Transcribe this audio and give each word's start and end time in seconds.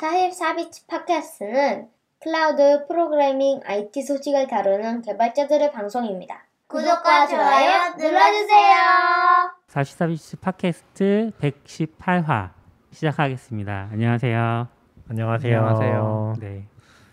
44비치 0.00 0.86
팟캐스트는 0.86 1.88
클라우드 2.20 2.86
프로그래밍 2.88 3.60
IT 3.62 4.00
소식을 4.02 4.46
다루는 4.46 5.02
개발자들의 5.02 5.72
방송입니다. 5.72 6.46
구독과 6.68 7.26
좋아요 7.26 7.94
눌러주세요. 7.98 8.76
44비치 9.68 10.40
팟캐스트 10.40 11.32
118화 11.38 12.50
시작하겠습니다. 12.92 13.90
안녕하세요. 13.92 14.68
안녕하세요. 15.10 15.58
안녕하세요. 15.58 16.34
네. 16.40 16.64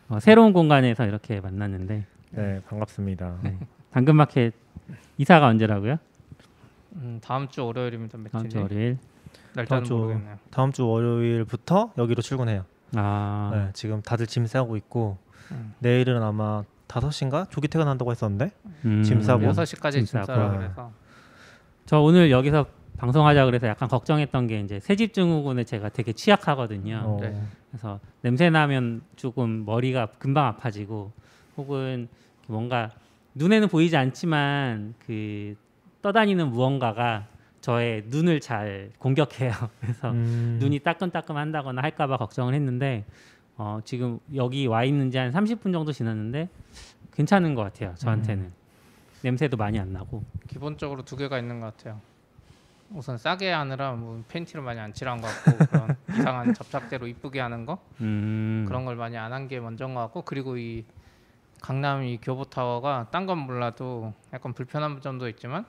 어, 0.07 0.21
새로운 0.21 0.53
공간에서 0.53 1.05
이렇게 1.05 1.41
만났는데 1.41 2.05
네, 2.29 2.61
반갑습니다. 2.69 3.39
네. 3.43 3.57
당근마켓 3.91 4.53
이사가 5.17 5.47
언제라고요? 5.47 5.97
음, 6.95 7.19
다음 7.21 7.49
주 7.49 7.65
월요일입니다. 7.65 8.17
다음? 8.31 8.47
주 8.47 8.61
월요일. 8.61 8.97
날짜는 9.55 9.67
다음 9.67 9.83
주 9.83 9.93
모르겠네요. 9.93 10.37
다음 10.51 10.71
주 10.71 10.87
월요일부터 10.87 11.91
여기로 11.97 12.21
출근해요. 12.21 12.63
아, 12.95 13.49
네, 13.53 13.69
지금 13.73 14.01
다들 14.01 14.27
짐 14.27 14.45
싸고 14.45 14.77
있고 14.77 15.17
음. 15.51 15.73
내일은 15.79 16.21
아마 16.21 16.63
5시인가 16.87 17.49
조기 17.49 17.67
퇴근한다고 17.67 18.11
했었는데 18.11 18.51
음, 18.85 19.03
짐 19.03 19.21
싸고. 19.21 19.43
여섯 19.43 19.65
시까지 19.65 19.99
짐짐 19.99 20.23
싸고. 20.23 20.57
그래서 20.57 20.91
저 21.85 21.99
오늘 21.99 22.31
여기서 22.31 22.65
방송하자 22.97 23.45
그래서 23.45 23.67
약간 23.67 23.87
걱정했던 23.87 24.47
게 24.47 24.59
이제 24.61 24.79
새집 24.79 25.13
증후군에 25.13 25.63
제가 25.63 25.89
되게 25.89 26.13
취약하거든요. 26.13 27.01
어, 27.03 27.19
네. 27.21 27.39
그래서 27.69 27.99
냄새 28.21 28.49
나면 28.49 29.01
조금 29.15 29.65
머리가 29.65 30.07
금방 30.17 30.47
아파지고 30.47 31.11
혹은 31.57 32.07
뭔가 32.47 32.91
눈에는 33.35 33.67
보이지 33.67 33.95
않지만 33.97 34.95
그 35.05 35.55
떠다니는 36.01 36.49
무언가가 36.49 37.27
저의 37.67 38.03
눈을 38.05 38.39
잘 38.39 38.91
공격해요. 38.97 39.51
그래서 39.81 40.11
음, 40.11 40.55
눈이 40.61 40.79
따끔따끔한다거나 40.79 41.81
할까봐 41.81 42.15
걱정을 42.15 42.53
했는데 42.53 43.03
어, 43.57 43.81
지금 43.83 44.19
여기 44.35 44.67
와 44.67 44.85
있는지 44.85 45.17
한 45.17 45.33
30분 45.33 45.73
정도 45.73 45.91
지났는데 45.91 46.47
괜찮은 47.13 47.55
것 47.55 47.63
같아요. 47.63 47.93
저한테는 47.95 48.53
냄새도 49.21 49.57
많이 49.57 49.77
안 49.79 49.91
나고. 49.91 50.23
기본적으로 50.47 51.03
두 51.03 51.17
개가 51.17 51.39
있는 51.39 51.59
것 51.59 51.75
같아요. 51.75 51.99
우선 52.91 53.17
싸게 53.17 53.51
하느라 53.51 53.91
뭐 53.91 54.23
팬티를 54.29 54.61
많이 54.61 54.79
안 54.79 54.93
칠한 54.93 55.19
것 55.19 55.27
같고 55.27 55.65
그런 55.65 55.97
이상한 56.17 56.53
접착제로 56.53 57.05
이쁘게 57.05 57.41
하는 57.41 57.65
거 57.65 57.79
음, 57.99 58.63
그런 58.65 58.85
걸 58.85 58.95
많이 58.95 59.17
안 59.17 59.33
한 59.33 59.49
게 59.49 59.59
먼저인 59.59 59.93
것 59.93 59.99
같고 60.03 60.21
그리고 60.21 60.55
이 60.57 60.85
강남 61.59 62.05
이 62.05 62.17
교보타워가 62.21 63.07
딴 63.11 63.25
건 63.25 63.39
몰라도 63.39 64.13
약간 64.31 64.53
불편한 64.53 65.01
점도 65.01 65.27
있지만 65.27 65.65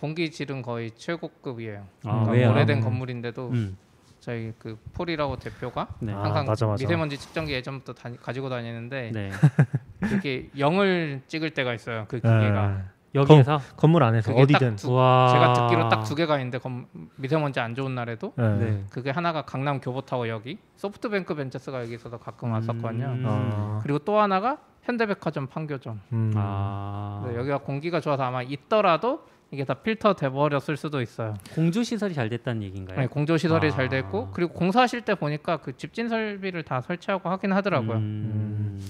공기 0.00 0.30
질은 0.30 0.62
거의 0.62 0.90
최고급이에요. 0.92 1.80
아, 2.04 2.10
그러니까 2.10 2.32
왜요? 2.32 2.50
오래된 2.50 2.78
음. 2.78 2.82
건물인데도 2.82 3.48
음, 3.50 3.76
저희 4.18 4.52
그 4.58 4.78
폴이라고 4.94 5.36
대표가 5.36 5.88
네. 6.00 6.12
아, 6.14 6.22
항상 6.24 6.46
맞아, 6.46 6.66
맞아. 6.66 6.82
미세먼지 6.82 7.18
측정기 7.18 7.52
예전부터 7.52 7.92
다, 7.92 8.10
가지고 8.22 8.48
다니는데 8.48 9.10
네. 9.12 9.30
이렇게 10.10 10.48
영을 10.58 11.20
찍을 11.26 11.50
때가 11.50 11.74
있어요. 11.74 12.06
그 12.08 12.16
네. 12.16 12.22
기계가 12.22 12.82
여기에서 13.14 13.58
건물 13.76 14.04
안에서 14.04 14.30
그게 14.30 14.42
어디든 14.42 14.70
딱 14.70 14.76
두- 14.76 14.92
와 14.92 15.28
제가 15.32 15.52
듣기로 15.52 15.88
딱 15.88 16.04
두 16.04 16.14
개가 16.14 16.36
있는데 16.38 16.58
검- 16.58 16.86
미세먼지 17.16 17.58
안 17.60 17.74
좋은 17.74 17.94
날에도 17.94 18.32
네. 18.36 18.56
네. 18.56 18.84
그게 18.90 19.10
하나가 19.10 19.42
강남 19.42 19.80
교보타워 19.80 20.28
여기 20.28 20.58
소프트뱅크 20.76 21.34
벤처스가 21.34 21.82
여기서도 21.82 22.18
가끔 22.18 22.52
왔었거든요. 22.52 23.06
음. 23.06 23.24
아, 23.26 23.80
그리고 23.82 23.98
또 23.98 24.18
하나가 24.18 24.58
현대백화점 24.84 25.48
판교점. 25.48 26.00
음, 26.12 26.32
아, 26.36 27.30
여기가 27.36 27.58
공기가 27.58 28.00
좋아서 28.00 28.22
아마 28.22 28.42
있더라도 28.42 29.26
이게 29.52 29.64
다 29.64 29.74
필터 29.74 30.14
돼 30.14 30.28
버렸을 30.30 30.76
수도 30.76 31.00
있어요. 31.02 31.34
공주 31.54 31.82
시설이 31.82 32.14
잘 32.14 32.28
됐다는 32.28 32.62
얘기인가요? 32.62 33.00
네, 33.00 33.06
공조 33.08 33.36
시설이 33.36 33.68
아. 33.68 33.70
잘 33.70 33.88
됐고 33.88 34.30
그리고 34.32 34.52
공사하실 34.52 35.02
때 35.02 35.14
보니까 35.16 35.56
그 35.56 35.76
집진 35.76 36.08
설비를 36.08 36.62
다 36.62 36.80
설치하고 36.80 37.28
하긴 37.28 37.52
하더라고요. 37.52 37.96
음. 37.96 38.80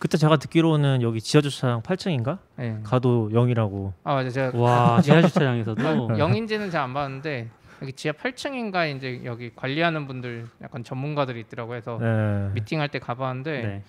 그때 0.00 0.16
제가 0.16 0.36
듣기로는 0.36 1.02
여기 1.02 1.20
지하 1.20 1.40
주차장 1.40 1.82
8층인가 1.82 2.38
네. 2.56 2.78
가도 2.84 3.30
0이라고. 3.32 3.92
아 4.04 4.14
맞아 4.14 4.30
제가 4.30 4.58
와 4.58 5.00
지하 5.00 5.20
주차장에서도 5.22 5.82
아, 6.14 6.18
영인지는 6.18 6.70
잘 6.70 6.82
안 6.82 6.94
봤는데 6.94 7.48
여기 7.82 7.92
지하 7.92 8.12
8층인가 8.12 8.96
이제 8.96 9.20
여기 9.24 9.52
관리하는 9.54 10.06
분들 10.08 10.46
약간 10.62 10.82
전문가들이 10.82 11.40
있더라고요. 11.40 11.80
그래서 11.80 11.98
네. 12.00 12.50
미팅할 12.54 12.88
때 12.88 12.98
가봤는데 12.98 13.62
네. 13.62 13.82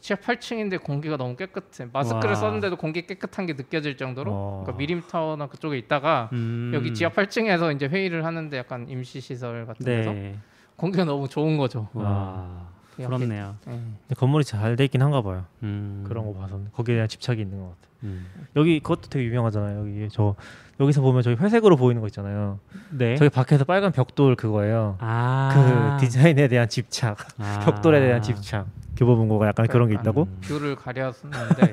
지하 0.00 0.18
8층인데 0.18 0.82
공기가 0.82 1.16
너무 1.16 1.36
깨끗해. 1.36 1.88
마스크를 1.92 2.30
와. 2.30 2.34
썼는데도 2.36 2.76
공기 2.76 3.06
깨끗한 3.06 3.46
게 3.46 3.52
느껴질 3.52 3.96
정도로. 3.96 4.30
어. 4.32 4.62
그러니까 4.64 4.78
미림타워나 4.78 5.46
그쪽에 5.48 5.76
있다가 5.78 6.30
음. 6.32 6.72
여기 6.74 6.94
지하 6.94 7.10
8층에서 7.10 7.74
이제 7.76 7.86
회의를 7.86 8.24
하는데 8.24 8.56
약간 8.56 8.88
임시 8.88 9.20
시설 9.20 9.66
같은 9.66 9.84
데서 9.84 10.12
네. 10.12 10.36
공기가 10.76 11.04
너무 11.04 11.28
좋은 11.28 11.56
거죠. 11.58 11.88
와 11.92 12.68
부럽네요. 12.96 13.56
예. 13.68 13.70
근데 13.70 14.14
건물이 14.16 14.44
잘 14.44 14.76
돼 14.76 14.84
있긴 14.84 15.02
한가 15.02 15.22
봐요. 15.22 15.44
음. 15.62 16.04
그런 16.06 16.24
거 16.26 16.38
봐서 16.38 16.58
거기에 16.72 16.96
대한 16.96 17.08
집착이 17.08 17.40
있는 17.40 17.58
것 17.58 17.64
같아요. 17.66 17.90
음. 18.04 18.26
여기 18.56 18.80
그것도 18.80 19.08
되게 19.10 19.26
유명하잖아요. 19.26 19.80
여기 19.80 20.08
저 20.10 20.34
여기서 20.80 21.02
보면 21.02 21.22
저기 21.22 21.36
회색으로 21.42 21.76
보이는 21.76 22.00
거 22.00 22.06
있잖아요. 22.08 22.58
네. 22.90 23.16
저기 23.16 23.28
밖에서 23.28 23.64
빨간 23.64 23.92
벽돌 23.92 24.36
그거예요. 24.36 24.96
아. 25.00 25.96
그 25.98 26.04
디자인에 26.06 26.48
대한 26.48 26.68
집착, 26.68 27.18
아. 27.38 27.60
벽돌에 27.64 28.00
대한 28.00 28.22
집착. 28.22 28.66
교보문고가 29.04 29.46
약간 29.48 29.66
그런 29.66 29.88
게 29.88 29.94
있다고? 29.94 30.24
음. 30.24 30.40
view를 30.42 30.76
가렸는데 30.76 31.72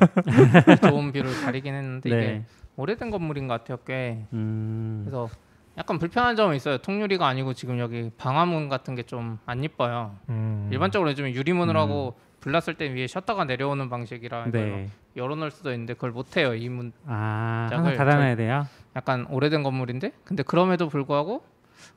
좋은 0.89 1.11
view를 1.11 1.41
가리긴 1.43 1.73
했는데 1.75 2.09
이게 2.09 2.17
네. 2.17 2.45
오래된 2.77 3.11
건물인 3.11 3.47
것 3.49 3.55
같아요. 3.55 3.77
꽤. 3.85 4.25
음. 4.31 5.01
그래서 5.03 5.29
약간 5.77 5.99
불편한 5.99 6.35
점은 6.37 6.55
있어요. 6.55 6.77
통유리가 6.77 7.27
아니고 7.27 7.53
지금 7.53 7.79
여기 7.79 8.09
방화문 8.17 8.69
같은 8.69 8.95
게 8.95 9.03
좀안 9.03 9.61
이뻐요. 9.63 10.15
음. 10.29 10.69
일반적으로 10.71 11.09
요즘 11.11 11.27
유리문을 11.29 11.75
음. 11.75 11.79
하고 11.79 12.17
불났을 12.39 12.75
때 12.75 12.85
위에 12.93 13.07
셔터가 13.07 13.43
내려오는 13.43 13.89
방식이라 13.89 14.51
네. 14.51 14.87
열어놓을 15.17 15.51
수도 15.51 15.71
있는데 15.73 15.95
그걸 15.95 16.11
못해요. 16.11 16.55
이 16.55 16.69
문 16.69 16.93
아, 17.05 17.67
닫아놔야 17.69 18.35
돼요. 18.37 18.65
약간 18.95 19.25
오래된 19.29 19.63
건물인데 19.63 20.13
근데 20.23 20.43
그럼에도 20.43 20.87
불구하고 20.87 21.43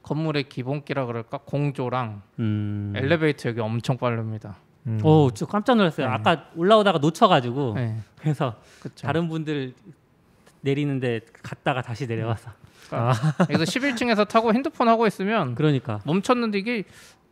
건물의 0.03 0.45
기본기라 0.49 1.07
그럴까 1.07 1.39
공조랑 1.45 2.23
음. 2.41 2.93
엘리베이터 2.97 3.49
여기 3.51 3.61
엄청 3.61 3.97
빠릅니다. 3.97 4.57
음. 4.91 5.01
오, 5.05 5.31
저 5.33 5.47
깜짝 5.47 5.77
놀랐어요. 5.77 6.07
네. 6.09 6.13
아까 6.13 6.47
올라오다가 6.57 6.99
놓쳐가지고 6.99 7.75
네, 7.77 7.97
그래서 8.19 8.57
그렇죠. 8.81 9.07
다른 9.07 9.29
분들 9.29 9.75
내리는데 10.63 11.21
갔다가 11.43 11.83
다시 11.83 12.07
내려와서. 12.07 12.51
여기서 13.51 13.65
11층에서 13.65 14.27
타고 14.27 14.53
핸드폰 14.53 14.89
하고 14.89 15.07
있으면 15.07 15.55
그러니까. 15.55 16.01
멈췄는데 16.05 16.59
이게 16.59 16.83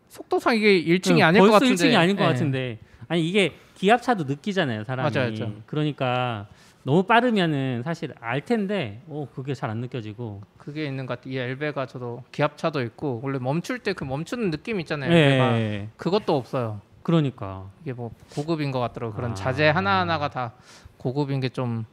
속도상 0.08 0.56
이게 0.56 0.82
1층이 0.84 1.19
응, 1.19 1.22
아닐 1.24 1.41
것 1.41 1.50
같은데 1.50 1.74
1층이 1.74 1.96
아닌 1.96 2.16
것 2.16 2.22
네. 2.22 2.28
같은데. 2.28 2.78
아니 3.08 3.28
이게 3.28 3.54
기압차도 3.75 4.25
느끼잖아요, 4.25 4.84
사람이. 4.84 5.10
맞아요, 5.14 5.32
맞아요. 5.32 5.52
그러니까 5.66 6.46
너무 6.84 7.02
빠르면은 7.02 7.82
사실 7.84 8.14
알 8.20 8.40
텐데, 8.44 9.02
오 9.08 9.26
그게 9.26 9.52
잘 9.54 9.69
안 9.70 9.78
느껴지고. 9.78 10.42
그게 10.56 10.86
있는 10.86 11.06
것 11.06 11.19
같아요. 11.19 11.34
이 11.34 11.38
엘베가 11.38 11.86
저도 11.86 12.22
기압차도 12.32 12.82
있고 12.82 13.20
원래 13.22 13.38
멈출 13.38 13.78
때 13.80 13.92
그 13.92 14.04
멈추는 14.04 14.50
느낌 14.50 14.80
있잖아요. 14.80 15.10
네. 15.10 15.88
그것도 15.96 16.36
없어요. 16.36 16.80
그러니까. 17.08 17.70
이게 17.80 17.94
뭐 17.94 18.10
고급인 18.34 18.70
것 18.70 18.80
같더라고. 18.80 19.12
요 19.12 19.16
그런 19.16 19.30
아. 19.30 19.34
자재 19.34 19.69
하나 19.69 20.00
하나가 20.00 20.28
다 20.28 20.52
고급인 20.98 21.41
게 21.41 21.48
좀 21.48 21.86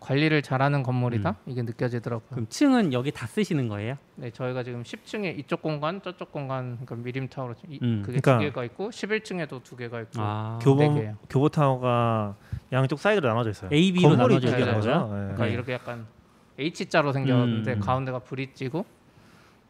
관리를 0.00 0.42
잘하는 0.42 0.84
건물이다 0.84 1.34
이게 1.46 1.62
느껴지더라고요. 1.62 2.28
그럼 2.30 2.46
층은 2.48 2.92
여기 2.92 3.10
다 3.10 3.26
쓰시는 3.26 3.66
거예요? 3.68 3.96
네, 4.14 4.30
저희가 4.30 4.62
지금 4.62 4.84
10층에 4.84 5.36
이쪽 5.40 5.60
공간, 5.60 6.00
저쪽 6.02 6.30
공간, 6.30 6.78
그러니까 6.84 6.94
미림 6.96 7.28
타워로 7.28 7.54
이, 7.68 7.80
음. 7.82 8.02
그게 8.06 8.20
그러니까- 8.20 8.38
두 8.38 8.44
개가 8.44 8.64
있고 8.66 8.90
11층에도 8.90 9.60
두 9.64 9.74
개가 9.74 10.00
있고. 10.02 10.10
아. 10.18 10.58
네 10.60 10.64
교보 10.64 10.94
개예요. 10.94 11.16
교보 11.28 11.48
타워가 11.48 12.36
양쪽 12.70 13.00
사이드로 13.00 13.26
나눠져 13.26 13.50
있어요. 13.50 13.70
A, 13.72 13.90
B로 13.92 14.10
건물이 14.10 14.34
나눠져 14.34 14.46
두 14.46 14.52
개인 14.56 14.68
있어요? 14.68 14.74
거죠. 14.76 14.90
네. 15.14 15.20
그러니까 15.20 15.44
네. 15.46 15.50
이렇게 15.52 15.72
약간 15.72 16.06
H자로 16.60 17.12
생겼는데 17.12 17.72
음. 17.74 17.80
가운데가 17.80 18.20
브릿지고 18.20 18.84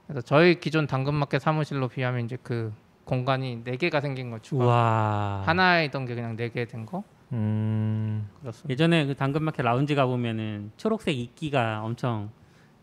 그래서 0.08 0.20
저희 0.20 0.60
기존 0.60 0.86
당근마켓 0.86 1.40
사무실로 1.40 1.88
비하면 1.88 2.26
이제 2.26 2.36
그 2.42 2.70
공간이 3.18 3.62
네 3.64 3.76
개가 3.76 4.00
생긴 4.02 4.30
거 4.30 4.38
추가. 4.38 4.64
우와. 4.66 5.42
하나이던 5.46 6.04
게 6.04 6.14
그냥 6.14 6.36
네 6.36 6.50
개 6.50 6.66
된 6.66 6.84
거. 6.84 7.02
음. 7.32 8.28
그렇습니다. 8.40 8.70
예전에 8.70 9.06
그 9.06 9.14
당근마켓 9.14 9.64
라운지 9.64 9.94
가 9.94 10.04
보면은 10.06 10.70
초록색 10.76 11.16
이끼가 11.18 11.80
엄청 11.82 12.30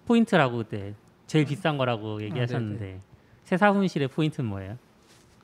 포인트라고 0.08 0.58
그때 0.58 0.94
제일 1.28 1.46
비싼 1.46 1.78
거라고 1.78 2.22
얘기하셨는데 2.24 3.00
새 3.44 3.56
사무실의 3.58 4.08
포인트는 4.08 4.50
뭐예요? 4.50 4.78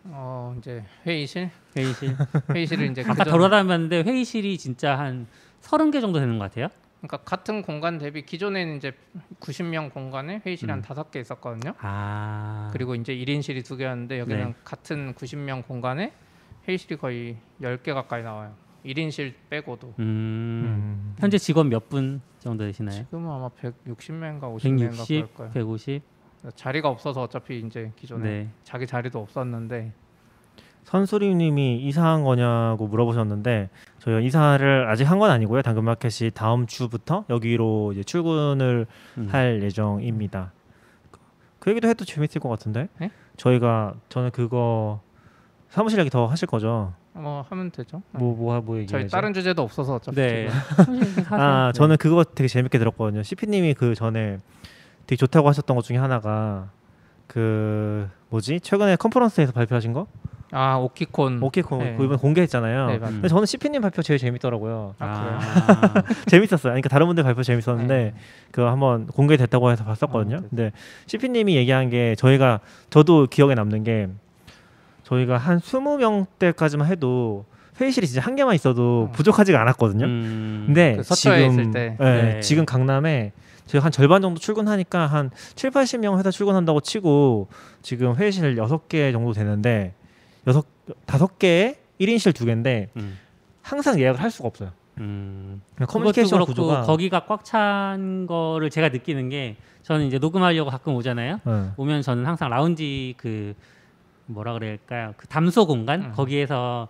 어 0.06 0.56
이제 0.58 0.84
회의실 1.06 1.52
회의실. 1.78 2.16
회의실을 2.54 2.90
이제 2.92 3.04
아까 3.08 3.24
돌아다녔는데 3.24 4.02
회의실이 4.02 4.58
진짜 4.58 4.98
한 4.98 5.28
서른 5.60 5.92
개 5.92 6.02
정도 6.02 6.20
되는 6.20 6.40
것 6.40 6.46
같아요. 6.50 6.68
그러니까 7.02 7.18
같은 7.18 7.64
공간 7.64 7.98
대비 7.98 8.24
기존에는 8.26 8.78
이제 8.78 8.94
90명 9.40 9.92
공간에 9.92 10.42
회의실이 10.46 10.72
음. 10.72 10.74
한 10.76 10.82
다섯 10.84 11.10
개 11.10 11.20
있었거든요. 11.20 11.74
아. 11.80 12.70
그리고 12.74 12.94
이제 12.94 13.16
1인실이 13.16 13.66
두 13.66 13.76
개였는데 13.76 14.20
여기는 14.20 14.46
네. 14.46 14.56
같은 14.64 15.14
90명 15.16 15.66
공간에 15.68 16.14
회의실이 16.68 16.98
거의 16.98 17.38
10개 17.62 17.94
가까이 17.96 18.22
나와요. 18.22 18.54
1인실 18.86 19.34
빼고도. 19.50 19.96
음. 20.00 20.04
음. 20.04 21.16
현재 21.20 21.38
직원 21.40 21.70
몇 21.70 21.90
분 21.90 22.22
정도 22.40 22.64
되시나요? 22.66 22.96
지금은 23.04 23.30
아마 23.32 23.50
160명인가 23.50 24.42
50명인가 24.42 24.62
160, 24.62 25.08
그럴 25.08 25.34
거예요. 25.34 25.52
150. 25.54 26.02
자리가 26.56 26.90
없어서 26.90 27.22
어차피 27.24 27.60
이제 27.60 27.92
기존에 27.96 28.24
네. 28.30 28.50
자기 28.64 28.86
자리도 28.88 29.20
없었는데 29.20 29.92
선수리님이 30.84 31.78
이사한 31.88 32.24
거냐고 32.24 32.88
물어보셨는데 32.88 33.70
저희가 34.02 34.20
이사를 34.22 34.88
아직 34.90 35.04
한 35.04 35.20
건 35.20 35.30
아니고요. 35.30 35.62
당근마켓이 35.62 36.32
다음 36.34 36.66
주부터 36.66 37.26
여기로 37.30 37.92
이제 37.94 38.04
출근을 38.04 38.88
음. 39.20 39.28
할 39.32 39.62
예정입니다. 39.62 40.52
그 41.60 41.70
얘기도 41.70 41.88
해도 41.88 42.04
재밌을 42.06 42.42
것 42.42 42.50
같은데 42.50 42.88
네? 43.00 43.12
저희가 43.38 43.94
저는 44.10 44.32
그거 44.32 45.02
사무실 45.70 46.00
얘기 46.00 46.10
더 46.10 46.26
하실 46.26 46.48
거죠? 46.48 46.94
뭐 47.14 47.46
하면 47.50 47.70
되죠. 47.70 48.02
뭐 48.12 48.36
뭐뭐 48.36 48.80
얘기해야죠? 48.80 48.88
저희 48.88 49.08
다른 49.08 49.34
주제도 49.34 49.62
없어서 49.62 49.96
어차피 49.96 50.16
네. 50.16 50.50
아 51.30 51.72
저는 51.76 51.98
그거 51.98 52.24
되게 52.24 52.48
재밌게 52.48 52.80
들었거든요. 52.80 53.22
CP님이 53.22 53.76
그 53.76 53.94
전에 53.94 54.40
되게 55.06 55.18
좋다고 55.18 55.48
하셨던 55.50 55.76
것 55.76 55.84
중에 55.84 55.98
하나가 55.98 56.70
그 57.28 58.10
뭐지 58.30 58.60
최근에 58.62 58.96
컨퍼런스에서 58.96 59.52
발표하신 59.52 59.94
거 59.94 60.08
아 60.52 60.76
오키콘. 60.78 61.40
공 61.40 61.80
네. 61.80 61.96
이번 62.00 62.18
공개했잖아요. 62.18 62.88
네, 62.88 62.98
맞- 62.98 63.10
근데 63.10 63.28
저는 63.28 63.46
CP님 63.46 63.82
발표 63.82 64.02
제일 64.02 64.20
재밌더라고요. 64.20 64.96
아, 65.00 65.06
아, 65.06 66.04
재밌었어요. 66.28 66.72
그러니까 66.72 66.90
다른 66.90 67.08
분들 67.08 67.24
발표 67.24 67.42
재밌었는데 67.42 67.94
네. 67.96 68.14
그거 68.52 68.70
한번 68.70 69.08
공개됐다고 69.08 69.72
해서 69.72 69.84
봤었거든요. 69.86 70.38
아, 70.38 70.40
네. 70.42 70.48
근데 70.50 70.72
CP님이 71.08 71.56
얘기한 71.56 71.90
게 71.90 72.16
저희가 72.16 72.60
저도 72.90 73.28
기억에 73.28 73.56
남는 73.56 73.84
게 73.86 74.10
저희가 75.04 75.38
한 75.38 75.60
20명대까지만 75.60 76.86
해도 76.86 77.46
회의실이 77.80 78.06
진짜 78.08 78.22
한 78.22 78.36
개만 78.36 78.54
있어도 78.56 79.08
어. 79.10 79.12
부족하지가 79.14 79.60
않았거든요. 79.62 80.06
음. 80.06 80.64
근데 80.68 80.98
그 80.98 81.04
지금 81.16 81.38
있을 81.50 81.72
때. 81.72 81.96
네, 82.00 82.22
네. 82.34 82.40
지금 82.42 82.66
강남에 82.66 83.32
저희 83.66 83.82
한 83.82 83.90
절반 83.92 84.22
정도 84.22 84.40
출근하니까 84.40 85.08
한 85.08 85.32
7, 85.56 85.72
80명 85.72 86.18
회사 86.20 86.30
출근한다고 86.30 86.82
치고 86.82 87.48
지금 87.82 88.16
회의실 88.16 88.58
6개 88.58 89.14
정도 89.14 89.32
되는데 89.32 89.94
여섯 90.48 90.66
다섯 91.06 91.38
개에 91.40 91.76
1인실 92.00 92.34
두 92.36 92.46
개인데 92.46 92.90
음. 92.98 93.18
항상 93.62 94.00
예약을 94.00 94.22
할 94.22 94.32
수가 94.32 94.48
없어요. 94.48 94.72
음. 94.98 95.62
그러니까 95.76 95.92
커뮤니케이션 95.94 96.44
구조가 96.46 96.82
거기가 96.84 97.26
꽉 97.26 97.44
찬 97.44 98.26
거를 98.28 98.70
제가 98.70 98.90
느끼는 98.90 99.30
게 99.30 99.56
저는 99.84 100.06
이제 100.06 100.18
녹음하려고 100.20 100.70
가끔 100.70 100.96
오잖아요. 100.96 101.40
네. 101.44 101.70
오면 101.78 102.02
저는 102.02 102.26
항상 102.26 102.50
라운지 102.50 103.16
그 103.18 103.54
뭐라 104.26 104.54
그럴까요? 104.54 105.14
그 105.18 105.28
담소 105.28 105.66
공간 105.66 106.06
음. 106.06 106.12
거기에서 106.14 106.88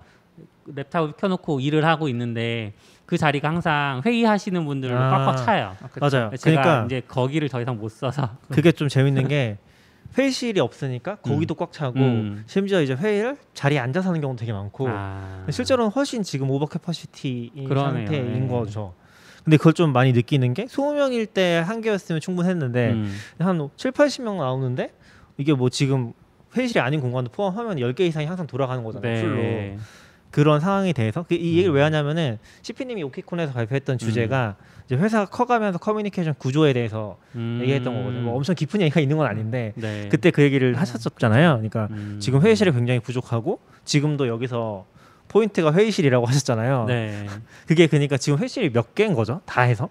랩탑을 0.67 1.17
켜놓고 1.17 1.59
일을 1.59 1.85
하고 1.85 2.07
있는데 2.09 2.73
그 3.05 3.17
자리가 3.17 3.49
항상 3.49 4.01
회의하시는 4.05 4.63
분들로 4.65 4.97
아. 4.97 5.09
꽉꽉 5.09 5.37
차요. 5.45 5.75
맞아요. 5.99 6.31
제가 6.37 6.61
그러니까 6.61 6.85
이제 6.85 7.01
거기를 7.07 7.49
더 7.49 7.61
이상 7.61 7.77
못 7.77 7.89
써서 7.89 8.29
그게 8.49 8.71
좀 8.71 8.87
재밌는 8.87 9.27
게 9.27 9.57
회의실이 10.17 10.59
없으니까 10.59 11.15
거기도 11.17 11.55
꽉 11.55 11.71
차고 11.71 11.99
음. 11.99 12.43
심지어 12.47 12.81
이제 12.81 12.93
회의를 12.93 13.37
자리에 13.53 13.79
앉아서 13.79 14.09
하는 14.09 14.21
경우도 14.21 14.39
되게 14.39 14.51
많고 14.51 14.87
아. 14.89 15.45
실제로는 15.49 15.91
훨씬 15.91 16.21
지금 16.23 16.49
over 16.49 16.65
capacity인 16.65 17.67
그러네요. 17.67 18.05
상태인 18.07 18.41
네. 18.41 18.47
거죠. 18.47 18.93
근데 19.43 19.57
그걸 19.57 19.73
좀 19.73 19.91
많이 19.93 20.11
느끼는 20.11 20.53
게 20.53 20.65
20명일 20.65 21.33
때 21.33 21.63
한 21.65 21.81
개였으면 21.81 22.19
충분했는데 22.21 22.91
음. 22.91 23.15
한 23.39 23.69
7, 23.75 23.91
80명 23.91 24.37
나오는데 24.37 24.93
이게 25.37 25.53
뭐 25.53 25.69
지금 25.69 26.13
회의실이 26.55 26.79
아닌 26.81 26.99
공간도 26.99 27.31
포함하면 27.31 27.77
10개 27.77 28.01
이상이 28.01 28.25
항상 28.25 28.45
돌아가는 28.45 28.83
거잖아요. 28.83 29.21
full로. 29.23 29.77
네. 30.31 30.41
그런 30.41 30.59
상황이 30.59 30.93
돼서 30.93 31.23
그 31.23 31.35
이 31.35 31.51
얘기를 31.57 31.71
음. 31.71 31.75
왜 31.75 31.81
하냐면은 31.81 32.39
CP님이 32.61 33.03
OKKYCON에서 33.03 33.53
발표했던 33.53 33.97
주제가 33.97 34.55
이제 34.85 34.95
회사가 34.95 35.25
커가면서 35.29 35.77
커뮤니케이션 35.79 36.33
구조에 36.35 36.73
대해서 36.73 37.17
음. 37.35 37.59
얘기했던 37.61 37.93
거거든요. 37.93 38.21
뭐 38.23 38.35
엄청 38.35 38.55
깊은 38.55 38.81
얘기가 38.81 38.99
있는 39.01 39.17
건 39.17 39.27
아닌데 39.27 39.73
네. 39.75 40.07
그때 40.09 40.31
그 40.31 40.41
얘기를 40.41 40.75
하셨었잖아요. 40.77 41.53
그러니까 41.55 41.87
음. 41.91 42.17
지금 42.21 42.41
회의실이 42.41 42.71
굉장히 42.71 42.99
부족하고 42.99 43.59
지금도 43.85 44.27
여기서 44.27 44.85
포인트가 45.27 45.73
회의실이라고 45.73 46.25
하셨잖아요. 46.27 46.85
네. 46.85 47.25
그게 47.67 47.87
그러니까 47.87 48.17
지금 48.17 48.37
회의실이 48.39 48.71
몇 48.71 48.95
개인 48.95 49.13
거죠? 49.13 49.41
다 49.45 49.61
해서? 49.61 49.89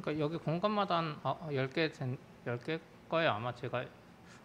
그러니까 0.00 0.24
여기 0.24 0.36
공간마다 0.38 0.98
한 0.98 1.16
아, 1.22 1.34
10개 1.50 1.92
된 1.96 2.16
10개 2.46 2.78
거예요. 3.08 3.30
아마 3.32 3.54
제가 3.54 3.84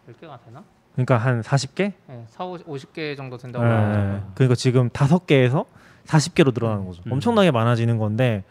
10개가 0.08 0.38
되나? 0.44 0.62
그러니까 0.96 1.18
한 1.18 1.42
40개? 1.42 1.92
네, 2.08 2.24
4, 2.28 2.44
50개 2.44 3.16
정도 3.16 3.36
된다고 3.36 3.64
네. 3.64 3.70
하더라고요. 3.70 4.32
그러니까 4.34 4.54
지금 4.54 4.88
다섯 4.90 5.26
개에서 5.26 5.66
40개로 6.06 6.52
늘어나는 6.54 6.86
거죠. 6.86 7.02
음. 7.06 7.12
엄청나게 7.12 7.50
많아지는 7.50 7.98
건데 7.98 8.44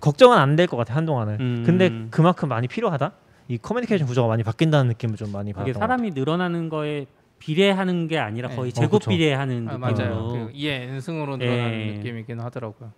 걱정은 0.00 0.38
안 0.38 0.56
될 0.56 0.66
것 0.66 0.76
같아 0.76 0.94
한동안은. 0.94 1.36
음. 1.40 1.62
근데 1.66 1.90
그만큼 2.10 2.48
많이 2.48 2.68
필요하다. 2.68 3.12
이 3.48 3.58
커뮤니케이션 3.58 4.06
구조가 4.06 4.28
많이 4.28 4.42
바뀐다는 4.42 4.88
느낌을 4.88 5.16
좀 5.16 5.32
많이 5.32 5.52
받았던 5.52 5.72
것 5.74 5.78
사람이 5.78 6.10
늘어나는 6.12 6.68
거에 6.68 7.06
비례하는 7.38 8.08
게 8.08 8.18
아니라 8.18 8.48
네. 8.48 8.56
거의 8.56 8.70
어, 8.70 8.72
제곱 8.72 8.98
그쵸. 9.00 9.10
비례하는 9.10 9.68
아, 9.68 9.76
느낌으로. 9.78 9.78
맞아요. 10.12 10.28
그 10.28 10.52
2의 10.52 10.66
n승으로 10.90 11.36
늘어나는 11.36 11.72
예. 11.80 11.92
느낌이긴 11.96 12.40
하더라고요. 12.40 12.92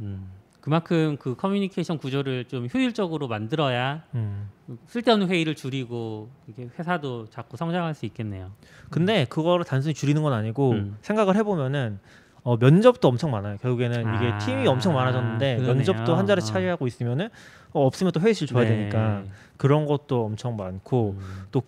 음. 0.00 0.28
그만큼 0.72 1.16
그 1.18 1.34
커뮤니케이션 1.34 1.98
구조를 1.98 2.44
좀 2.46 2.68
효율적으로 2.72 3.26
만들어야. 3.26 4.04
음. 4.14 4.48
쓸데없는 4.86 5.28
회의를 5.28 5.56
줄이고 5.56 6.30
이게 6.46 6.68
회사도 6.78 7.26
자꾸 7.30 7.56
성장할 7.56 7.94
수 7.94 8.06
있겠네요. 8.06 8.52
근데 8.88 9.24
그거를 9.28 9.64
단순히 9.64 9.92
줄이는 9.92 10.22
건 10.22 10.32
아니고 10.32 10.70
음. 10.70 10.96
생각을 11.02 11.34
해보면은 11.34 11.98
어, 12.44 12.56
면접도 12.56 13.08
엄청 13.08 13.32
많아요. 13.32 13.56
결국에는 13.58 14.06
아, 14.06 14.16
이게 14.16 14.38
팀이 14.46 14.66
엄청 14.68 14.94
많아졌는데 14.94 15.56
그러네요. 15.56 15.74
면접도 15.74 16.14
한 16.14 16.26
자리 16.26 16.38
어. 16.40 16.44
차지하고 16.44 16.86
있으면은 16.86 17.28
어, 17.72 17.84
없으면 17.84 18.12
또 18.12 18.20
회의실 18.20 18.46
줘야 18.46 18.62
네. 18.62 18.70
되니까 18.76 19.24
그런 19.56 19.84
것도 19.84 20.24
엄청 20.24 20.56
많고 20.56 21.16
음. 21.18 21.60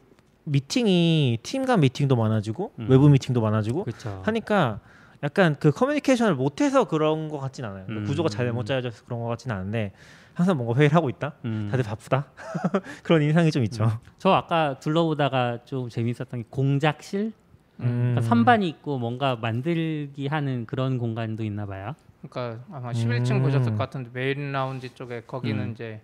미팅이 0.44 1.38
팀 1.42 1.64
간 1.64 1.80
미팅도 1.80 2.14
많아지고 2.16 2.72
음. 2.78 2.86
외부 2.88 3.08
미팅도 3.08 3.40
많아지고 3.40 3.84
그렇죠. 3.84 4.22
하니까 4.24 4.78
약간 5.22 5.56
그 5.58 5.70
커뮤니케이션을 5.70 6.34
못해서 6.34 6.84
그런 6.84 7.28
것 7.28 7.38
같진 7.38 7.64
않아요. 7.64 7.86
음. 7.88 8.04
구조가 8.04 8.28
잘 8.28 8.52
못 8.52 8.66
짜여져서 8.66 9.04
그런 9.06 9.20
것 9.20 9.26
같진 9.28 9.50
않은데 9.50 9.92
항상 10.34 10.56
뭔가 10.56 10.78
회의를 10.78 10.94
하고 10.94 11.08
있다. 11.08 11.32
음. 11.44 11.68
다들 11.70 11.84
바쁘다. 11.84 12.26
그런 13.02 13.22
인상이 13.22 13.50
좀 13.50 13.62
있죠. 13.64 13.90
저 14.18 14.30
아까 14.32 14.78
둘러보다가 14.80 15.60
좀 15.64 15.88
재밌었던 15.88 16.42
게 16.42 16.44
공작실 16.50 17.32
음. 17.80 18.12
그러니까 18.14 18.20
선반이 18.22 18.68
있고 18.68 18.98
뭔가 18.98 19.36
만들기 19.36 20.26
하는 20.28 20.66
그런 20.66 20.98
공간도 20.98 21.42
있나 21.44 21.66
봐요. 21.66 21.94
그러니까 22.28 22.64
아마 22.72 22.90
11층 22.92 23.32
음. 23.32 23.42
보셨을 23.42 23.72
것 23.72 23.78
같은데 23.78 24.10
메인 24.12 24.52
라운지 24.52 24.90
쪽에 24.94 25.22
거기는 25.26 25.62
음. 25.62 25.72
이제 25.72 26.00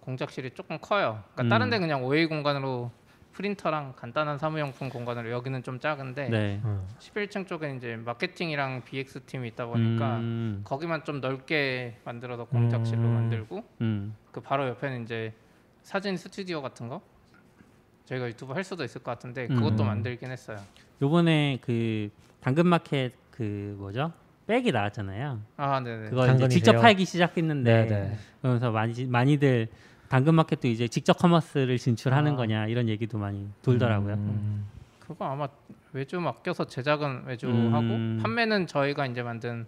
공작실이 0.00 0.50
조금 0.54 0.78
커요. 0.80 1.22
그러니까 1.34 1.42
음. 1.42 1.48
다른 1.48 1.70
데 1.70 1.78
그냥 1.78 2.04
OA 2.04 2.26
공간으로 2.26 2.90
프린터랑 3.32 3.94
간단한 3.96 4.38
사무용품 4.38 4.88
공간으로 4.88 5.30
여기는 5.30 5.62
좀 5.62 5.80
작은데 5.80 6.28
네. 6.28 6.60
음. 6.64 6.86
11층 6.98 7.46
쪽에 7.46 7.74
이제 7.76 7.96
마케팅이랑 7.96 8.82
BX 8.84 9.20
팀이 9.20 9.48
있다 9.48 9.66
보니까 9.66 10.18
음, 10.18 10.60
거기만 10.64 11.04
좀 11.04 11.20
넓게 11.20 11.98
만들어서 12.04 12.44
공작실로 12.44 13.02
음. 13.02 13.14
만들고 13.14 13.64
음. 13.80 14.14
그 14.30 14.40
바로 14.40 14.68
옆에는 14.68 15.02
이제 15.04 15.32
사진 15.82 16.16
스튜디오 16.16 16.62
같은 16.62 16.88
거 16.88 17.00
저희가 18.04 18.28
유튜브 18.28 18.52
할 18.52 18.64
수도 18.64 18.84
있을 18.84 19.02
것 19.02 19.10
같은데 19.10 19.46
그것도 19.48 19.82
음. 19.82 19.86
만들긴 19.86 20.30
했어요. 20.30 20.58
요번에 21.00 21.58
그 21.62 22.10
당근마켓 22.40 23.12
그 23.30 23.74
뭐죠? 23.78 24.12
백이 24.46 24.72
나왔잖아요. 24.72 25.40
아, 25.56 25.80
네네. 25.80 26.10
그거 26.10 26.26
이제? 26.32 26.48
직접 26.48 26.72
팔기 26.72 27.04
시작했는데 27.04 27.86
네네. 27.86 28.16
그러면서 28.40 28.70
많이 28.70 29.06
많이들 29.06 29.68
당근마켓도 30.12 30.68
이제 30.68 30.88
직접 30.88 31.14
commerce를 31.14 31.78
진출하는 31.78 32.34
아. 32.34 32.36
거냐 32.36 32.66
이런 32.66 32.86
얘기도 32.90 33.16
많이 33.16 33.48
돌더라고요. 33.62 34.12
음. 34.14 34.66
그거 35.00 35.24
아마 35.24 35.48
외주 35.94 36.20
맡겨서 36.20 36.66
제작은 36.66 37.24
외주 37.24 37.46
음. 37.46 37.72
하고 37.72 38.22
판매는 38.22 38.66
저희가 38.66 39.06
이제 39.06 39.22
만든 39.22 39.64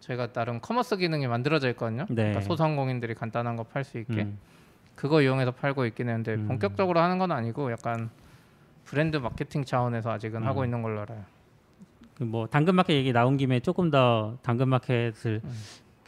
저희가 0.00 0.32
나름 0.32 0.60
commerce 0.60 0.96
기능이 0.96 1.28
만들어져 1.28 1.68
있거든요. 1.70 2.04
네. 2.08 2.14
그러니까 2.16 2.40
소상공인들이 2.40 3.14
간단한 3.14 3.54
거 3.54 3.62
팔 3.62 3.84
수 3.84 3.98
있게 3.98 4.22
음. 4.22 4.38
그거 4.96 5.22
이용해서 5.22 5.52
팔고 5.52 5.86
있긴 5.86 6.08
했는데 6.08 6.34
음. 6.34 6.48
본격적으로 6.48 6.98
하는 6.98 7.18
건 7.18 7.30
아니고 7.30 7.70
약간 7.70 8.10
브랜드 8.84 9.18
마케팅 9.18 9.64
차원에서 9.64 10.10
아직은 10.10 10.42
음. 10.42 10.46
하고 10.48 10.64
있는 10.64 10.82
걸로 10.82 11.00
알아요. 11.02 11.22
그 12.18 12.24
뭐 12.24 12.48
당근마켓 12.48 12.96
얘기 12.96 13.12
나온 13.12 13.36
김에 13.36 13.60
조금 13.60 13.90
더 13.92 14.36
당근마켓을 14.42 15.42
음. 15.44 15.56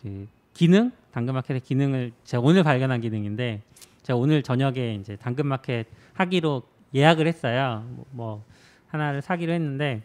그 0.03 0.27
기능 0.59 0.91
당근마켓의 1.13 1.61
기능을 1.61 2.11
제가 2.25 2.43
오늘 2.43 2.65
발견한 2.65 3.01
기능인데 3.01 3.63
제가 4.03 4.17
오늘 4.17 4.43
저녁에 4.43 4.97
이제 4.97 5.15
당근마켓 5.15 5.87
하기로 6.15 6.65
예약을 6.97 7.29
했어요. 7.29 7.85
뭐, 7.91 8.07
뭐 8.11 8.45
하나를 8.89 9.23
사기로 9.23 9.53
했는데 9.53 10.03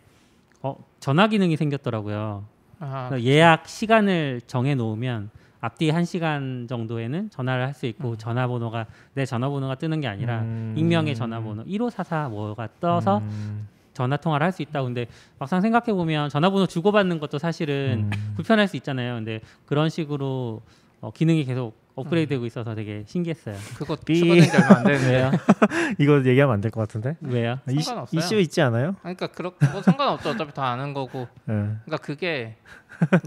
어, 0.61 0.75
전화 0.99 1.27
기능이 1.27 1.57
생겼더라고요. 1.57 2.45
아, 2.79 3.09
예약 3.19 3.67
시간을 3.67 4.41
정해 4.45 4.75
놓으면 4.75 5.31
앞뒤 5.59 5.89
한 5.89 6.05
시간 6.05 6.67
정도에는 6.69 7.31
전화를 7.31 7.65
할 7.65 7.73
수 7.73 7.87
있고 7.87 8.11
음. 8.11 8.17
전화번호가 8.17 8.85
내 9.15 9.25
전화번호가 9.25 9.75
뜨는 9.75 10.01
게 10.01 10.07
아니라 10.07 10.41
음. 10.41 10.75
익명의 10.77 11.15
전화번호 11.15 11.63
1544 11.63 12.29
뭐가 12.29 12.69
떠서 12.79 13.17
음. 13.17 13.67
전화 13.93 14.17
통화를 14.17 14.45
할 14.45 14.51
수 14.51 14.61
있다고 14.61 14.85
근데 14.85 15.07
막상 15.39 15.61
생각해 15.61 15.93
보면 15.93 16.29
전화번호 16.29 16.67
주고받는 16.67 17.19
것도 17.19 17.37
사실은 17.39 18.09
음. 18.13 18.33
불편할 18.35 18.67
수 18.67 18.75
있잖아요. 18.77 19.15
근데 19.15 19.39
그런 19.65 19.89
식으로 19.89 20.61
어, 21.01 21.11
기능이 21.11 21.43
계속 21.45 21.75
업그레이드되고 21.95 22.45
있어서 22.47 22.73
되게 22.75 23.03
신기했어요. 23.05 23.55
그거 23.77 23.95
삐. 23.95 24.15
추가된 24.19 24.43
지 24.43 24.51
얼마 24.57 24.79
안. 24.79 24.85
왜요? 24.87 25.31
이거 25.99 26.17
얘기하면 26.25 26.55
안 26.55 26.61
될 26.61 26.71
것 26.71 26.81
같은데? 26.81 27.17
왜요? 27.21 27.59
이슈, 27.69 27.81
상관없어요. 27.89 28.19
이슈 28.19 28.35
있지 28.39 28.61
않아요? 28.61 28.95
그러니까 29.01 29.27
그렇 29.27 29.53
뭐 29.71 29.81
상관없죠. 29.81 30.29
어차피 30.31 30.53
다 30.53 30.69
아는 30.71 30.93
거고. 30.93 31.19
예. 31.49 31.53
그러니까 31.53 31.97
그게 32.01 32.55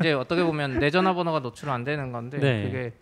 이제 0.00 0.12
어떻게 0.14 0.42
보면 0.42 0.78
내 0.80 0.90
전화번호가 0.90 1.40
노출 1.40 1.70
안 1.70 1.85
되는 1.85 2.11
건데 2.11 2.38
네. 2.38 2.62
그게 2.64 2.92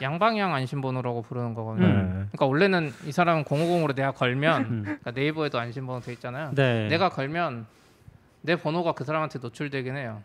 양방향 0.00 0.54
안심번호라고 0.54 1.22
부르는 1.22 1.54
거거든요. 1.54 1.86
음. 1.86 2.08
예. 2.08 2.12
그러니까 2.32 2.46
원래는 2.46 2.92
이 3.06 3.12
사람은 3.12 3.44
050으로 3.44 3.94
내가 3.94 4.12
걸면 4.12 4.62
음. 4.62 4.82
그러니까 4.82 5.10
네이버에도 5.12 5.58
안심번호 5.58 6.00
돼 6.00 6.12
있잖아요. 6.12 6.52
네. 6.54 6.88
내가 6.88 7.08
걸면 7.08 7.66
내 8.42 8.56
번호가 8.56 8.92
그 8.92 9.04
사람한테 9.04 9.38
노출되긴 9.38 9.96
해요. 9.96 10.22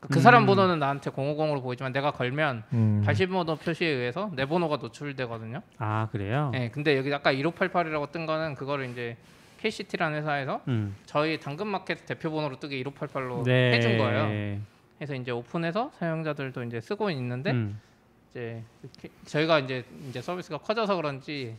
그러니까 0.00 0.14
그 0.14 0.18
음. 0.18 0.22
사람 0.22 0.46
번호는 0.46 0.78
나한테 0.78 1.10
050으로 1.10 1.62
보이지만 1.62 1.92
내가 1.92 2.10
걸면 2.10 2.62
음. 2.72 3.02
발신번호 3.04 3.56
표시에 3.56 3.88
의해서 3.88 4.30
내 4.34 4.46
번호가 4.46 4.76
노출되거든요. 4.76 5.60
아 5.78 6.08
그래요? 6.10 6.50
네, 6.52 6.70
근데 6.70 6.96
여기 6.96 7.12
아까 7.12 7.32
1588이라고 7.32 8.10
뜬 8.10 8.24
거는 8.24 8.54
그거를 8.54 8.88
이제 8.90 9.16
KCT라는 9.60 10.18
회사에서 10.18 10.62
음. 10.68 10.96
저희 11.04 11.38
당근마켓 11.38 12.06
대표 12.06 12.30
번호로 12.30 12.58
뜨게 12.58 12.82
1588로 12.82 13.44
네. 13.44 13.74
해준 13.74 13.98
거예요. 13.98 14.58
그래서 14.96 15.14
이제 15.14 15.30
오픈해서 15.30 15.90
사용자들도 15.98 16.62
이제 16.64 16.80
쓰고 16.80 17.10
있는데 17.10 17.52
음. 17.52 17.80
이제 18.30 18.62
이렇게 18.82 19.08
저희가 19.24 19.58
이제 19.60 19.84
이제 20.08 20.22
서비스가 20.22 20.58
커져서 20.58 20.96
그런지 20.96 21.56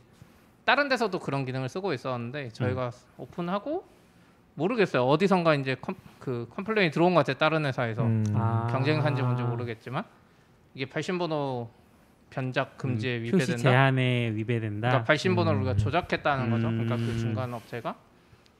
다른 0.63 0.87
데서도 0.89 1.19
그런 1.19 1.45
기능을 1.45 1.69
쓰고 1.69 1.93
있었는데 1.93 2.49
저희가 2.49 2.87
음. 2.87 2.91
오픈하고 3.17 3.83
모르겠어요 4.55 5.03
어디선가 5.03 5.55
이제 5.55 5.75
com, 5.79 5.95
그 6.19 6.47
complain이 6.55 6.91
들어온 6.91 7.13
것 7.13 7.19
같아요 7.21 7.37
다른 7.37 7.65
회사에서 7.65 8.03
음. 8.03 8.23
아. 8.35 8.67
경쟁사인지 8.71 9.21
뭔지 9.21 9.43
모르겠지만 9.43 10.03
이게 10.73 10.85
발신번호 10.85 11.69
변작 12.29 12.77
금지에 12.77 13.17
음, 13.17 13.23
표시 13.23 13.35
위배된다. 13.51 13.57
제한에 13.61 14.29
위배된다. 14.33 14.87
그러니까 14.87 15.03
발신번호를 15.05 15.59
음. 15.59 15.61
우리가 15.63 15.75
조작했다는 15.77 16.49
거죠. 16.49 16.67
음. 16.69 16.85
그러니까 16.85 16.95
그 16.95 17.19
중간 17.19 17.53
업체가 17.53 17.95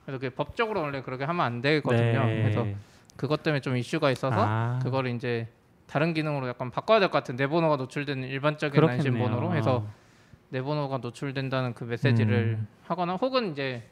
그래서 0.04 0.18
그게 0.18 0.28
법적으로 0.28 0.82
원래 0.82 1.00
그렇게 1.00 1.24
하면 1.24 1.46
안 1.46 1.62
되거든요. 1.62 2.24
네. 2.26 2.42
그래서 2.42 2.66
그것 3.16 3.42
때문에 3.42 3.60
좀 3.60 3.76
이슈가 3.76 4.10
있어서 4.10 4.36
아. 4.36 4.78
그거를 4.82 5.14
이제 5.14 5.48
다른 5.86 6.14
기능으로 6.14 6.48
약간 6.48 6.70
바꿔야 6.70 6.98
될 7.00 7.08
것 7.10 7.18
같은 7.18 7.36
내 7.36 7.46
번호가 7.46 7.76
노출되는 7.76 8.26
일반적인 8.28 8.74
그렇겠네요. 8.74 8.96
안심 8.96 9.18
번호로 9.18 9.54
해서 9.54 9.86
내 10.48 10.62
번호가 10.62 10.98
노출된다는 10.98 11.74
그 11.74 11.84
메시지를 11.84 12.56
음. 12.60 12.66
하거나 12.86 13.14
혹은 13.14 13.52
이제 13.52 13.82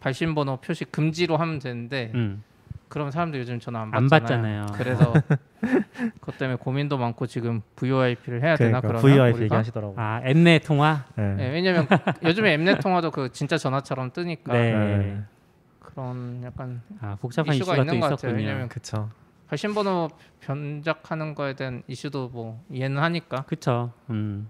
발신 0.00 0.34
번호 0.34 0.56
표시 0.58 0.84
금지로 0.84 1.36
하면 1.36 1.58
되는데 1.58 2.10
음. 2.14 2.42
그럼 2.88 3.10
사람들 3.10 3.40
요즘 3.40 3.58
전화 3.58 3.80
안 3.80 3.90
안 3.94 4.08
받잖아요. 4.08 4.66
그래서 4.74 5.12
그것 6.20 6.36
때문에 6.38 6.56
고민도 6.58 6.98
많고 6.98 7.26
지금 7.26 7.62
VoIP를 7.76 8.42
해야 8.42 8.56
되나 8.56 8.80
그러니까 8.80 9.00
그러나 9.00 9.00
VoIP? 9.00 9.42
얘기하시더라고. 9.44 9.94
아 9.96 10.20
엠내 10.24 10.58
통화. 10.58 11.04
예. 11.18 11.22
네, 11.22 11.50
왜냐면 11.50 11.86
요즘에 12.22 12.52
엠넷 12.54 12.80
통화도 12.80 13.10
그 13.12 13.30
진짜 13.32 13.56
전화처럼 13.56 14.12
뜨니까 14.12 14.52
네. 14.52 14.72
네. 14.74 15.20
그런 15.80 16.42
약간 16.44 16.82
아 17.00 17.16
복잡한 17.20 17.54
이슈가 17.54 17.72
이슈가, 17.72 17.76
또 17.76 17.82
있는 17.82 18.00
것 18.00 18.06
같아요. 18.10 18.30
있었군요. 18.32 18.46
왜냐면 18.48 18.68
그쵸. 18.68 19.08
발신 19.52 19.74
번호 19.74 20.08
변작하는 20.40 21.34
거에 21.34 21.52
대한 21.52 21.82
이슈도 21.86 22.30
뭐 22.30 22.64
이해는 22.70 23.02
하니까 23.02 23.42
그쵸. 23.42 23.92
음. 24.08 24.48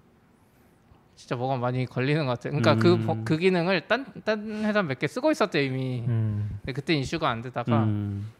진짜 1.16 1.34
뭐가 1.34 1.56
많이 1.56 1.86
걸리는 1.86 2.24
것 2.24 2.38
같아요. 2.38 2.56
그러니까 2.56 2.74
음. 2.74 2.78
그, 2.78 3.04
버- 3.04 3.24
그 3.24 3.36
기능을 3.36 3.88
딴, 3.88 4.06
딴 4.24 4.64
회사 4.64 4.80
몇 4.80 5.00
개 5.00 5.08
쓰고 5.08 5.32
있었대 5.32 5.64
이미. 5.64 6.04
음. 6.06 6.50
근데 6.60 6.72
그때 6.72 6.94
이슈가 6.94 7.28
안 7.28 7.42
되다가 7.42 7.82
음. 7.82 8.30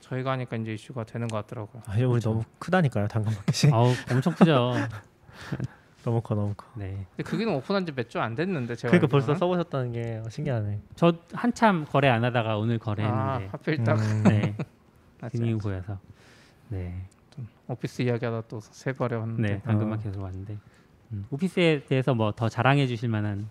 저희가 0.00 0.32
하니까 0.32 0.56
이제 0.58 0.74
이슈가 0.74 1.04
되는 1.04 1.26
것 1.26 1.38
같더라고요. 1.38 1.82
아, 1.86 1.94
우리 2.06 2.20
너무 2.20 2.42
크다니까요 2.58 3.08
당근 3.08 3.32
마켓이. 3.34 3.72
아우 3.72 3.90
엄청 4.12 4.34
크죠. 4.34 4.74
너무 6.04 6.20
커 6.20 6.34
너무 6.34 6.52
커. 6.54 6.66
네. 6.74 7.06
근데 7.16 7.22
그 7.22 7.38
기능 7.38 7.54
오픈한 7.54 7.86
지 7.86 7.92
몇 7.92 8.10
주 8.10 8.18
안 8.20 8.34
됐는데 8.34 8.76
제가 8.76 8.90
그러니까 8.90 9.06
벌써. 9.10 9.34
써보셨다는 9.34 9.92
게 9.92 10.22
신기하네. 10.28 10.80
저 10.96 11.14
한참 11.32 11.86
거래 11.86 12.08
안 12.08 12.24
하다가 12.24 12.58
오늘 12.58 12.74
아 12.76 12.78
거래했는데. 12.84 13.46
하필 13.52 13.84
딱 13.84 13.98
음. 13.98 14.22
네. 14.24 14.54
보여서. 15.58 15.98
네. 16.68 17.04
오피스 17.68 18.02
이야기하다 18.02 18.42
또세 18.48 18.92
번에 18.92 19.16
왔는데 19.16 19.42
네. 19.42 19.60
당근마켓으로 19.62 20.22
왔는데. 20.22 20.58
음. 21.12 21.26
오피스에 21.30 21.84
대해서 21.84 22.14
뭐 22.14 22.32
더 22.32 22.48
자랑해 22.48 22.86
주실 22.86 23.08
만한 23.08 23.48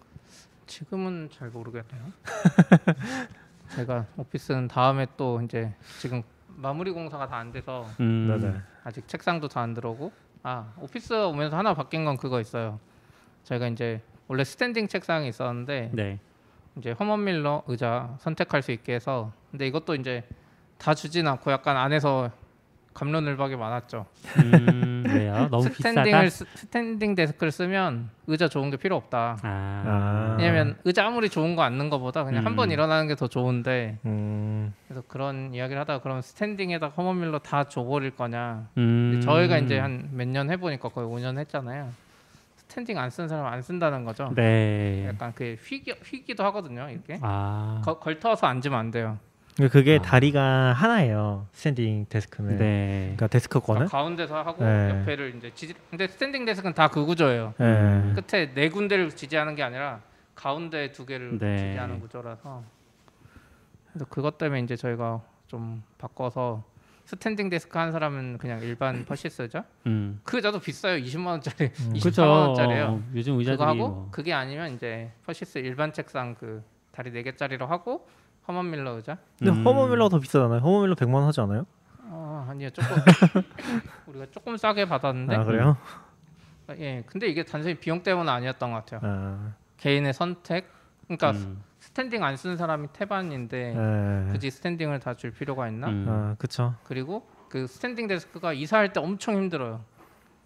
지금은 0.68 1.30
잘 1.32 1.50
모르겠네요. 1.50 2.04
제가 3.76 4.06
오피스는 4.18 4.68
다음에 4.68 5.08
또 5.18 5.42
이제 5.42 5.74
지금 6.00 6.22
마무리 6.48 6.92
공사가 6.92 7.28
다 7.28 7.38
안 7.38 7.52
돼서 7.52 7.86
음. 8.00 8.28
네네. 8.28 8.58
아직 8.84 9.08
책상도 9.08 9.48
다 9.48 9.62
안 9.62 9.74
들어오고 9.74 10.12
아 10.44 10.74
오피스 10.80 11.14
오면서 11.26 11.58
하나 11.58 11.74
바뀐 11.74 12.06
건 12.06 12.18
그거 12.18 12.40
있어요. 12.42 12.80
저희가 13.44 13.68
이제 13.68 14.02
원래 14.28 14.44
standing 14.44 14.88
책상이 14.88 15.28
있었는데 15.28 15.92
네. 15.94 16.20
이제 16.78 16.92
허먼 16.92 17.24
밀러 17.24 17.64
의자 17.68 18.16
선택할 18.20 18.62
수 18.62 18.72
있게 18.72 18.94
해서 18.94 19.32
근데 19.52 19.68
이것도 19.68 19.96
이제 19.96 20.24
다 20.80 20.96
주진 20.96 21.28
않고 21.28 21.52
약간 21.52 21.78
안에서 21.78 22.32
갑론을박이 22.94 23.56
많았죠. 23.56 24.08
음, 24.40 25.04
왜요? 25.08 25.48
너무 25.52 25.64
비싸다. 25.70 25.90
standing을 26.04 26.30
쓰- 26.32 26.46
standing 26.56 27.16
desk를 27.16 27.52
쓰면 27.52 28.10
의자 28.28 28.48
좋은 28.48 28.70
게 28.72 28.78
필요 28.78 28.96
없다. 28.96 29.38
아. 29.42 29.84
아. 29.86 30.36
왜냐면 30.38 30.76
의자 30.84 31.06
아무리 31.06 31.30
좋은 31.30 31.56
거 31.56 31.62
앉는 31.62 31.90
거보다 31.90 32.24
그냥 32.24 32.46
한번 32.46 32.70
음. 32.70 32.72
일어나는 32.74 33.08
게 33.08 33.16
더 33.16 33.28
좋은데 33.28 34.00
음. 34.06 34.74
그래서 34.88 35.04
그런 35.08 35.54
이야기를 35.54 35.80
하다가 35.82 36.02
그럼 36.02 36.22
standing에다 36.22 36.88
허먼 36.90 37.20
밀러 37.20 37.40
다 37.40 37.66
줘버릴 37.66 38.16
거냐 38.16 38.68
음. 38.78 39.22
저희가 39.24 39.58
이제 39.60 39.78
한 39.80 40.10
몇 40.14 40.28
년 40.28 40.50
해보니까 40.50 40.90
거의 40.90 41.08
5년 41.08 41.38
했잖아요. 41.40 41.90
standing 42.58 42.98
안 42.98 43.10
쓰는 43.10 43.30
사람 43.30 43.46
안 43.46 43.62
쓴다는 43.62 44.04
거죠. 44.04 44.32
네. 44.36 45.06
약간 45.08 45.32
그 45.36 45.56
휘기, 45.64 45.94
휘기도 46.04 46.44
하거든요. 46.46 46.88
이렇게 46.90 47.18
아. 47.22 47.82
거, 47.86 47.98
걸터서 48.00 48.48
앉으면 48.48 48.78
안 48.78 48.92
돼요. 48.92 49.18
그러니까 49.60 49.74
그게 49.78 49.98
아. 49.98 50.02
다리가 50.02 50.72
하나예요. 50.74 51.48
standing 51.52 52.06
desk는. 52.08 52.58
네. 52.58 53.02
그러니까 53.18 53.28
데스커 53.28 53.60
건. 53.60 53.80
그러니까 53.88 53.98
가운데서 53.98 54.36
하고 54.42 54.64
네. 54.64 54.90
옆에를 55.02 55.36
이제 55.36 55.52
지지. 55.54 55.74
근데 55.90 56.08
standing 56.08 56.46
desk는 56.46 56.74
다 56.74 56.88
그 56.90 57.06
구조예요. 57.06 57.54
예. 57.60 58.14
끝에 58.16 58.54
네 58.54 58.70
군데를 58.70 59.10
지지하는 59.12 59.56
게 59.56 59.64
아니라 59.64 60.00
가운데 60.34 60.92
두 60.94 61.06
개를 61.06 61.38
네. 61.38 61.58
지지하는 61.58 62.00
구조라서 62.00 62.64
그래서 63.92 64.06
그것 64.10 64.38
때문에 64.38 64.62
이제 64.62 64.76
저희가 64.78 65.22
좀 65.48 65.84
바꿔서 65.98 66.64
standing 67.06 67.50
desk 67.50 67.78
한 67.78 67.92
사람은 67.92 68.38
그냥 68.38 68.62
일반 68.62 69.04
퍼시스죠. 69.06 69.64
음. 69.88 70.22
그 70.24 70.38
의자도 70.38 70.60
비싸요. 70.60 70.98
20만 71.04 71.26
원짜리, 71.28 71.66
음. 71.66 71.94
24만 71.94 72.02
그렇죠. 72.02 72.24
원짜리예요. 72.24 72.86
어, 72.86 73.04
요즘 73.14 73.38
의자들이 73.40 73.58
그거 73.58 73.68
하고 73.68 73.78
뭐. 73.78 74.08
그게 74.12 74.32
아니면 74.34 74.74
이제 74.74 75.12
퍼시스 75.26 75.58
일반 75.60 75.92
책상 75.92 76.36
그 76.36 76.64
다리 76.92 77.12
네 77.12 77.24
개짜리로 77.24 77.66
하고 77.68 78.08
허먼 78.48 78.70
밀러 78.72 78.92
의자. 78.96 79.18
근데 79.38 79.52
음. 79.52 79.66
허먼밀러가 79.66 80.10
더 80.10 80.20
비싸잖아요. 80.20 80.60
허먼밀러 80.62 80.96
100만 80.96 81.14
원 81.16 81.26
하지 81.26 81.42
않아요? 81.42 81.66
어 82.12 82.48
아니요 82.50 82.70
조금 82.72 82.90
우리가 84.08 84.26
조금 84.32 84.58
싸게 84.58 84.88
받았는데 84.88 85.36
아 85.36 85.44
그래요? 85.44 85.78
예 86.80 87.04
근데 87.06 87.28
이게 87.28 87.44
단순히 87.44 87.76
비용 87.76 88.02
때문은 88.04 88.32
아니었던 88.32 88.72
것 88.72 88.86
같아요. 88.86 89.00
아. 89.04 89.54
개인의 89.78 90.14
선택. 90.14 90.68
그러니까 91.08 91.32
음. 91.32 91.62
스탠딩 91.80 92.24
안 92.24 92.36
쓰는 92.38 92.58
사람이 92.58 92.88
태반인데 92.94 93.76
예. 93.76 94.32
굳이 94.32 94.52
스탠딩을 94.52 95.00
다 95.00 95.14
줄 95.16 95.32
필요가 95.32 95.68
있나? 95.68 95.88
음. 95.88 96.06
아 96.08 96.36
그쵸. 96.38 96.76
그리고 96.84 97.28
그 97.50 97.66
스탠딩 97.68 98.08
데스크가 98.08 98.54
이사할 98.54 98.94
때 98.94 99.00
엄청 99.00 99.36
힘들어요. 99.36 99.82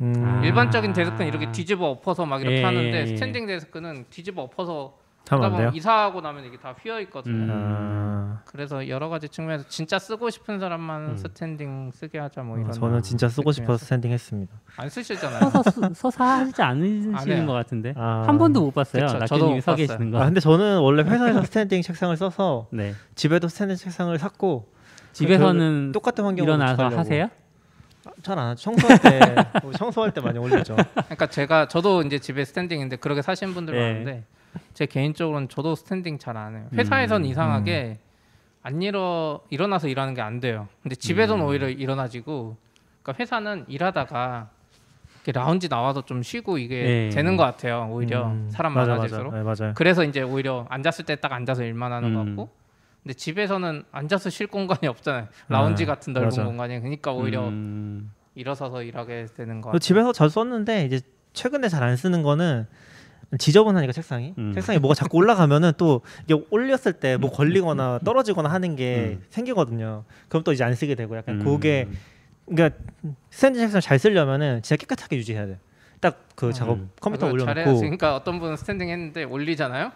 음. 0.02 0.14
아. 0.26 0.42
일반적인 0.46 0.94
데스크는 0.94 1.28
이렇게 1.28 1.52
뒤집어 1.52 1.90
엎어서 1.90 2.26
막 2.26 2.42
이렇게 2.42 2.58
예, 2.60 2.64
하는데 2.64 2.94
예, 2.98 3.02
예. 3.02 3.06
스탠딩 3.08 3.46
데스크는 3.48 4.06
뒤집어 4.10 4.44
엎어서 4.44 4.98
하면 5.30 5.46
하다 5.46 5.56
안 5.56 5.62
돼요? 5.62 5.72
이사하고 5.74 6.22
나면 6.22 6.46
이게 6.46 6.58
다 6.58 6.76
휘어 6.82 7.00
있거든요. 7.02 7.36
음. 7.36 7.50
아. 7.52 8.42
그래서 8.46 8.88
여러 8.90 9.08
가지 9.10 9.30
측면에서 9.30 9.66
진짜 9.70 9.98
쓰고 9.98 10.30
싶은 10.30 10.60
사람만 10.60 11.02
음. 11.12 11.18
스탠딩 11.18 11.92
쓰게 11.94 12.20
하자 12.20 12.44
뭐 12.44 12.58
어, 12.58 12.60
이런 12.60 12.72
저는 12.72 13.02
진짜 13.02 13.30
쓰고 13.30 13.52
싶어서. 13.52 13.84
스탠딩 13.86 14.12
했습니다. 14.12 14.54
안 14.76 14.90
쓰시잖아요. 14.90 15.50
서서 15.50 15.72
쓰- 15.72 15.82
서서 15.94 16.24
하지 16.24 16.62
안 16.62 16.78
않으시는. 16.82 17.46
것 17.46 17.54
같은데 17.54 17.94
아. 17.96 18.24
한 18.28 18.38
번도 18.38 18.62
못 18.62 18.74
봤어요. 18.74 19.06
그쵸, 19.08 19.26
저도 19.26 19.62
서. 19.62 19.76
계시는 19.76 20.12
거. 20.12 20.22
아 20.22 20.26
근데 20.26 20.40
저는 20.40 20.80
원래 20.80 21.04
회사에서 21.04 21.42
스탠딩 21.46 21.82
책상을 21.82 22.16
써서 22.18 22.68
네. 22.72 22.94
집에도 23.16 23.48
스탠딩 23.48 23.78
책상을 23.78 24.18
샀고 24.20 24.72
집에서는 25.14 25.92
똑같은 25.94 26.26
환경으로 26.26 26.54
일어나서. 26.56 26.98
하세요? 26.98 27.30
잘 28.22 28.39
안 28.39 28.50
하죠. 28.50 28.62
청소할 28.64 29.00
때 29.00 29.36
청소할 29.78 30.12
때 30.12 30.20
많이 30.20 30.38
올리죠. 30.38 30.76
그러니까 30.94 31.28
제가 31.28 31.68
저도 31.70 32.02
이제 32.02 32.20
집에 32.20 32.44
스탠딩인데 32.44 32.98
그렇게 32.98 33.22
사신 33.22 33.54
분들 33.54 33.74
네. 33.74 33.80
많은데 33.82 34.24
제 34.74 34.86
개인적으로는 34.86 35.50
저도 35.50 35.76
스탠딩 35.76 36.18
잘 36.20 36.38
안 36.38 36.56
해요. 36.56 36.68
회사에선 36.74 37.24
음. 37.24 37.26
이상하게 37.26 38.00
안 38.64 38.82
일어 38.82 39.42
일어나서 39.50 39.88
일하는 39.88 40.14
게 40.14 40.22
안 40.22 40.40
돼요. 40.40 40.68
근데 40.82 40.96
집에서는 40.96 41.44
음. 41.44 41.48
오히려 41.50 41.70
일어나지고 41.70 42.56
그러니까 43.02 43.22
회사는 43.22 43.66
일하다가 43.68 44.50
이렇게 45.26 45.32
라운지 45.40 45.70
나와서 45.70 46.04
좀 46.06 46.22
쉬고 46.24 46.58
이게 46.58 46.84
네. 46.84 47.10
되는 47.10 47.38
것 47.38 47.44
같아요. 47.44 47.88
오히려 47.92 48.28
음, 48.28 48.50
사람 48.52 48.74
맞아, 48.74 48.92
많아질수록. 48.92 49.34
맞아. 49.44 49.68
네. 49.68 49.74
그래서 49.76 50.04
이제 50.04 50.22
오히려 50.22 50.66
앉았을 50.70 51.06
때 51.06 51.16
딱 51.18 51.32
앉아서 51.34 51.64
일만 51.64 51.92
하는 51.92 52.14
것 52.14 52.22
음. 52.22 52.26
같고 52.36 52.50
근데 53.04 53.14
집에서는 53.14 53.84
앉아서 53.92 54.30
쉴 54.30 54.48
공간이 54.48 54.88
없잖아요. 54.88 55.28
라운지 55.50 55.84
아, 55.84 55.88
같은 55.88 56.14
넓은 56.14 56.28
맞아. 56.28 56.44
공간이 56.46 56.80
그러니까 56.80 57.12
오히려 57.12 57.48
음. 57.48 58.12
일어서서 58.36 58.84
일하게 58.84 59.28
되는 59.36 59.62
같아요. 59.62 59.80
집에서 59.80 60.12
잘 60.14 60.30
썼는데 60.30 60.86
이제 60.86 61.02
최근에 61.34 61.68
잘 61.68 61.84
안 61.84 61.96
쓰는 61.98 62.22
거는 62.24 62.66
지저분하니까 63.38 63.92
책상이 63.94 64.34
음. 64.38 64.54
책상에 64.54 64.80
뭐가 64.80 64.94
자꾸 64.96 65.18
올라가면은 65.18 65.74
또 65.78 66.02
이게 66.26 66.36
올렸을 66.52 66.94
때 67.00 67.18
뭐 67.18 67.32
걸리거나 67.32 68.00
떨어지거나 68.06 68.50
하는 68.50 68.76
게 68.76 69.18
음. 69.20 69.24
생기거든요. 69.30 70.04
그럼 70.30 70.44
또 70.44 70.52
이제 70.54 70.64
안 70.64 70.74
쓰게 70.76 70.96
되고 70.96 71.16
약간 71.18 71.40
음. 71.42 71.46
그게 71.46 71.88
그러니까 72.48 72.78
스탠드 73.30 73.60
책상 73.60 73.80
잘 73.82 73.98
쓰려면은 74.00 74.62
진짜 74.62 74.76
깨끗하게 74.78 75.18
유지해야 75.18 75.46
돼. 75.48 75.60
딱 76.02 76.18
그 76.36 76.52
작업 76.52 76.78
음. 76.80 76.90
컴퓨터. 77.00 77.28
올려놓고 77.32 77.78
그러니까 77.80 78.16
어떤 78.16 78.40
분은 78.40 78.58
스탠딩 78.58 78.90
했는데 78.90 79.24
올리잖아요. 79.24 79.92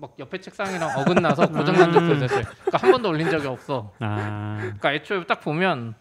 막 0.00 0.14
옆에 0.18 0.38
책상이랑 0.40 0.98
어긋나서 1.00 1.48
고장난 1.48 1.92
적도 1.92 2.14
있었어요. 2.14 2.44
그러니까 2.64 2.78
한 2.78 2.92
번도 2.92 3.08
올린 3.08 3.28
적이 3.30 3.46
없어. 3.48 3.90
아, 4.00 4.56
그러니까 4.60 4.92
애초에 4.94 5.24
딱 5.26 5.40
보면 5.40 5.94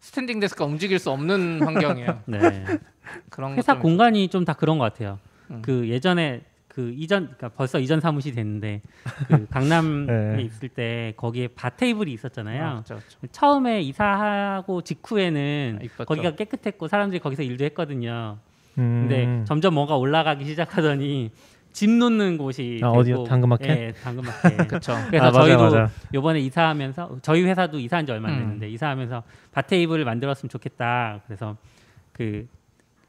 스탠딩 0.00 0.40
데스크가 0.40 0.64
움직일 0.66 0.98
수 0.98 1.10
없는 1.10 1.62
환경이에요. 1.66 2.20
네. 2.26 2.64
그런 3.30 3.56
회사 3.56 3.72
좀- 3.74 3.82
공간이 3.82 4.28
좀 4.28 4.44
다 4.44 4.54
그런 4.54 4.78
것 4.78 4.84
같아요. 4.84 5.18
음. 5.50 5.62
그 5.62 5.88
예전에 5.88 6.42
그 6.68 6.92
이전 6.96 7.24
그러니까 7.26 7.50
벌써 7.50 7.78
이전 7.78 8.00
사무실이 8.00 8.34
됐는데 8.34 8.82
그 9.28 9.46
강남에 9.50 10.36
네. 10.36 10.42
있을 10.42 10.68
때 10.68 11.12
거기에 11.16 11.48
바 11.48 11.70
테이블이 11.70 12.12
있었잖아요. 12.12 12.64
아, 12.64 12.78
그쵸, 12.80 12.96
그쵸. 12.96 13.18
처음에 13.30 13.80
이사하고 13.82 14.82
직후에는 14.82 15.78
아. 15.98 16.04
거기가 16.04 16.34
깨끗했고 16.34 16.88
사람들이 16.88 17.20
거기서 17.20 17.42
일도 17.42 17.64
했거든요. 17.66 18.38
음. 18.78 19.06
근데 19.08 19.44
점점 19.44 19.74
뭔가 19.74 19.96
올라가기 19.96 20.44
시작하더니 20.44 21.30
짐 21.72 21.98
놓는 21.98 22.38
곳이 22.38 22.80
아, 22.82 22.88
어디요? 22.88 23.24
당근마켓? 23.24 23.68
예, 23.68 23.92
당근마켓. 24.02 24.66
그쵸. 24.68 24.96
그래서 25.08 25.26
아, 25.26 25.30
맞아, 25.30 25.40
저희도 25.40 25.62
맞아. 25.62 25.90
요번에 26.12 26.40
이사하면서 26.40 27.18
저희 27.22 27.42
회사도 27.44 27.78
이사한 27.78 28.06
지 28.06 28.12
얼마 28.12 28.28
안 28.28 28.34
음. 28.34 28.38
됐는데 28.40 28.68
이사하면서 28.70 29.22
바 29.52 29.62
테이블을 29.62 30.04
만들었으면 30.04 30.50
좋겠다. 30.50 31.20
그래서 31.26 31.56
그 32.12 32.48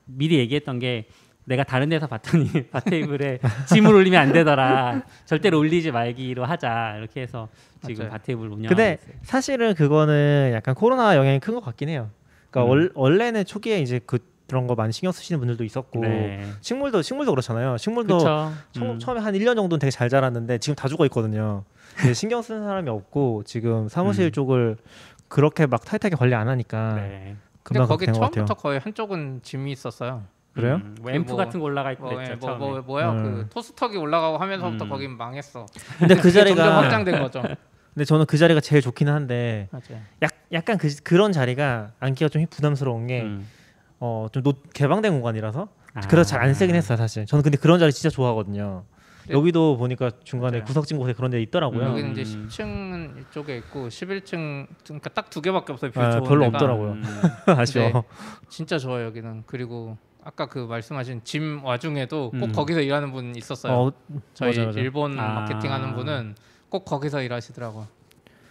미리 0.05 0.37
얘기했던 0.37 0.79
게 0.79 1.07
내가 1.45 1.63
다른 1.63 1.89
데서 1.89 2.07
봤더니 2.07 2.49
바 2.71 2.79
테이블에 2.79 3.39
짐을 3.67 3.93
올리면 3.93 4.19
안 4.19 4.33
되더라. 4.33 5.03
절대로 5.25 5.59
올리지 5.59 5.91
말기로 5.91 6.43
하자. 6.45 6.95
이렇게 6.97 7.21
해서 7.21 7.47
지금 7.85 8.05
맞아요. 8.05 8.11
바 8.11 8.17
테이블 8.17 8.47
운영하고 8.47 8.69
근데 8.69 8.97
있어요. 9.01 9.15
사실은 9.23 9.73
그거는 9.75 10.51
약간 10.53 10.73
코로나 10.75 11.15
영향이 11.15 11.39
큰 11.39 11.53
것 11.55 11.63
같긴 11.63 11.89
해요. 11.89 12.09
그러니까 12.49 12.63
음. 12.65 12.69
월, 12.69 12.91
원래는 12.95 13.45
초기에 13.45 13.79
이제 13.79 13.99
그 14.05 14.17
그런 14.47 14.67
거 14.67 14.75
많이 14.75 14.91
신경 14.93 15.11
쓰시는 15.11 15.39
분들도 15.39 15.63
있었고 15.63 16.01
네. 16.01 16.45
식물도 16.61 17.01
식물도 17.01 17.31
그렇잖아요. 17.31 17.77
식물도 17.77 18.17
그렇죠. 18.19 18.53
처음, 18.73 18.99
처 18.99 19.11
음에 19.13 19.19
한 19.21 19.33
1년 19.33 19.55
정도는 19.55 19.79
되게 19.79 19.89
잘 19.91 20.07
자랐는데 20.09 20.57
지금 20.59 20.75
다 20.75 20.87
죽어 20.87 21.05
있거든요. 21.05 21.63
근데 21.95 22.13
신경 22.13 22.41
쓰는 22.43 22.63
사람이 22.63 22.89
없고 22.89 23.43
지금 23.45 23.87
사무실 23.89 24.25
음. 24.25 24.31
쪽을 24.31 24.77
그렇게 25.29 25.65
막 25.65 25.83
타이트하게 25.83 26.15
관리 26.15 26.35
안 26.35 26.47
하니까 26.47 26.93
네. 26.95 27.35
근데 27.63 27.79
거기. 27.85 28.05
처음부터 28.05 28.53
거의 28.53 28.79
한쪽은 28.79 29.39
짐이 29.41 29.71
있었어요. 29.71 30.23
그래요? 30.55 30.75
음, 30.75 30.95
뭐 31.01 31.11
앰프 31.11 31.31
뭐- 31.31 31.37
같은 31.37 31.59
거 31.59 31.65
올라가 31.65 31.91
있고 31.91 32.03
뭐, 32.05 32.13
그랬죠. 32.15 32.31
예, 32.31 32.35
뭐, 32.37 32.49
처음에. 32.49 32.59
뭐 32.65 32.81
뭐야 32.81 33.11
음. 33.11 33.23
그 33.23 33.49
토스터기 33.49 33.97
올라가고 33.97 34.37
하면서부터 34.37 34.85
음. 34.85 34.89
거긴 34.89 35.17
망했어. 35.17 35.65
근데 35.99 36.15
그 36.15 36.21
그게 36.21 36.39
점점 36.39 36.55
자리가 36.55 36.77
확장된 36.83 37.21
거죠. 37.21 37.41
근데 37.93 38.05
저는 38.05 38.25
그 38.25 38.37
자리가 38.37 38.61
제일 38.61 38.81
좋기는 38.81 39.11
한데 39.13 39.67
맞아요. 39.71 40.01
약, 40.21 40.31
약간 40.53 40.77
그, 40.77 40.87
그런 41.03 41.31
자리가 41.31 41.91
앉기가 41.99 42.29
좀 42.29 42.45
부담스러운 42.49 43.07
게 43.07 43.21
음. 43.23 43.47
어, 43.99 44.27
좀 44.31 44.43
노, 44.43 44.53
개방된 44.73 45.11
공간이라서 45.13 45.67
아. 45.93 45.99
그래서 46.09 46.29
잘 46.29 46.41
안 46.41 46.53
쓰긴 46.53 46.75
했어요 46.75 46.97
사실. 46.97 47.25
저는 47.25 47.43
근데 47.43 47.57
그런 47.57 47.79
자리 47.79 47.91
진짜 47.91 48.09
좋아하거든요. 48.09 48.83
네. 49.27 49.33
여기도 49.33 49.75
보니까 49.77 50.11
중간에 50.23 50.57
맞아요. 50.59 50.65
구석진 50.65 50.97
곳에 50.99 51.13
그런 51.13 51.31
데 51.31 51.41
있더라고요. 51.41 51.81
음. 51.81 51.91
여기는 51.91 52.11
이제 52.11 52.23
10층은 52.23 53.21
이쪽에 53.31 53.57
있고 53.57 53.87
11층 53.87 54.67
그러니까 54.83 55.09
딱 55.09 55.29
두 55.29 55.41
개밖에 55.41 55.73
없어요. 55.73 55.91
뷰 55.91 55.99
아, 56.01 56.19
별로 56.19 56.45
데가. 56.45 56.57
없더라고요. 56.57 56.91
음. 56.91 57.03
아쉬워. 57.47 57.85
네. 57.89 57.93
진짜 58.49 58.77
좋아요 58.77 59.05
여기는. 59.05 59.43
그리고 59.47 59.97
아까 60.25 60.47
그 60.47 60.57
말씀하신 60.57 61.21
짐 61.23 61.63
와중에도 61.63 62.31
꼭 62.31 62.43
음. 62.45 62.51
거기서 62.51 62.81
일하는 62.81 63.11
분 63.11 63.35
있었어요. 63.35 63.71
어, 63.73 63.91
저희 64.33 64.49
맞아, 64.49 64.65
맞아. 64.65 64.79
일본 64.79 65.19
아. 65.19 65.33
마케팅하는 65.41 65.93
분은 65.93 66.35
꼭 66.67 66.83
거기서 66.83 67.21
일하시더라고요. 67.21 67.87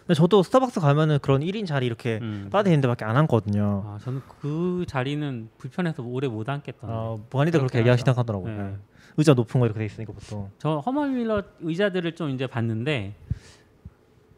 근데 0.07 0.15
저도 0.15 0.45
스타벅스 0.45 0.79
가면은 0.81 1.19
그런 1.21 1.41
1인 1.41 1.67
자리 1.67 1.87
이렇게 1.87 2.21
음. 2.23 2.49
빠져 2.53 2.71
있는 2.71 2.81
데밖에 2.83 3.05
안 3.05 3.17
앉거든요. 3.17 3.83
아, 3.87 3.99
저는 4.03 4.21
그 4.41 4.85
자리는 4.87 5.49
불편해서 5.59 6.05
오래 6.05 6.29
못 6.29 6.49
앉겠던데. 6.49 6.87
어, 6.95 7.19
많이들 7.33 7.59
그렇게 7.59 7.73
그렇게 7.73 7.79
얘기하시다 7.81 8.13
하죠. 8.13 8.21
하더라고요. 8.21 8.57
네. 8.57 8.63
네. 8.71 8.77
의자 9.17 9.35
높은 9.35 9.59
거 9.59 9.67
이렇게 9.67 9.81
돼 9.81 9.87
있으니까 9.87 10.13
보통. 10.13 10.51
저 10.59 10.79
허멀밀러 10.79 11.43
의자들을 11.61 12.15
좀 12.15 12.31
이제 12.31 12.47
봤는데 12.47 13.17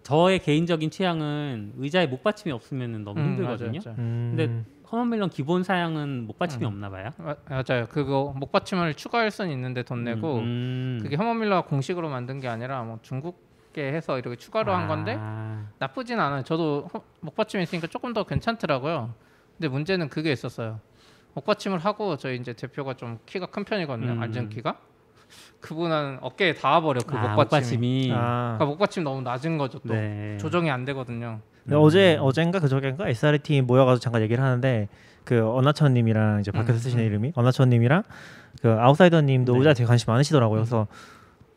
저의 0.04 0.38
개인적인 0.38 0.90
취향은 0.90 1.74
의자에 1.78 2.06
목받침이 2.06 2.52
없으면 2.52 3.04
너무 3.04 3.20
음, 3.20 3.26
힘들거든요. 3.32 3.80
맞아요, 3.80 3.82
맞아요. 3.84 3.96
음. 3.98 4.34
근데 4.36 4.64
허멀밀러 4.90 5.28
기본 5.28 5.62
사양은 5.64 6.26
목받침이 6.26 6.64
음. 6.64 6.68
없나 6.68 6.90
봐요. 6.90 7.10
마- 7.18 7.34
맞아요. 7.48 7.86
그거 7.88 8.32
목받침을 8.36 8.94
추가할 8.94 9.30
수는 9.30 9.50
있는데 9.52 9.82
돈 9.82 10.04
내고 10.04 10.36
음. 10.38 11.00
그게 11.02 11.16
허머밀러가 11.16 11.62
공식으로 11.68 12.08
만든 12.08 12.38
게 12.40 12.48
아니라 12.48 12.82
뭐 12.84 12.98
중국계 13.02 13.92
해서 13.92 14.18
이렇게 14.18 14.36
추가로 14.36 14.72
한 14.72 14.86
건데 14.86 15.16
아, 15.18 15.66
나쁘진 15.78 16.20
않아요. 16.20 16.42
저도 16.44 16.88
허- 16.94 17.02
목받침이 17.20 17.64
있으니까 17.64 17.88
조금 17.88 18.12
더 18.12 18.22
괜찮더라고요. 18.24 19.12
근데 19.56 19.68
문제는 19.68 20.08
그게 20.08 20.30
있었어요. 20.32 20.80
목받침을 21.34 21.78
하고 21.78 22.16
저희 22.16 22.36
이제 22.36 22.52
대표가 22.52 22.94
좀 22.94 23.18
키가 23.26 23.46
큰 23.46 23.64
편이거든요. 23.64 24.12
음. 24.12 24.22
앉은 24.22 24.48
키가. 24.50 24.76
그분은 25.60 26.18
어깨에 26.20 26.54
닿아버려 26.54 27.00
그 27.04 27.16
아, 27.16 27.34
목받침이. 27.34 27.36
목받침이. 28.06 28.12
아. 28.14 28.54
그러니까 28.56 28.64
목받침 28.66 29.02
너무 29.02 29.20
낮은 29.22 29.58
거죠 29.58 29.80
또. 29.80 29.92
네. 29.94 30.36
조정이 30.38 30.70
안 30.70 30.84
되거든요. 30.84 31.40
근데 31.66 31.76
어제 31.76 32.16
어젠가 32.20 32.60
그저께인가 32.60 33.08
SRT 33.08 33.62
모여가지고 33.62 34.00
잠깐 34.00 34.22
얘기를 34.22 34.42
하는데 34.42 34.88
그 35.24 35.44
언나천님이랑 35.44 36.40
이제 36.40 36.52
밖에서 36.52 36.74
음, 36.74 36.78
쓰시는 36.78 37.02
음. 37.04 37.06
이름이 37.06 37.32
언나천님이랑 37.34 38.04
그 38.62 38.70
아웃사이더님도 38.70 39.52
네. 39.52 39.58
의자 39.58 39.74
되게 39.74 39.86
관심 39.86 40.12
많으시더라고요. 40.12 40.60
그래서 40.60 40.86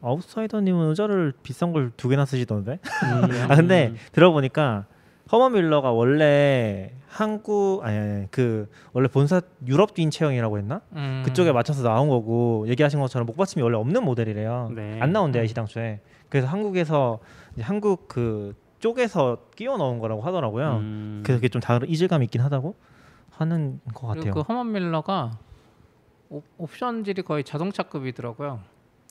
아웃사이더님은 0.02 0.89
의자를 0.89 1.34
비싼 1.43 1.72
걸 1.74 1.91
두 1.95 2.10
개나 2.10 2.26
쓰시던데. 2.26 2.80
음. 3.04 3.22
아 3.52 3.56
근데 3.56 3.93
들어보니까 4.12 4.86
허먼 5.32 5.54
밀러가 5.54 5.91
원래 5.91 6.91
한국 7.08 7.82
아니, 7.84 7.98
아니 7.98 8.28
그 8.32 8.67
원래 8.93 9.08
본사 9.08 9.41
유럽인 9.67 10.10
체형이라고 10.10 10.58
했나? 10.58 10.82
음. 10.93 11.22
그쪽에 11.26 11.52
맞춰서 11.52 11.84
나온 11.84 12.10
거고 12.10 12.65
얘기하신 12.67 13.00
것처럼 13.00 13.28
목받침이 13.28 13.62
원래 13.62 13.78
없는 13.78 14.04
모델이래요. 14.04 14.72
네. 14.76 15.00
안 15.00 15.12
나온대요 15.12 15.45
시당초에. 15.45 16.00
그래서 16.30 16.48
한국에서 16.48 17.19
한국 17.62 18.08
그 18.08 18.56
쪽에서 18.80 19.38
끼워 19.56 19.78
넣은 19.78 20.00
거라고 20.00 20.22
하더라고요. 20.22 20.78
음. 20.78 21.22
그래서 21.24 21.38
그게 21.38 21.50
좀 21.50 21.62
다른 21.62 21.88
이질감이 21.89 22.26
있긴 22.26 22.42
하다고 22.42 22.76
하는 23.32 23.80
것 23.94 24.08
같아요. 24.08 24.34
그 24.34 24.42
허먼 24.42 24.72
밀러가 24.72 25.32
옵- 26.30 26.44
옵션질이 26.58 27.22
거의 27.24 27.44
자동차급이더라고요. 27.44 28.60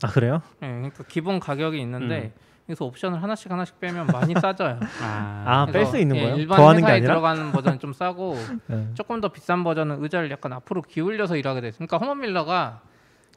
아 0.02 0.06
그래요? 0.08 0.40
예, 0.62 0.66
그러니까 0.68 1.04
기본 1.08 1.40
가격이 1.40 1.80
있는데 1.80 2.32
음. 2.36 2.40
여기서 2.68 2.84
옵션을 2.84 3.22
하나씩 3.22 3.50
하나씩 3.50 3.80
빼면 3.80 4.06
많이 4.08 4.34
싸져요. 4.34 4.78
아, 5.02 5.42
아, 5.46 5.64
뺄 5.66 5.72
그래서, 5.72 5.90
수 5.92 5.98
있는 5.98 6.16
예, 6.16 6.20
거예요? 6.22 6.36
일반 6.36 6.56
더하는 6.58 6.80
게 6.82 6.86
회사에? 6.86 7.00
들어가는 7.00 7.52
버전은 7.52 7.78
좀 7.78 7.92
싸고 7.92 8.36
네. 8.68 8.88
조금 8.94 9.20
더 9.20 9.28
비싼 9.28 9.64
버전은 9.64 10.02
의자를 10.02 10.30
약간 10.30 10.52
앞으로 10.52 10.82
기울여서 10.82 11.36
일하게 11.36 11.60
돼. 11.62 11.70
그러니까 11.72 11.96
허먼 11.98 12.20
밀러가 12.20 12.82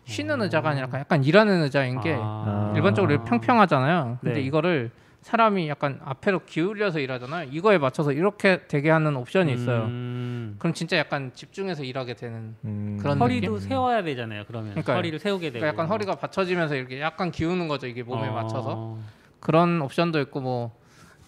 쉬는 0.06 0.41
의자가 0.41 0.70
아니라 0.70 0.88
약간- 0.94 1.24
일하는 1.24 1.62
의자인 1.63 2.00
게 2.02 2.17
아. 2.20 2.74
일반적으로 2.76 3.24
평평하잖아요. 3.24 4.17
근데 4.22 4.36
네. 4.36 4.41
이거를 4.41 4.91
사람이 5.21 5.69
약간 5.69 5.99
앞으로 6.03 6.45
기울여서 6.45 6.99
일하잖아요. 6.99 7.49
이거에 7.51 7.77
맞춰서 7.77 8.12
이렇게 8.12 8.65
되게 8.67 8.89
하는 8.89 9.15
옵션이 9.15 9.53
있어요. 9.53 9.84
음. 9.84 10.55
그럼 10.57 10.73
진짜 10.73 10.97
약간 10.97 11.31
집중해서 11.34 11.84
일하게 11.84 12.15
되는. 12.15 12.55
음. 12.65 12.97
그런 12.99 13.19
허리도 13.19 13.53
느낌? 13.55 13.69
세워야 13.69 14.03
되잖아요. 14.03 14.45
그러면 14.47 14.71
그러니까요. 14.71 14.97
허리를 14.97 15.19
세우게 15.19 15.51
되고. 15.51 15.60
그러니까 15.60 15.67
약간 15.84 15.91
허리가 15.91 16.15
받쳐지면서 16.15 16.75
이렇게 16.75 16.99
약간 17.01 17.31
기우는 17.31 17.67
거죠. 17.67 17.86
이게 17.88 18.01
몸에 18.03 18.27
어. 18.29 18.34
맞춰서. 18.34 18.97
그런 19.39 19.81
옵션도 19.81 20.19
있고 20.21 20.41
뭐 20.41 20.81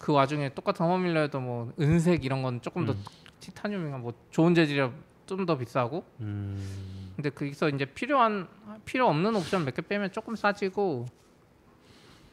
그 0.04 0.12
와중에 0.12 0.50
똑같은 0.50 0.84
허밀러에도 0.84 1.40
뭐 1.40 1.72
은색 1.80 2.26
이런 2.26 2.42
건 2.42 2.60
조금 2.60 2.84
더 2.84 2.92
음. 2.92 3.02
티타늄인가 3.40 3.96
뭐 3.96 4.12
좋은 4.30 4.54
재질이라 4.54 4.90
좀 5.24 5.46
더 5.46 5.56
비싸고 5.56 6.04
음. 6.20 6.62
근데 7.16 7.30
거기서 7.30 7.70
이제 7.70 7.86
필요한 7.86 8.46
필요 8.84 9.08
없는 9.08 9.34
옵션 9.34 9.64
몇 9.64 9.72
개 9.74 9.80
빼면 9.80 10.12
조금 10.12 10.36
싸지고 10.36 11.06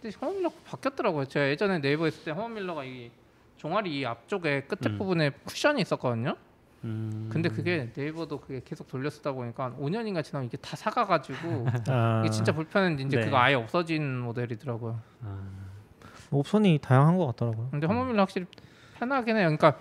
근데 0.02 0.16
허밀러 0.22 0.52
바뀌었더라고요 0.66 1.26
제가 1.26 1.50
예전에 1.50 1.80
네이버 1.80 2.08
있을 2.08 2.24
때 2.24 2.32
허밀러가 2.32 2.84
이 2.84 3.12
종아리 3.58 4.00
이 4.00 4.06
앞쪽에 4.06 4.62
끝에 4.62 4.94
음. 4.94 4.98
부분에 4.98 5.32
쿠션이 5.46 5.82
있었거든요 5.82 6.36
음. 6.84 7.30
근데 7.32 7.50
그게 7.50 7.92
네이버도 7.96 8.40
그게 8.40 8.62
계속 8.66 8.88
돌려 8.88 9.10
쓰다 9.10 9.34
보니까 9.34 9.66
한 9.66 9.78
5년인가 9.78 10.24
지나면 10.24 10.48
이게 10.48 10.58
다 10.58 10.76
사가가지고 10.76 11.68
아, 11.90 12.22
이게 12.26 12.32
진짜 12.32 12.52
불편했는데 12.52 13.04
이제 13.04 13.18
네. 13.18 13.26
그거 13.26 13.38
아예 13.38 13.54
없어진 13.54 14.18
모델이더라고요 14.20 15.00
아. 15.24 15.72
옵션이 16.32 16.80
다양한 16.82 17.18
것 17.18 17.28
같더라고요. 17.28 17.68
근데 17.72 17.88
허먼밀러 17.88 18.22
확실히 18.22 18.48
편하긴 18.98 19.36
해요. 19.36 19.56
그러니까 19.56 19.80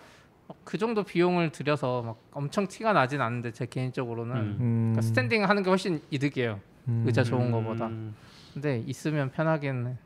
그 0.64 0.78
정도 0.78 1.04
비용을 1.04 1.50
들여서 1.50 2.02
막 2.02 2.20
엄청 2.32 2.66
티가 2.66 2.92
나진 2.92 3.20
않는데 3.20 3.52
제 3.52 3.66
개인적으로는 3.66 4.36
음. 4.36 4.56
음. 4.60 4.92
그러니까 4.92 5.02
스탠딩 5.02 5.48
하는 5.48 5.62
게 5.62 5.70
훨씬 5.70 6.00
이득이에요. 6.10 6.60
음. 6.88 7.04
의자 7.06 7.22
좋은 7.22 7.50
거보다. 7.50 7.86
음. 7.86 8.14
근데 8.52 8.82
있으면 8.84 9.30
편하긴 9.30 9.86
해. 9.86 9.96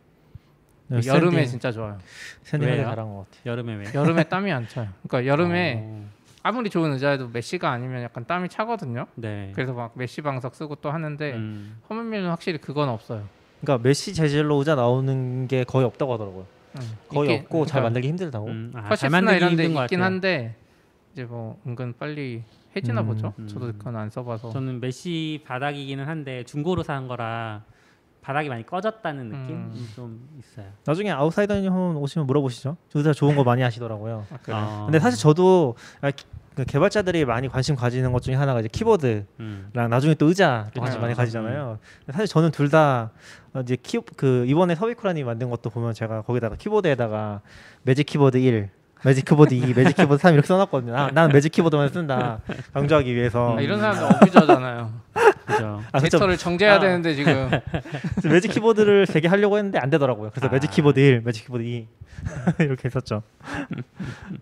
네, 0.89 1.01
여름에 1.07 1.37
스탠딩, 1.39 1.47
진짜 1.51 1.73
좋아요. 1.73 1.99
스탠딩 2.43 2.69
하기 2.69 2.79
왜요? 2.79 2.89
잘한 2.89 3.07
것 3.09 3.27
같아요. 3.31 3.53
여름에 3.53 3.75
왜? 3.77 3.85
여름에 3.95 4.25
땀이 4.25 4.53
안 4.53 4.69
차요. 4.69 4.89
그러니까 5.09 5.31
여름에 5.31 5.75
어. 5.83 6.05
아무리 6.43 6.69
좋은 6.69 6.93
의자여도 6.93 7.29
메시가 7.29 7.71
아니면 7.71 8.03
약간 8.03 8.27
땀이 8.27 8.51
차거든요. 8.51 9.07
네. 9.15 9.51
그래서 9.55 9.73
막 9.73 9.93
메시 9.95 10.21
방석 10.21 10.55
쓰고 10.55 10.77
또 10.77 10.91
하는데 10.91 11.33
음. 11.33 11.79
허먼밀러는 11.89 12.29
확실히 12.29 12.59
그건 12.59 12.91
없어요. 12.91 13.25
그러니까 13.63 13.83
메시 13.87 14.13
재질로 14.13 14.57
의자 14.57 14.75
나오는 14.75 15.49
게 15.49 15.65
거의 15.65 15.87
없다고 15.87 16.13
하더라고요. 16.15 16.47
음. 16.77 16.81
거의 17.09 17.31
이게- 17.31 17.41
없고 17.43 17.65
잘 17.65 17.81
그러니까 17.81 17.87
만들기 17.87 18.09
힘들다고. 18.09 18.47
음. 18.49 18.73
아, 18.75 18.95
잘 18.95 19.09
만들기 19.09 19.37
이런 19.37 19.57
데 19.57 19.65
있긴. 19.65 20.03
한데 20.03 20.55
이제 21.15 21.25
뭐 21.25 21.59
은근 21.67 21.95
빨리 21.99 22.43
해지나 22.77 23.01
음, 23.03 23.07
보죠. 23.07 23.33
음. 23.39 23.47
저도 23.49 23.67
그건 23.73 23.97
안 23.97 24.11
써봐서. 24.11 24.51
저는 24.51 24.81
메시 24.81 25.41
바닥이기는 25.47 26.05
한데 26.07 26.45
중고로 26.45 26.83
산 26.83 27.09
거라 27.09 27.63
바닥이 28.25 28.49
많이 28.49 28.65
꺼졌다는 28.65 29.27
느낌이 29.29 29.53
음. 29.53 29.89
좀 29.95 30.29
있어요. 30.39 30.65
나중에 30.87 31.11
아웃사이더님 31.11 31.71
오시면 31.99 32.27
물어보시죠. 32.27 32.77
의자 32.95 33.13
좋은 33.13 33.37
거 33.37 33.45
많이 33.45 33.61
하시더라고요. 33.61 34.25
아, 34.33 34.39
그래. 34.43 34.57
어. 34.57 34.83
근데 34.87 34.99
사실 34.99 35.19
저도 35.21 35.75
아, 36.01 36.11
기- 36.11 36.25
그 36.55 36.65
개발자들이 36.65 37.25
많이 37.27 37.49
관심 37.49 37.75
가지는 37.77 38.13
것 38.13 38.23
중에 38.23 38.35
하나가 38.35 38.61
이제 38.61 38.69
키보드랑 38.69 39.25
음. 39.41 39.71
나중에 39.91 40.15
또 40.15 40.27
의자를 40.27 40.71
관심 40.71 40.83
맞아요. 40.83 41.01
많이 41.03 41.15
가지잖아요. 41.15 41.79
근데 42.07 42.13
사실 42.13 42.27
저는 42.29 42.51
둘 42.51 42.71
다 42.71 43.11
이제 43.61 43.77
키 43.77 43.99
그 44.17 44.45
이번에 44.49 44.75
서비쿠라님 44.75 45.27
만든 45.27 45.51
것도 45.51 45.69
보면 45.69 45.93
제가 45.93 46.23
거기다가 46.23 46.57
키보드에다가 46.57 47.43
매직 47.83 48.07
키보드 48.07 48.39
1, 48.39 48.71
매직 49.05 49.25
키보드 49.25 49.55
2, 49.55 49.75
매직 49.75 49.97
키보드 49.97 50.21
3 50.21 50.33
이렇게 50.35 50.47
써놨거든요. 50.47 50.97
아, 50.97 51.11
나는 51.13 51.33
매직 51.33 51.53
키보드만 51.53 51.89
쓴다 51.91 52.41
강조하기 52.73 53.15
위해서. 53.15 53.57
아, 53.57 53.61
이런 53.61 53.79
사람들 53.81 54.05
abuser잖아요. 54.17 54.91
그죠. 55.45 55.83
아. 55.93 55.99
데이터를 56.01 56.39
정제해야 56.39 56.77
아. 56.77 56.81
되는데 56.81 57.15
지금 57.15 57.51
매직 58.25 58.51
키보드를 58.53 59.07
세 59.07 59.21
개 59.21 59.29
하려고 59.29 59.57
했는데 59.59 59.79
안 59.79 59.91
되더라고요. 59.91 60.31
그래서 60.31 60.47
아. 60.49 60.51
매직 60.51 60.71
키보드 60.71 60.99
1, 60.99 61.23
매직 61.25 61.45
키보드 61.47 61.63
2 61.63 61.87
이렇게 62.61 62.83
했었죠. 62.87 63.23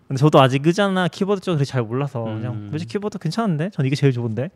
근데 0.08 0.18
저도 0.18 0.40
아직 0.40 0.64
의자나 0.64 1.08
키보드 1.08 1.40
쪽을 1.40 1.64
잘 1.64 1.82
몰라서 1.82 2.22
그냥 2.22 2.52
음. 2.54 2.68
매직 2.72 2.88
키보드 2.88 3.18
괜찮은데 3.18 3.70
전 3.70 3.84
이게 3.86 3.96
제일 3.96 4.12
좋은데 4.12 4.50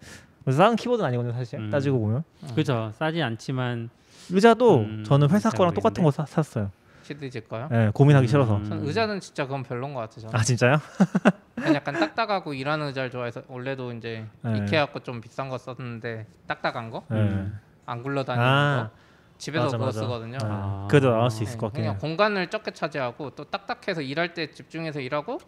싼 0.51 0.77
키보드는 0.77 1.09
아니거든요 1.09 1.33
사실 1.35 1.59
음. 1.59 1.71
따지고 1.71 1.99
보면 1.99 2.23
그죠. 2.55 2.92
싸지 2.99 3.21
않지만 3.23 3.90
의자도 4.31 4.79
음, 4.79 5.05
저는 5.07 5.31
회사 5.31 5.51
잘 5.51 5.59
거랑 5.59 5.75
똑같은 5.75 6.05
거 6.05 6.11
사, 6.12 6.25
샀어요. 6.27 6.71
시드지 7.07 7.40
거요. 7.49 7.69
예, 7.73 7.90
고민하기 7.95 8.27
음. 8.27 8.29
싫어서. 8.29 8.62
전 8.64 8.85
의자는 8.85 9.21
진짜 9.21 9.45
그건 9.45 9.62
별론 9.62 9.95
것 9.95 10.01
같아요. 10.01 10.23
저는. 10.23 10.35
아 10.35 10.42
진짜요? 10.42 10.77
그냥 11.55 11.75
약간 11.75 11.95
딱딱하고 11.99 12.53
일하는 12.55 12.88
의자를 12.88 13.11
좋아해서 13.11 13.42
원래도 13.49 13.92
이제 13.92 14.27
네. 14.42 14.59
이케아 14.59 14.87
거 14.87 15.01
좀 15.03 15.21
비싼 15.21 15.49
거 15.49 15.57
썼는데 15.59 16.27
딱딱한 16.47 16.90
거, 16.90 17.05
예. 17.12 17.14
음. 17.14 17.59
안 17.87 18.03
굴러다니는 18.03 18.47
아. 18.47 18.90
거. 18.92 19.07
집에서 19.38 19.64
맞아, 19.64 19.77
그거 19.77 19.87
맞아. 19.87 20.01
쓰거든요. 20.01 20.38
예. 20.42 20.47
아. 20.47 20.87
그래도 20.90 21.11
나올 21.11 21.31
수 21.31 21.42
있을 21.42 21.55
네, 21.55 21.59
것 21.59 21.66
같긴 21.66 21.83
그냥 21.83 21.92
해요. 21.95 22.01
공간을 22.01 22.49
적게 22.49 22.71
차지하고 22.73 23.31
또 23.31 23.45
딱딱해서 23.45 24.01
일할 24.03 24.35
때 24.35 24.51
집중해서 24.51 25.01
일하고 25.01 25.38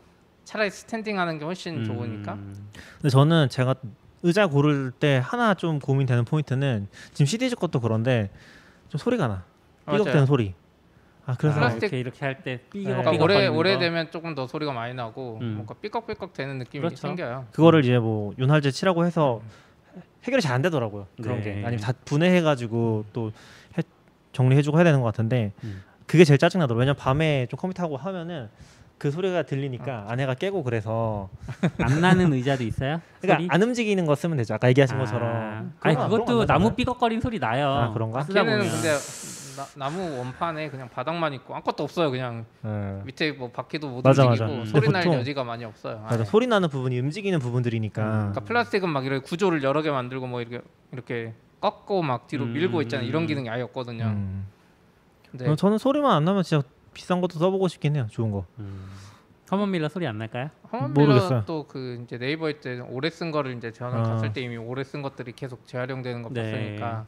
차라리 0.44 0.70
스탠딩 0.70 1.18
하는 1.18 1.38
게 1.38 1.44
훨씬 1.44 1.78
음. 1.78 1.84
좋으니까. 1.84 2.34
근데 2.34 3.08
저는 3.10 3.48
제가 3.48 3.74
의자 4.22 4.46
고를 4.46 4.90
때 4.92 5.20
하나 5.24 5.54
좀 5.54 5.78
고민되는 5.78 6.24
포인트는 6.24 6.88
지금 7.12 7.26
CDG 7.26 7.54
것도 7.56 7.80
그런데 7.80 8.30
좀 8.88 8.98
소리가 8.98 9.26
나. 9.28 9.44
삐걱대는 9.86 10.12
맞아요. 10.12 10.26
소리. 10.26 10.54
아 11.28 11.34
그래서 11.36 11.60
아, 11.60 11.70
이렇게 11.72 11.98
이렇게 12.00 12.24
할 12.24 12.42
때 12.42 12.58
삐걱 12.70 12.84
네. 12.84 12.84
그러니까 12.88 13.10
삐걱 13.10 13.22
오래 13.24 13.34
거리는 13.34 13.52
거. 13.52 13.58
오래되면 13.58 14.10
조금 14.10 14.34
더 14.34 14.46
소리가 14.46 14.72
많이 14.72 14.94
나고 14.94 15.38
음. 15.42 15.54
뭔가 15.56 15.74
삐걱삐걱 15.74 16.32
되는 16.32 16.56
느낌이 16.58 16.80
그렇죠. 16.80 16.96
생겨요. 16.96 17.46
그거를 17.52 17.84
이제 17.84 17.98
뭐 17.98 18.32
윤활제 18.38 18.70
치라고 18.70 19.04
해서 19.04 19.42
해결이 20.24 20.40
잘 20.40 20.54
안 20.54 20.62
되더라고요. 20.62 21.06
그런 21.22 21.38
네. 21.38 21.42
게 21.44 21.50
아니면 21.66 21.76
다 21.80 21.92
분해해 22.06 22.40
가지고 22.40 23.04
또 23.12 23.30
해- 23.76 23.82
정리해 24.32 24.62
주고 24.62 24.78
해야 24.78 24.84
되는 24.84 25.00
것 25.00 25.06
같은데 25.06 25.52
음. 25.64 25.82
그게 26.06 26.24
제일 26.24 26.38
짜증 26.38 26.60
나더라고요. 26.60 26.80
왜냐면 26.80 26.96
밤에 26.96 27.46
좀 27.50 27.58
컴퓨터 27.58 27.82
하고 27.82 27.98
하면은 27.98 28.48
그 28.96 29.10
소리가 29.10 29.42
들리니까 29.42 30.06
아내가 30.08 30.32
깨고 30.34 30.62
그래서 30.64 31.28
안 31.78 32.00
나는 32.00 32.32
의자도 32.32 32.64
있어요? 32.64 33.00
그러니까 33.20 33.42
소리? 33.42 33.48
안 33.50 33.62
움직이는 33.62 34.06
거 34.06 34.14
쓰면 34.14 34.38
되죠. 34.38 34.54
아까 34.54 34.68
얘기하신 34.70 34.96
아. 34.96 35.00
것처럼. 35.00 35.74
아니 35.80 35.94
그것도 35.94 36.46
나무. 36.46 36.74
삐걱거리는 36.74 37.20
소리 37.20 37.38
나요. 37.38 37.68
아, 37.68 37.92
그런가? 37.92 38.22
쓰다 38.22 38.42
걔는 38.42 38.58
보면. 38.60 38.72
근데 38.72 38.88
나, 39.76 39.90
무 39.90 40.18
원판에 40.18 40.70
그냥 40.70 40.88
바닥만 40.88 41.32
있고 41.34 41.54
아무것도 41.54 41.82
없어요. 41.84 42.10
그냥 42.10 42.44
예. 42.64 43.02
밑에 43.04 43.32
뭐 43.32 43.50
바퀴도 43.50 43.88
못 43.88 44.02
맞아, 44.02 44.24
움직이고 44.24 44.48
맞아. 44.48 44.60
음. 44.60 44.66
소리 44.66 44.88
날 44.88 45.04
보통- 45.04 45.18
여지가 45.18 45.44
많이 45.44 45.64
없어요. 45.64 46.00
맞아. 46.00 46.24
소리 46.24 46.46
나는 46.46 46.68
부분이 46.68 46.98
움직이는 46.98 47.38
부분들이니까. 47.38 48.02
그러니까 48.02 48.40
플라스틱은 48.40 48.88
막 48.88 49.04
이렇게 49.04 49.22
구조를 49.24 49.62
여러 49.62 49.82
개 49.82 49.90
만들고 49.90 50.26
뭐 50.26 50.40
이렇게 50.40 50.60
이렇게 50.92 51.34
꺾고 51.60 52.02
막 52.02 52.26
뒤로 52.26 52.44
음. 52.44 52.52
밀고 52.52 52.82
있잖아요. 52.82 53.06
이런 53.08 53.26
기능이 53.26 53.48
아예 53.50 53.62
없거든요. 53.62 54.04
음. 54.04 54.46
근데 55.30 55.48
어, 55.48 55.56
저는 55.56 55.78
소리만 55.78 56.10
안 56.10 56.24
나면 56.24 56.42
진짜 56.42 56.66
비싼 56.94 57.20
것도 57.20 57.38
써보고 57.38 57.68
싶긴 57.68 57.96
해요. 57.96 58.06
좋은 58.10 58.30
거. 58.30 58.44
음. 58.58 58.86
허먼 59.48 59.70
밀러 59.70 59.88
소리 59.88 60.06
안 60.06 60.18
날까요? 60.18 60.50
허먼밀러 60.70 61.44
또 61.46 61.74
그 61.74 62.02
이제 62.04 62.18
네이버에 62.18 62.60
때 62.60 62.80
오래 62.80 63.08
쓴 63.08 63.30
거를 63.30 63.56
이제 63.56 63.72
저는 63.72 63.98
아. 63.98 64.02
갔을 64.02 64.32
때 64.34 64.42
이미 64.42 64.58
오래 64.58 64.84
쓴 64.84 65.00
것들이 65.00 65.32
계속 65.32 65.66
재활용되는 65.66 66.22
거 66.22 66.28
네. 66.30 66.42
봤으니까 66.42 67.06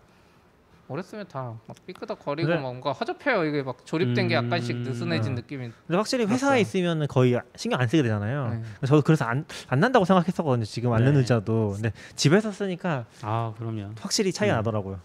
오래 0.91 1.03
쓰면 1.03 1.27
다 1.29 1.57
막 1.69 1.77
삐끄덕 1.87 2.19
거리고 2.19 2.49
근데- 2.49 2.61
막 2.61 2.63
뭔가 2.69 2.93
허접해요. 2.93 3.45
이게 3.45 3.63
막 3.63 3.87
조립된 3.87 4.27
게 4.27 4.37
음. 4.37 4.45
약간씩 4.47 4.77
느슨해진 4.79 5.33
아. 5.33 5.35
느낌이. 5.37 5.71
근데 5.87 5.97
확실히 5.97 6.25
회사에 6.25 6.59
그렇죠. 6.63 6.79
있으면 6.79 7.07
거의 7.07 7.41
신경 7.55 7.81
안 7.81 7.87
쓰게 7.87 8.03
되잖아요. 8.03 8.49
네. 8.81 8.87
저도 8.87 9.03
그래서 9.03 9.25
안, 9.25 9.45
안 9.69 9.79
난다고 9.79 10.05
생각했었거든요. 10.05 10.65
지금 10.65 10.93
앉는 10.93 11.13
네. 11.13 11.19
의자도. 11.21 11.75
근데 11.75 11.93
집에서 12.17 12.51
쓰니까 12.51 13.05
아 13.23 13.55
그럼요. 13.57 13.91
확실히 14.01 14.33
차이가 14.33 14.55
음. 14.55 14.59
나더라고요. 14.59 14.99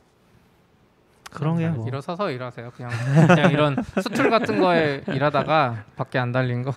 그런 1.31 1.57
게 1.57 1.67
뭐. 1.67 1.87
일어서서 1.87 2.31
일하세요. 2.31 2.71
그냥 2.75 2.91
그냥 3.27 3.51
이런 3.51 3.75
스툴 4.01 4.29
같은 4.31 4.59
거에 4.59 5.03
일하다가 5.07 5.83
밖에 5.95 6.17
안 6.17 6.31
달린 6.31 6.63
거. 6.63 6.73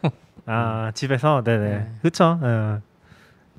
아 0.47 0.91
집에서 0.95 1.43
네네. 1.45 1.69
네. 1.71 1.93
그렇죠. 2.03 2.39
예. 2.43 2.81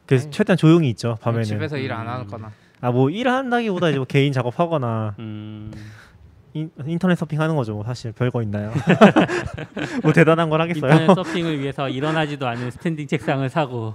그래서 0.06 0.26
아니, 0.26 0.32
최대한 0.32 0.58
조용히 0.58 0.90
있죠 0.92 1.18
밤에는. 1.22 1.44
집에서 1.44 1.78
일 1.78 1.90
안 1.90 2.02
음. 2.02 2.08
하거나. 2.08 2.52
아 2.82 2.92
뭐 2.92 3.10
일한다기보다 3.10 3.90
이제 3.90 3.98
뭐 3.98 4.06
개인 4.10 4.32
작업하거나 4.34 5.16
음. 5.20 5.72
인, 6.54 6.72
인터넷 6.86 7.16
서핑하는 7.16 7.56
거죠. 7.56 7.74
뭐 7.76 7.84
사실 7.84 8.12
별거 8.12 8.42
있나요? 8.42 8.72
뭐 10.02 10.12
대단한 10.14 10.50
걸 10.50 10.62
하겠어요. 10.62 10.92
인터넷 10.92 11.14
서핑을 11.14 11.60
위해서 11.60 11.88
일어나지도 11.90 12.48
않은 12.48 12.72
스탠딩 12.72 13.08
책상을 13.08 13.48
사고 13.50 13.94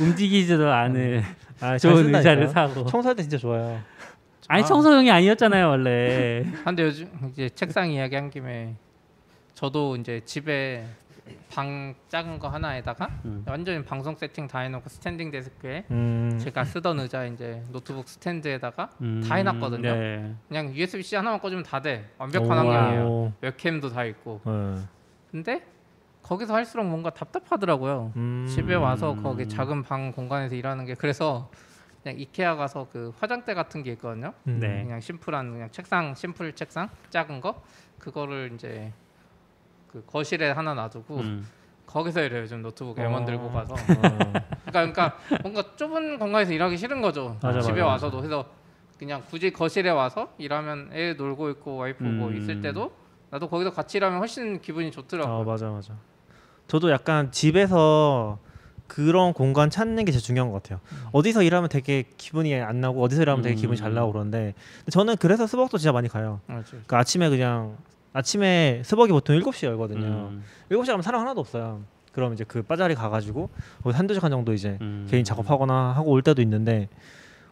움직이지도 0.00 0.70
않은 0.72 1.22
아, 1.60 1.76
잘 1.76 1.78
좋은. 1.78 2.14
의자를 2.14 2.48
사고. 2.48 2.86
청소할 2.86 3.14
때 3.16 3.22
진짜 3.22 3.36
좋아요. 3.36 3.78
아니 4.48 4.62
아. 4.62 4.66
청소용이 4.66 5.10
아니었잖아요 5.10 5.68
원래. 5.68 6.44
근데 6.64 6.82
요즘 6.84 7.08
이제 7.30 7.48
책상 7.50 7.90
이야기 7.90 8.14
한 8.16 8.30
김에 8.30 8.74
저도 9.54 9.96
이제 9.96 10.22
집에 10.24 10.86
방 11.50 11.94
작은 12.08 12.38
거 12.38 12.48
하나에다가 12.48 13.10
음. 13.24 13.44
완전히 13.46 13.84
방송 13.84 14.14
세팅 14.14 14.46
다 14.46 14.60
해놓고 14.60 14.88
스탠딩 14.88 15.30
데스크에 15.30 15.84
음. 15.90 16.38
제가 16.40 16.64
쓰던 16.64 17.00
의자 17.00 17.24
이제 17.26 17.62
노트북 17.70 18.08
스탠드에다가 18.08 18.90
음, 19.00 19.22
다 19.26 19.36
해놨거든요. 19.36 19.94
네. 19.94 20.34
그냥 20.48 20.74
USB-C 20.74 21.16
하나만 21.16 21.40
꽂으면 21.40 21.62
다 21.62 21.80
돼. 21.80 22.10
완벽한 22.18 22.50
오. 22.50 22.54
환경이에요. 22.60 23.32
웹캠도 23.40 23.90
다 23.90 24.04
있고. 24.04 24.40
네. 24.44 24.82
근데 25.30 25.64
거기서 26.22 26.54
할수록 26.54 26.86
뭔가 26.86 27.10
답답하더라고요. 27.10 28.12
음. 28.16 28.46
집에 28.48 28.74
와서 28.74 29.14
거기 29.16 29.48
작은 29.48 29.82
방 29.82 30.12
공간에서 30.12 30.54
일하는 30.54 30.84
게 30.84 30.94
그래서 30.94 31.50
그냥 32.02 32.18
이케아 32.18 32.56
가서 32.56 32.88
그 32.90 33.12
화장대 33.18 33.54
같은 33.54 33.82
게 33.82 33.92
있거든요. 33.92 34.32
음. 34.46 34.58
네. 34.60 34.84
그냥 34.84 35.00
심플한 35.00 35.52
그냥 35.52 35.70
책상 35.70 36.14
심플 36.14 36.54
책상 36.54 36.88
작은 37.10 37.40
거 37.40 37.62
그거를 37.98 38.52
이제 38.54 38.92
그 39.90 40.04
거실에 40.06 40.50
하나 40.50 40.74
놔두고 40.74 41.16
음. 41.16 41.46
거기서 41.86 42.22
일해요. 42.22 42.42
요즘 42.42 42.62
노트북 42.62 42.96
M1 42.96 43.26
들고 43.26 43.50
가서. 43.50 43.74
어. 43.74 43.76
그러니까, 44.66 44.70
그러니까 44.70 45.16
뭔가 45.42 45.64
좁은 45.76 46.18
공간에서 46.20 46.52
일하기 46.52 46.76
싫은 46.76 47.00
거죠. 47.00 47.36
맞아, 47.42 47.60
집에 47.60 47.80
맞아. 47.80 47.86
와서도 47.86 48.18
그래서 48.18 48.46
그냥 48.98 49.22
굳이 49.28 49.52
거실에 49.52 49.90
와서 49.90 50.32
일하면 50.38 50.90
애 50.92 51.14
놀고 51.14 51.50
있고 51.50 51.76
와이프 51.76 52.04
뭐 52.04 52.28
음. 52.28 52.36
있을 52.36 52.60
때도 52.60 52.92
나도 53.30 53.48
거기서 53.48 53.72
같이 53.72 53.98
일하면 53.98 54.20
훨씬 54.20 54.60
기분이 54.60 54.92
좋더라고. 54.92 55.28
아요 55.28 55.44
맞아 55.44 55.68
맞아. 55.70 55.94
저도 56.68 56.92
약간 56.92 57.32
집에서 57.32 58.38
그런 58.86 59.32
공간 59.32 59.70
찾는 59.70 60.04
게 60.04 60.12
제일 60.12 60.22
중요한 60.22 60.52
것 60.52 60.62
같아요. 60.62 60.80
어디서 61.10 61.42
일하면 61.42 61.68
되게 61.68 62.04
기분이 62.16 62.54
안 62.54 62.80
나고 62.80 63.02
어디서 63.02 63.22
일하면 63.22 63.42
되게 63.42 63.56
기분이 63.56 63.76
잘 63.76 63.90
음. 63.90 63.94
나고 63.94 64.12
근데 64.12 64.54
저는 64.90 65.16
그래서 65.16 65.48
스벅도 65.48 65.78
진짜 65.78 65.90
많이 65.90 66.08
가요. 66.08 66.40
맞지. 66.46 66.82
그 66.86 66.96
아침에 66.96 67.28
그냥 67.30 67.76
아침에 68.12 68.82
스벅이 68.84 69.12
보통 69.12 69.36
7시에 69.38 69.66
열거든요. 69.68 70.30
음. 70.30 70.42
7시 70.70 70.86
가면 70.88 71.02
사람 71.02 71.20
하나도 71.20 71.40
없어요. 71.40 71.82
그럼 72.12 72.32
이제 72.32 72.44
그 72.46 72.62
바 72.62 72.73
자리 72.73 72.94
가가지고 72.94 73.50
거기 73.82 73.96
한두 73.96 74.14
시간 74.14 74.30
정도 74.30 74.52
이제 74.52 74.78
음. 74.80 75.06
개인 75.08 75.22
작업하거나 75.24 75.92
하고 75.92 76.10
올 76.10 76.22
때도 76.22 76.42
있는데 76.42 76.88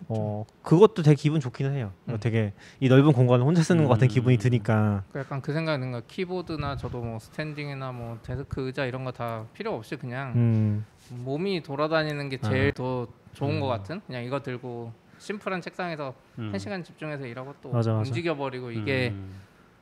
어 0.09 0.45
그것도 0.63 1.03
되게 1.03 1.15
기분 1.15 1.41
좋기는 1.41 1.73
해요. 1.75 1.93
음. 2.09 2.19
되게 2.21 2.53
이 2.81 2.89
넓은 2.89 3.13
공간을 3.13 3.45
혼자 3.45 3.63
쓰는 3.63 3.85
것 3.85 3.91
같은 3.91 4.07
음. 4.07 4.09
기분이 4.09 4.37
드니까. 4.39 5.05
그 5.13 5.21
약간 5.21 5.41
그 5.41 5.53
생각이 5.53 5.79
드는 5.79 5.93
거 5.93 6.03
키보드나 6.09 6.77
저도 6.77 7.01
뭐 7.03 7.19
스탠딩이나 7.21 7.93
뭐 7.93 8.19
데스크 8.25 8.67
의자 8.67 8.85
이런 8.85 9.05
거 9.05 9.13
다 9.13 9.45
필요 9.55 9.75
없이 9.75 9.97
그냥 9.97 10.33
음. 10.35 10.85
몸이 11.11 11.63
돌아다니는 11.63 12.29
게 12.29 12.39
아. 12.43 12.49
제일 12.49 12.73
더 12.73 13.07
좋은 13.35 13.55
음. 13.57 13.61
것 13.61 13.67
같은 13.69 14.01
그냥 14.07 14.25
이거 14.25 14.41
들고 14.43 14.93
심플한 15.19 15.61
책상에서 15.61 16.15
음. 16.41 16.51
한 16.53 16.59
시간 16.59 16.83
집중해서 16.83 17.27
일하고 17.27 17.55
또 17.63 17.71
맞아, 17.71 17.93
맞아. 17.93 18.09
움직여 18.09 18.37
버리고 18.37 18.71
이게 18.73 19.11
음. 19.11 19.33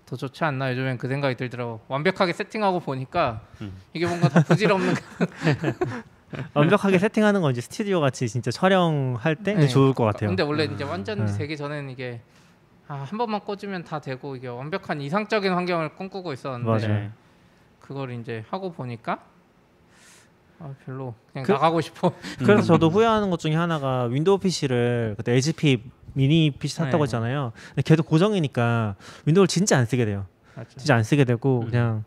더 0.07 0.15
좋지 0.15 0.45
않나 0.45 0.71
요즘엔 0.71 0.99
그 0.99 1.09
생각이 1.09 1.35
들더라고 1.35 1.81
완벽하게 1.89 2.33
세팅하고 2.33 2.81
보니까 2.81 3.43
음. 3.61 3.77
이게 3.93 4.07
뭔가 4.07 4.29
더 4.29 4.41
부질없는 4.43 4.95
완벽하게 6.55 6.99
세팅하는 6.99 7.41
건 7.43 7.51
이제 7.51 7.61
스튜디오 7.61 8.01
같이 8.01 8.29
진짜 8.29 8.53
촬영할 8.53 9.35
때 9.37 9.55
네. 9.55 9.67
좋을 9.67 9.93
것 9.95 10.05
같아요. 10.05 10.31
근데 10.31 10.45
원래 10.45 10.65
이제 10.65 10.85
완전 10.85 11.27
네. 11.27 11.39
되기 11.39 11.57
전에는 11.57 11.91
이게 11.91 12.21
아, 12.87 12.95
한 12.95 13.19
번만 13.19 13.41
꽂으면 13.41 13.83
다 13.83 14.01
되고 14.01 14.37
이게 14.37 14.47
완벽한 14.47 15.01
이상적인 15.01 15.53
환경을 15.53 15.97
꿈꾸고 15.97 16.33
있었는데 16.33 16.87
맞아요. 16.87 17.01
네. 17.01 17.11
그걸 17.81 18.13
이제 18.13 18.45
하고 18.49 18.73
보니까 18.73 19.25
아, 20.59 20.73
별로 20.85 21.15
그냥 21.33 21.45
그- 21.47 21.53
나가고 21.53 21.81
싶어. 21.81 22.13
그래서 22.39 22.63
음. 22.63 22.63
저도 22.63 22.89
후회하는 22.91 23.31
것 23.31 23.39
중에 23.39 23.55
하나가 23.55 24.05
윈도우 24.05 24.39
PC를 24.39 25.15
그때 25.17 25.33
HP 25.33 25.83
mini 26.15 26.51
PC 26.51 26.77
샀다고 26.77 26.99
네. 26.99 27.03
했잖아요. 27.05 27.53
근데 27.69 27.83
걔도 27.83 28.03
고정이니까 28.03 28.97
윈도우를 29.27 29.49
진짜 29.49 29.77
안 29.77 29.85
쓰게 29.85 30.05
돼요. 30.07 30.27
맞죠. 30.55 30.71
진짜 30.79 30.95
안 30.97 31.03
쓰게 31.03 31.25
되고 31.25 31.61
음. 31.61 31.71
그냥 31.71 32.05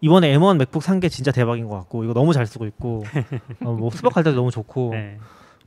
이번에 0.00 0.36
M1 0.36 0.56
맥북 0.56 0.82
산 0.82 1.00
게 1.00 1.08
진짜 1.08 1.30
대박인 1.32 1.68
것 1.68 1.76
같고 1.76 2.04
이거 2.04 2.14
너무 2.14 2.32
잘 2.32 2.46
쓰고 2.46 2.66
있고 2.66 3.04
어, 3.64 3.72
뭐 3.72 3.90
숙박할 3.90 4.24
때도 4.24 4.36
너무 4.36 4.50
좋고 4.50 4.90
네. 4.92 5.18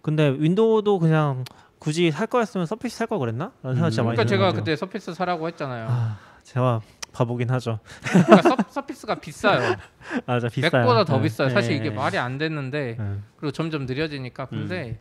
근데 0.01 0.29
윈도우도 0.37 0.99
그냥 0.99 1.45
굳이 1.79 2.09
살 2.11 2.25
거였으면 2.27 2.65
Surface 2.65 2.97
살 2.97 3.07
걸 3.07 3.19
그랬나? 3.19 3.51
라는 3.61 3.75
생각 3.75 3.89
진짜 3.91 4.01
음. 4.01 4.05
많이 4.07 4.15
그러니까 4.17 4.29
제가. 4.35 4.51
그때 4.53 4.75
Surface 4.75 5.13
사라고 5.13 5.47
했잖아요. 5.49 5.87
아, 5.89 6.17
제가 6.43 6.81
바보긴 7.15 7.49
하죠. 7.51 7.79
그러니까 8.03 8.41
서, 8.41 8.57
Surface가 8.69 9.15
비싸요. 9.15 9.75
맞아 10.27 10.49
비싸요. 10.49 10.71
맥보다 10.81 11.05
더 11.05 11.17
네. 11.17 11.23
비싸요. 11.23 11.49
사실 11.49 11.71
네. 11.71 11.77
이게 11.77 11.89
말이 11.89 12.17
안 12.17 12.37
됐는데 12.37 12.97
네. 12.99 13.15
그리고 13.37 13.51
점점 13.51 13.85
느려지니까 13.85 14.43
음. 14.51 14.59
근데 14.59 14.99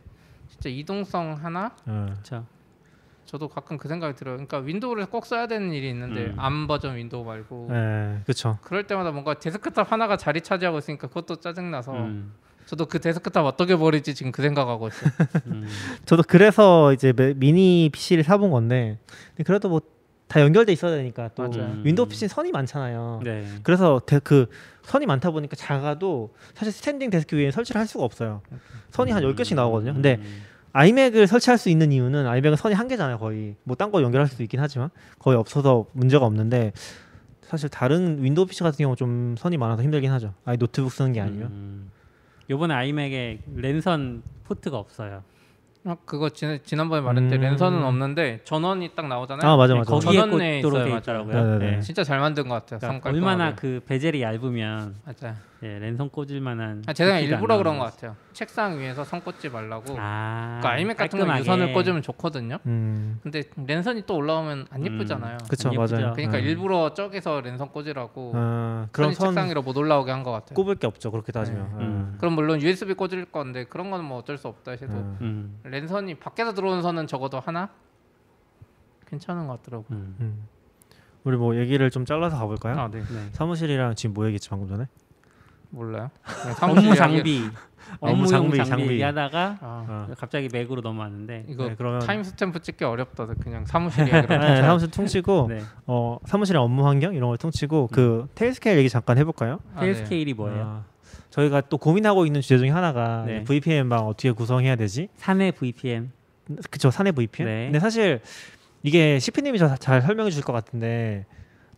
진짜 0.49 0.69
이동성 0.69 1.37
하나 1.41 1.71
네. 1.85 2.05
그렇죠. 2.05 2.45
저도 3.25 3.49
가끔 3.49 3.77
그 3.77 3.87
생각이 3.87 4.15
들어요. 4.15 4.35
그러니까 4.35 4.59
윈도우를 4.59 5.07
꼭 5.07 5.25
써야 5.25 5.47
되는 5.47 5.73
일이 5.73 5.89
있는데 5.89 6.27
음. 6.27 6.35
ARM 6.37 6.67
버전 6.67 6.95
윈도우 6.95 7.25
말고 7.25 7.67
네, 7.71 8.19
그렇죠. 8.23 8.57
그럴 8.61 8.85
때마다 8.87 9.11
뭔가 9.11 9.33
데스크탑 9.33 9.91
하나가 9.91 10.15
자리 10.15 10.41
차지하고 10.41 10.77
있으니까 10.77 11.07
그것도 11.07 11.37
짜증 11.37 11.71
나서 11.71 11.91
음. 11.93 12.33
저도 12.65 12.85
그 12.85 12.99
데스크탑 12.99 13.45
어떻게 13.45 13.75
버릴지 13.75 14.15
지금 14.15 14.31
그 14.31 14.41
생각하고 14.41 14.87
있어요. 14.87 15.11
음. 15.47 15.67
저도 16.05 16.23
그래서 16.27 16.93
이제 16.93 17.13
매- 17.13 17.33
mini 17.33 17.89
PC를 17.91 18.23
사본 18.23 18.51
건데 18.51 18.99
근데 19.29 19.43
그래도 19.43 19.69
뭐 19.69 19.81
다 20.35 20.41
연결돼 20.41 20.73
있어야 20.73 20.97
되니까 20.97 21.29
또 21.33 21.43
맞아요. 21.43 21.63
음. 21.63 21.81
윈도우 21.85 22.07
PC는 22.07 22.27
선이 22.27 22.51
많잖아요. 22.51 23.21
네. 23.23 23.47
그래서 23.63 24.01
데, 24.05 24.19
그 24.19 24.47
선이 24.83 25.05
많다 25.05 25.31
보니까 25.31 25.55
작아도 25.55 26.33
사실 26.53 26.73
standing 26.73 27.09
desk 27.09 27.37
위에 27.37 27.51
설치를 27.51 27.79
할 27.79 27.87
수가 27.87 28.03
없어요. 28.03 28.41
선이 28.89 29.11
한 29.13 29.23
10개씩 29.23 29.55
나오거든요. 29.55 29.93
근데 29.93 30.15
음. 30.15 30.41
아이맥을 30.73 31.27
설치할 31.27 31.57
수 31.57 31.69
있는 31.69 31.93
이유는 31.93 32.27
아이맥은 32.27 32.57
선이 32.57 32.75
한 32.75 32.89
개잖아요, 32.89 33.17
거의. 33.17 33.55
뭐 33.63 33.77
딴 33.77 33.91
거 33.93 34.01
연결할 34.01 34.27
수도 34.27 34.43
있긴 34.43 34.59
하지만 34.59 34.89
거의 35.19 35.37
없어서 35.37 35.85
문제가 35.93 36.25
없는데 36.25 36.73
사실 37.43 37.69
다른 37.69 38.21
윈도우 38.21 38.45
PC 38.47 38.61
같은 38.63 38.83
경우 38.83 38.97
좀 38.97 39.35
선이 39.37 39.55
많아서 39.55 39.83
힘들긴 39.83 40.11
하죠. 40.11 40.33
아예 40.43 40.57
노트북 40.57 40.91
쓰는 40.91 41.13
게 41.13 41.21
아니면. 41.21 41.47
음. 41.47 41.91
요번에 42.49 42.73
아이맥에 42.73 43.39
랜선 43.55 44.21
포트가 44.43 44.77
없어요. 44.77 45.23
아, 45.87 45.95
그거 46.05 46.29
지, 46.29 46.59
지난번에 46.65 47.01
말했는데 47.01 47.35
음. 47.37 47.41
랜선은 47.41 47.83
없는데 47.83 48.41
전원이 48.43 48.91
딱 48.95 49.07
나오잖아요. 49.07 49.49
아 49.49 49.55
맞아 49.55 49.73
네, 49.73 49.79
맞아. 49.79 49.91
거기에 49.91 50.19
전원 50.19 50.39
내에 50.39 50.61
꽂도록 50.61 50.77
있어요, 50.77 50.83
돼 50.85 50.89
맞아요. 50.89 50.99
있더라고요. 50.99 51.43
네네네. 51.59 51.71
네. 51.75 51.79
진짜 51.81 52.03
잘 52.03 52.19
만든 52.19 52.47
것 52.49 52.55
같아요. 52.55 52.79
그러니까 52.79 53.09
성 53.09 53.13
얼마나. 53.15 53.53
그 53.53 53.81
베젤이 53.85 54.21
얇으면 54.21 54.95
맞아요. 55.05 55.35
예, 55.63 55.79
랜선 55.79 56.09
꽂을 56.09 56.41
만한 56.41 56.83
아, 56.85 56.93
제가 56.93 57.19
일부러 57.19 57.55
안 57.55 57.59
그런 57.59 57.79
것 57.79 57.85
같아요. 57.85 58.15
책상 58.33 58.77
위에서 58.77 59.03
선 59.05 59.21
꽂지 59.21 59.49
말라고. 59.49 59.95
아, 59.97 60.59
그러니까 60.61 60.69
아이맥 60.71 60.97
같은 60.97 61.17
거 61.17 61.25
깔끔하게. 61.25 61.39
유선을 61.39 61.73
꽂으면 61.73 62.01
좋거든요. 62.01 62.59
음. 62.65 63.19
근데 63.23 63.43
랜선이 63.55 64.03
또 64.05 64.15
올라오면 64.17 64.67
안 64.69 64.85
음. 64.85 64.85
예쁘잖아요. 64.93 65.37
그쵸 65.49 65.69
안 65.69 65.73
예쁘죠. 65.73 65.95
맞아요. 65.95 66.13
그러니까 66.13 66.37
네. 66.37 66.43
일부러 66.43 66.93
저기서 66.93 67.41
랜선 67.41 67.69
꽂으라고 67.69 68.33
아, 68.35 68.87
그런 68.91 69.13
선이 69.13 69.15
선 69.15 69.29
책상 69.33 69.49
위로 69.49 69.61
못 69.61 69.75
올라오게 69.77 70.11
한 70.11 70.23
것 70.23 70.31
같아요. 70.31 70.55
꼽을 70.55 70.75
게 70.75 70.87
없죠. 70.87 71.09
그렇게 71.11 71.31
따지면. 71.31 71.77
네. 71.79 71.85
음. 71.85 72.15
그럼 72.19 72.33
물론 72.33 72.61
USB 72.61 72.93
꽂을 72.93 73.25
건데 73.31 73.63
그런 73.63 73.89
거는 73.91 74.03
뭐 74.05 74.19
어쩔 74.19 74.37
수 74.37 74.47
없다 74.49 74.71
해도 74.73 74.87
음. 74.93 75.17
음, 75.21 75.59
랜선이 75.63 76.15
밖에서 76.15 76.53
들어오는 76.53 76.81
선은 76.81 77.07
적어도 77.07 77.39
하나 77.39 77.69
괜찮은 79.07 79.47
것 79.47 79.61
같더라고. 79.61 79.85
음. 79.91 80.15
음. 80.19 80.47
우리 81.23 81.37
뭐 81.37 81.55
얘기를 81.55 81.89
좀 81.89 82.05
잘라서 82.05 82.37
가볼까요? 82.37 82.77
아, 82.79 82.87
네. 82.89 82.99
네. 83.01 83.29
사무실이랑 83.31 83.95
지금 83.95 84.13
뭐 84.13 84.25
얘기했지 84.25 84.49
방금 84.49 84.67
전에? 84.67 84.85
몰라요. 85.75 86.09
그냥 86.23 86.55
업무 86.61 86.81
이야기- 86.81 86.95
장비, 86.97 87.49
업무 87.99 88.27
장비, 88.27 88.65
장비. 88.65 88.87
얘기하다가 88.93 89.57
아, 89.61 89.85
어. 89.87 90.13
갑자기 90.17 90.49
맥으로 90.51 90.81
넘어왔는데 90.81 91.45
이거 91.49 91.67
네, 91.67 91.75
그러면 91.77 91.99
time 91.99 92.23
stamp 92.23 92.61
찍기 92.61 92.83
어렵다. 92.83 93.25
그냥 93.41 93.65
사무실 93.65 94.07
이야기로. 94.07 94.37
네, 94.39 94.61
사무실 94.61 94.89
퉁치고 94.89 95.47
네. 95.49 95.61
어, 95.85 96.17
사무실의 96.25 96.61
업무 96.61 96.87
환경 96.87 97.13
이런 97.13 97.29
걸 97.29 97.37
퉁치고 97.37 97.89
그 97.91 98.27
Tailscale 98.35 98.77
얘기 98.79 98.89
잠깐 98.89 99.17
해볼까요? 99.17 99.59
아, 99.75 99.81
Tail 99.81 99.93
네. 99.93 100.03
scale이 100.03 100.33
뭐예요? 100.33 100.63
아, 100.63 100.83
저희가 101.29 101.61
또 101.61 101.77
고민하고 101.77 102.25
있는 102.25 102.41
주제 102.41 102.57
중에 102.57 102.69
하나가 102.69 103.23
네. 103.25 103.43
VPN 103.43 103.89
방 103.89 104.07
어떻게 104.07 104.31
구성해야 104.31 104.75
되지? 104.77 105.09
사내 105.17 105.51
VPN. 105.51 106.11
그쵸 106.71 106.91
사내 106.91 107.11
VPN. 107.11 107.47
네. 107.49 107.65
근데 107.65 107.79
사실 107.79 108.21
이게 108.83 109.19
CP님이 109.19 109.57
잘 109.79 110.01
설명해 110.01 110.29
주실 110.29 110.43
것 110.45 110.53
같은데 110.53 111.25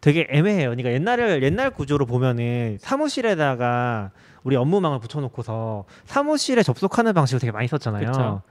되게 0.02 0.28
애매해요. 0.30 0.70
그러니까 0.70 0.92
옛날을 0.92 1.44
옛날 1.44 1.72
구조로 1.72 2.06
보면은 2.06 2.78
사무실에다가 2.80 4.12
우리 4.44 4.56
업무망을 4.56 5.00
붙여놓고서 5.00 5.86
사무실에 6.06 6.64
접속하는 6.64 7.14
방식을 7.14 7.40
되게 7.40 7.52
많이 7.52 7.68
썼잖아요. 7.68 8.08
그쵸. 8.08 8.42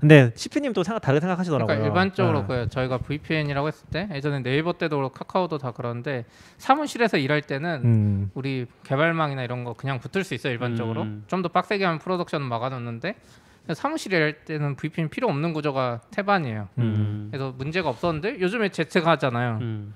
근데 0.00 0.32
CP님 0.34 0.72
또 0.72 0.82
생각 0.82 1.00
다르게 1.00 1.20
생각하시더라고요. 1.20 1.66
그러니까 1.66 1.86
일반적으로 1.86 2.40
네. 2.40 2.46
그 2.46 2.68
저희가 2.68 2.98
VPN이라고 2.98 3.68
했을 3.68 3.86
때 3.90 4.08
예전에 4.12 4.42
네이버 4.42 4.72
때도 4.72 4.96
그렇고 4.96 5.14
카카오도 5.14 5.58
다 5.58 5.72
그런데 5.72 6.24
사무실에서 6.58 7.16
일할 7.16 7.42
때는 7.42 7.80
음, 7.84 8.30
우리 8.34 8.66
개발망이나 8.82 9.44
이런 9.44 9.64
거 9.64 9.72
그냥 9.74 10.00
붙을 10.00 10.24
수 10.24 10.34
있어요 10.34 10.52
일반적으로 10.52 11.02
음. 11.02 11.24
좀더 11.26 11.48
빡세게 11.48 11.84
하면 11.84 12.00
프로덕션 12.00 12.42
막아놓는데 12.42 13.14
사무실에 13.72 14.16
일할 14.16 14.44
때는 14.44 14.76
VPN 14.76 15.08
필요 15.08 15.28
없는 15.28 15.52
구조가 15.54 16.00
태반이에요. 16.10 16.68
음. 16.78 17.28
그래서 17.30 17.54
문제가 17.56 17.88
없었는데 17.88 18.40
요즘에 18.40 18.68
제트가 18.70 19.12
하잖아요. 19.12 19.58
음. 19.62 19.94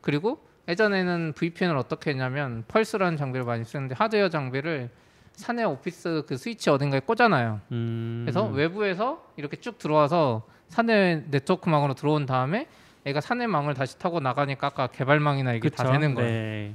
그리고 0.00 0.46
예전에는 0.68 1.32
VPN을 1.34 1.76
어떻게 1.76 2.10
했냐면 2.10 2.64
펄스라는 2.68 3.16
장비를 3.16 3.46
많이 3.46 3.64
쓰는데 3.64 3.94
하드웨어 3.94 4.28
장비를 4.28 4.90
사내 5.32 5.64
오피스 5.64 6.24
그 6.26 6.36
스위치 6.36 6.68
어딘가에 6.68 7.00
꽂아놔요. 7.00 7.60
음. 7.72 8.22
그래서 8.24 8.44
외부에서 8.46 9.24
이렇게 9.36 9.56
쭉 9.56 9.78
들어와서 9.78 10.46
사내 10.68 11.24
네트워크망으로 11.30 11.94
들어온 11.94 12.26
다음에 12.26 12.66
애가 13.04 13.20
사내망을 13.20 13.74
다시 13.74 13.98
타고 13.98 14.20
나가니까 14.20 14.66
아까 14.66 14.88
개발망이나 14.88 15.54
이게 15.54 15.70
다 15.70 15.84
그쵸? 15.84 15.92
되는 15.92 16.14
거예요. 16.14 16.30
네. 16.30 16.74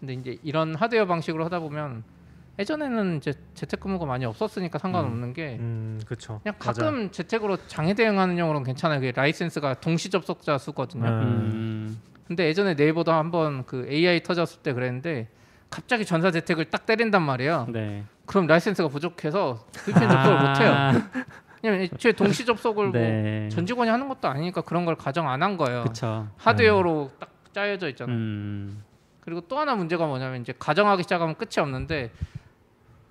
근데 0.00 0.14
이제 0.14 0.38
이런 0.42 0.74
하드웨어 0.74 1.06
방식으로 1.06 1.44
하다 1.44 1.58
보면 1.60 2.04
예전에는 2.58 3.16
이제 3.16 3.32
재택근무가 3.54 4.06
많이 4.06 4.24
없었으니까 4.24 4.78
상관없는 4.78 5.32
게 5.32 5.56
음, 5.58 6.00
그렇죠. 6.06 6.40
그냥 6.42 6.54
가끔 6.58 7.10
재택으로 7.10 7.58
장애 7.66 7.94
대응하는 7.94 8.38
용으로는 8.38 8.64
괜찮아요. 8.64 9.00
그게 9.00 9.12
라이센스가 9.12 9.74
동시 9.80 10.08
접속자 10.08 10.58
수거든요. 10.58 11.08
음. 11.08 12.00
음. 12.24 12.28
근데 12.28 12.46
예전에 12.46 12.74
네이버도 12.74 13.12
한번 13.12 13.64
그 13.66 13.86
AI 13.90 14.22
터졌을 14.22 14.62
때 14.62 14.72
그랬는데 14.72 15.28
갑자기 15.70 16.04
전사 16.04 16.30
재택을 16.30 16.66
딱 16.66 16.86
때린단 16.86 17.22
말이에요. 17.22 17.66
네. 17.70 18.04
그럼 18.26 18.46
라이센스가 18.46 18.88
부족해서 18.88 19.64
VPN 19.84 20.08
접속을 20.08 20.38
못 20.38 20.60
해요. 20.60 20.72
아, 20.72 20.92
왜냐면 21.62 21.84
애초에 21.92 22.12
동시 22.12 22.44
접속을 22.44 22.92
네. 22.92 23.40
뭐전 23.42 23.66
직원이 23.66 23.90
하는 23.90 24.08
것도 24.08 24.28
아니니까 24.28 24.60
그런 24.62 24.84
걸 24.84 24.94
가정 24.96 25.28
안 25.28 25.42
한 25.42 25.56
거예요. 25.56 25.84
그쵸. 25.84 26.28
하드웨어로 26.38 27.10
딱 27.18 27.30
짜여져 27.52 27.88
있잖아요. 27.90 28.16
음. 28.16 28.82
그리고 29.20 29.40
또 29.42 29.58
하나 29.58 29.74
문제가 29.74 30.06
뭐냐면 30.06 30.40
이제 30.40 30.54
가정하기 30.58 31.02
시작하면 31.02 31.34
끝이 31.36 31.52
없는데 31.58 32.10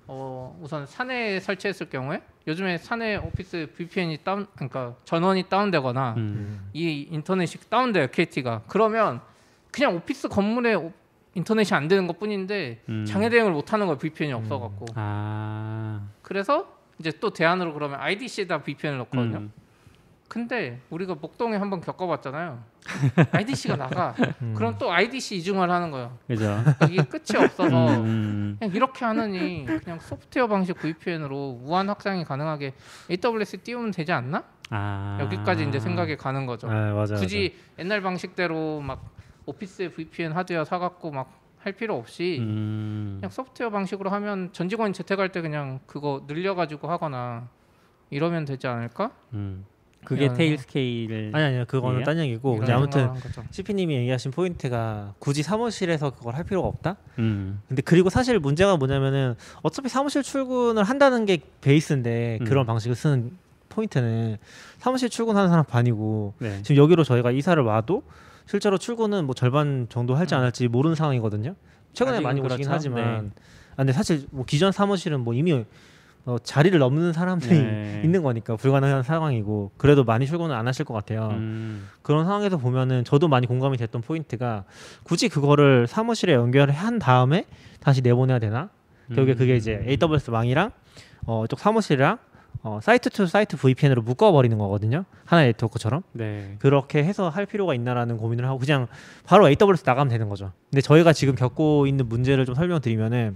어 0.08 0.58
우선 0.62 0.86
사내에 0.86 1.40
설치했을 1.40 1.90
경우에 1.90 2.22
요즘에 2.48 2.78
사내 2.78 3.16
오피스 3.16 3.72
VPN이 3.78 4.18
다운 4.24 4.46
그러니까 4.56 4.96
전원이 5.06 5.44
다운되거나 5.44 6.16
음. 6.18 6.70
이 6.74 7.08
인터넷이 7.10 7.54
다운돼요 7.70 8.08
KT가 8.08 8.64
그러면 8.68 9.22
그냥 9.72 9.96
오피스 9.96 10.28
건물에 10.28 10.74
오- 10.74 10.92
인터넷이 11.36 11.76
안 11.76 11.88
되는 11.88 12.06
것뿐인데 12.08 12.82
음. 12.90 13.06
장애 13.06 13.30
대응을 13.30 13.52
못 13.54 13.72
하는 13.74 13.86
거예요 13.88 13.98
VPN이 13.98 14.34
없어갖고 14.34 14.86
아. 14.96 16.02
그래서 16.22 16.68
이제 17.00 17.12
또 17.20 17.32
대안으로 17.32 17.74
그러면 17.74 18.00
IDC에다 18.02 18.62
VPN을 18.62 18.98
넣거든요. 19.00 19.48
음. 20.34 20.48
근데 20.48 20.82
우리가 20.90 21.16
목동에 21.16 21.58
한번 21.58 21.82
겪어봤잖아요. 21.82 22.64
IDC가 23.32 23.76
나가. 23.76 24.16
음. 24.42 24.54
그럼 24.56 24.76
또 24.78 24.92
IDC 24.92 25.38
이중화를 25.38 25.74
하는 25.74 25.92
거예요. 25.92 26.18
그죠. 26.28 26.58
이게 26.90 27.04
끝이 27.04 27.38
없어서 27.44 27.90
음. 28.02 28.58
그냥 28.60 28.76
이렇게 28.76 29.06
하느니 29.06 29.66
그냥 29.66 30.00
소프트웨어 30.00 30.48
방식 30.48 30.78
VPN으로 30.78 31.60
무한 31.64 31.88
확장이 31.88 32.24
가능하게 32.24 32.74
AWS 33.10 33.58
띄우면 33.62 33.92
되지 33.92 34.12
않나? 34.12 34.44
아. 34.70 35.18
여기까지 35.22 35.66
이제 35.68 35.80
생각이 35.80 36.18
가는 36.18 36.46
거죠. 36.46 36.68
네, 36.68 36.74
맞아요. 36.92 37.16
굳이 37.20 37.56
옛날 37.80 38.02
방식대로 38.02 38.82
막 38.82 39.14
오피스에 39.46 39.90
VPN 39.90 40.32
하드웨어 40.32 40.66
사갖고 40.66 41.12
막 41.12 41.44
할 41.64 41.72
필요 41.72 41.96
없이 41.96 42.40
음. 42.42 43.18
그냥 43.22 43.32
소프트웨어 43.32 43.70
방식으로 43.70 44.10
하면 44.10 44.52
전 44.52 44.68
직원이 44.68 44.92
재택할 44.92 45.32
때 45.32 45.42
그냥 45.42 45.80
그거 45.86 46.26
늘려가지고 46.28 46.90
하거나 46.90 47.48
이러면 48.10 48.44
되지 48.44 48.68
않을까? 48.68 49.12
음. 49.32 49.66
그게 50.06 50.34
Tailscale. 50.34 51.32
아니 51.34 51.46
아니요 51.46 51.66
그거는 51.68 52.02
예? 52.02 52.04
딴 52.04 52.18
얘기고 52.20 52.60
이제 52.64 52.72
아무튼. 52.72 53.10
CP님이 53.52 53.96
얘기하신 53.96 54.32
포인트가 54.32 55.14
굳이 55.20 55.44
사무실에서 55.44 56.12
그걸 56.12 56.36
할 56.36 56.44
필요가 56.44 56.68
없다. 56.68 56.98
음. 57.20 57.62
근데 57.68 57.82
그리고 57.82 58.10
사실 58.10 58.40
문제가 58.40 58.78
뭐냐면은 58.78 59.36
어차피 59.62 59.90
사무실 59.90 60.24
출근을 60.24 60.84
한다는 60.84 61.26
게 61.26 61.40
베이스인데 61.62 62.40
음. 62.42 62.46
그런 62.46 62.66
방식을 62.66 62.96
쓰는 62.96 63.32
포인트는 63.70 64.38
사무실 64.78 65.10
출근하는 65.10 65.50
사람 65.50 65.66
반이고 65.66 66.34
네. 66.40 66.62
지금 66.64 66.82
여기로 66.82 67.04
저희가 67.04 67.32
이사를 67.32 67.62
와도 67.64 68.04
실제로 68.46 68.78
출근은 68.78 69.26
뭐 69.26 69.34
절반 69.34 69.88
정도 69.90 70.16
할지 70.16 70.36
안 70.36 70.44
할지 70.44 70.68
모르는 70.68 70.96
상황이거든요. 70.96 71.56
최근에 71.94 72.20
많이 72.20 72.42
오시긴 72.42 72.66
그렇죠. 72.66 72.72
하지만 72.72 73.32
아, 73.72 73.78
근데 73.78 73.94
사실 73.94 74.26
뭐 74.32 74.46
기존 74.46 74.72
사무실은 74.72 75.22
뭐 75.22 75.34
이미 75.34 75.66
어, 76.26 76.38
자리를 76.42 76.78
넘는 76.80 77.14
사람들이 77.14 77.62
네. 77.62 78.02
있는 78.06 78.24
거니까 78.24 78.56
불가능한 78.56 79.04
상황이고 79.04 79.72
그래도 79.78 80.04
많이 80.04 80.26
출근을 80.26 80.56
안 80.56 80.68
하실 80.68 80.86
것 80.86 80.94
같아요. 80.94 81.30
음. 81.32 81.90
그런 82.02 82.26
상황에서 82.26 82.58
보면은 82.58 83.04
저도 83.04 83.28
많이 83.28 83.46
공감이 83.48 83.78
됐던 83.78 84.02
포인트가 84.02 84.64
굳이 85.04 85.28
그거를 85.30 85.88
사무실에 85.88 86.34
연결을 86.34 86.74
한 86.74 87.00
다음에 87.00 87.46
다시 87.80 88.02
내보내야 88.02 88.40
되나? 88.40 88.70
결국에 89.10 89.36
그게 89.36 89.56
이제 89.58 89.84
AWS 89.86 90.32
망이랑 90.32 90.72
어, 91.26 91.44
이쪽 91.46 91.60
사무실이랑 91.60 92.18
어, 92.62 92.80
site 92.82 93.10
to 93.10 93.28
site 93.28 93.58
VPN으로 93.58 94.02
묶어버리는 94.04 94.58
거거든요. 94.58 95.04
하나의 95.26 95.48
네트워크처럼. 95.50 96.04
네. 96.14 96.56
그렇게 96.60 97.04
해서 97.04 97.28
할 97.28 97.46
필요가 97.46 97.74
있나라는 97.74 98.18
고민을 98.18 98.46
하고 98.46 98.58
그냥 98.58 98.88
바로 99.26 99.50
AWS 99.50 99.84
나가면 99.86 100.10
되는 100.10 100.30
거죠. 100.30 100.54
근데 100.70 100.80
저희가 100.80 101.12
지금 101.12 101.36
겪고 101.36 101.88
있는 101.88 102.08
문제를 102.08 102.46
좀 102.46 102.56
설명드리면은 102.56 103.36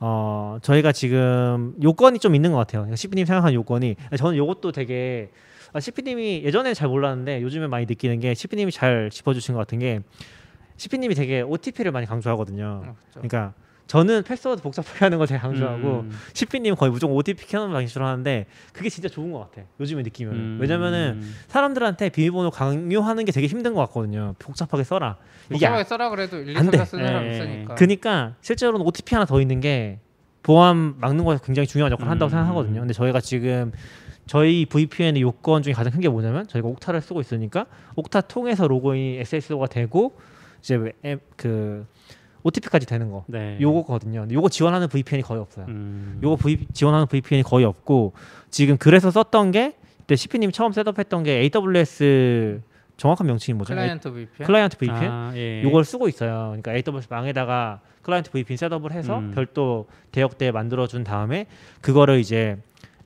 어 0.00 0.58
저희가 0.62 0.92
지금 0.92 1.74
요건이 1.82 2.18
좀 2.18 2.34
있는 2.34 2.52
것 2.52 2.58
같아요. 2.58 2.82
그러니까 2.82 2.96
CP님 2.96 3.26
생각하는 3.26 3.54
요건이 3.54 3.96
저는 4.18 4.36
요것도 4.36 4.72
되게 4.72 5.30
아, 5.72 5.80
CP님이 5.80 6.42
예전에 6.44 6.72
잘 6.72 6.88
몰랐는데 6.88 7.42
요즘에 7.42 7.66
많이 7.66 7.86
느끼는 7.86 8.20
게 8.20 8.34
CP님이 8.34 8.70
잘 8.70 9.10
짚어주신 9.10 9.54
것 9.54 9.58
같은 9.58 9.80
게 9.80 10.00
CP님이 10.76 11.14
되게 11.14 11.40
OTP를 11.42 11.90
많이 11.92 12.06
강조하거든요. 12.06 12.64
어, 12.64 12.80
그렇죠. 12.80 12.96
그러니까 13.14 13.54
저는 13.86 14.22
패스워드 14.22 14.62
복잡하게 14.62 14.98
하는 15.00 15.18
걸 15.18 15.26
되게 15.26 15.38
강조하고 15.38 16.00
음. 16.00 16.10
CP님 16.32 16.74
거의 16.74 16.90
무조건 16.90 17.16
OTP 17.16 17.46
켜놓는 17.46 17.72
방식으로 17.72 18.06
하는데 18.06 18.46
그게 18.72 18.88
진짜 18.88 19.08
좋은 19.08 19.30
것 19.30 19.40
같아. 19.40 19.66
요즘에 19.78 20.02
느끼면 20.02 20.34
음. 20.34 20.58
왜냐면은 20.60 21.22
사람들한테 21.48 22.08
비밀번호 22.08 22.50
강요하는 22.50 23.24
게 23.26 23.32
되게 23.32 23.46
힘든 23.46 23.74
것 23.74 23.80
같거든요. 23.86 24.34
복잡하게 24.38 24.84
써라. 24.84 25.16
이게 25.50 25.66
복잡하게 25.66 25.84
써라 25.84 26.08
그래도 26.10 26.38
1, 26.38 26.50
2, 26.52 26.56
안 26.56 26.64
3, 26.64 26.70
돼. 26.70 26.78
4 26.78 26.84
쓰는 26.86 27.06
사람 27.06 27.24
예. 27.26 27.30
있으니까. 27.32 27.74
그러니까 27.74 28.34
실제로는 28.40 28.80
OTP 28.86 29.14
하나 29.14 29.26
더 29.26 29.40
있는 29.40 29.60
게 29.60 29.98
보안 30.42 30.98
막는 30.98 31.24
거에 31.24 31.38
굉장히 31.44 31.66
중요한 31.66 31.92
역할을 31.92 32.10
한다고 32.10 32.28
음. 32.28 32.30
생각하거든요. 32.30 32.80
근데 32.80 32.94
저희가 32.94 33.20
지금 33.20 33.72
저희 34.26 34.64
VPN의 34.64 35.20
요건 35.20 35.62
중에 35.62 35.74
가장 35.74 35.92
큰 35.92 36.00
게 36.00 36.08
뭐냐면 36.08 36.48
저희가 36.48 36.66
옥타를 36.68 37.02
쓰고 37.02 37.20
있으니까 37.20 37.66
옥타 37.96 38.22
통해서 38.22 38.66
로그인 38.66 39.20
SSO가 39.20 39.66
되고 39.66 40.16
이제 40.60 40.80
앱- 41.04 41.36
그 41.36 41.86
OTP까지 42.44 42.86
되는 42.86 43.10
거. 43.10 43.24
네. 43.26 43.58
요거거든요. 43.60 44.26
요거 44.30 44.50
지원하는 44.50 44.88
VPN이 44.88 45.22
거의 45.22 45.40
없어요. 45.40 45.66
음. 45.68 46.20
요거 46.22 46.36
v, 46.36 46.66
지원하는 46.72 47.06
VPN이 47.06 47.42
거의 47.42 47.64
없고 47.64 48.12
지금 48.50 48.76
그래서 48.76 49.10
썼던 49.10 49.50
게 49.50 49.74
그때 49.98 50.14
CP님이 50.14 50.52
처음 50.52 50.72
setup했던 50.72 51.22
게 51.24 51.50
AWS 51.54 52.60
정확한 52.98 53.26
명칭이 53.26 53.56
뭐죠? 53.56 53.74
Client 53.74 54.12
VPN. 54.12 54.46
Client 54.46 54.76
VPN. 54.76 55.10
아, 55.10 55.32
예. 55.34 55.62
요걸 55.62 55.84
쓰고 55.84 56.08
있어요. 56.08 56.54
그러니까 56.60 56.74
AWS 56.74 57.08
망에다가 57.10 57.80
Client 58.02 58.30
VPN 58.30 58.56
setup을 58.58 58.92
해서 58.92 59.18
음. 59.18 59.32
별도 59.34 59.86
대역대 60.12 60.50
만들어 60.50 60.86
준 60.86 61.02
다음에 61.02 61.46
그거를 61.80 62.20
이제 62.20 62.58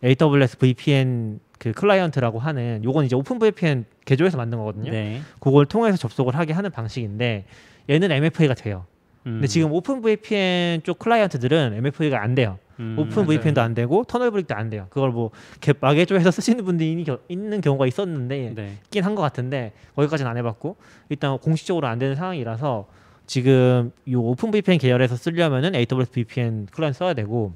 AWS 0.04 0.58
VPN 0.58 1.38
그 1.58 1.72
client라고 1.72 2.40
하는 2.40 2.82
요건 2.84 3.04
이제 3.04 3.14
OpenVPN 3.14 3.84
개조해서 4.04 4.36
만든 4.36 4.58
거거든요. 4.58 4.90
네. 4.90 5.20
그걸 5.38 5.66
통해서 5.66 5.96
접속을 5.96 6.34
하게 6.34 6.52
하는 6.52 6.70
방식인데 6.70 7.44
얘는 7.88 8.10
MFA가 8.10 8.54
돼요. 8.54 8.84
음. 9.28 9.32
근데 9.34 9.46
지금 9.46 9.72
OpenVPN 9.72 10.82
쪽 10.82 10.98
client들은 10.98 11.74
MFA가 11.74 12.22
안 12.22 12.34
돼요. 12.34 12.58
음. 12.80 12.96
Open. 12.98 13.26
VPN도 13.26 13.60
안 13.60 13.74
되고 13.74 14.04
Tunnelblick도 14.04 14.54
안 14.54 14.70
돼요. 14.70 14.86
그걸 14.90 15.10
뭐 15.10 15.30
개- 15.60 15.74
마개조해서 15.78 16.30
쓰시는 16.32 16.64
분들이 16.64 17.04
있는 17.28 17.60
경우가 17.60 17.86
있었는데 17.86 18.52
네. 18.54 18.78
있긴 18.84 19.04
한 19.04 19.14
것 19.14 19.22
같은데 19.22 19.72
거기까지는 19.96 20.30
안 20.30 20.36
해봤고 20.36 20.76
일단 21.08 21.38
공식적으로 21.38 21.86
안 21.88 21.98
되는 21.98 22.14
상황이라서 22.14 22.86
지금 23.26 23.90
이 24.06 24.14
OpenVPN 24.14 24.78
계열에서 24.78 25.16
쓰려면은 25.16 25.74
AWS 25.74 26.10
VPN 26.12 26.66
client 26.72 26.98
써야 26.98 27.14
되고 27.14 27.52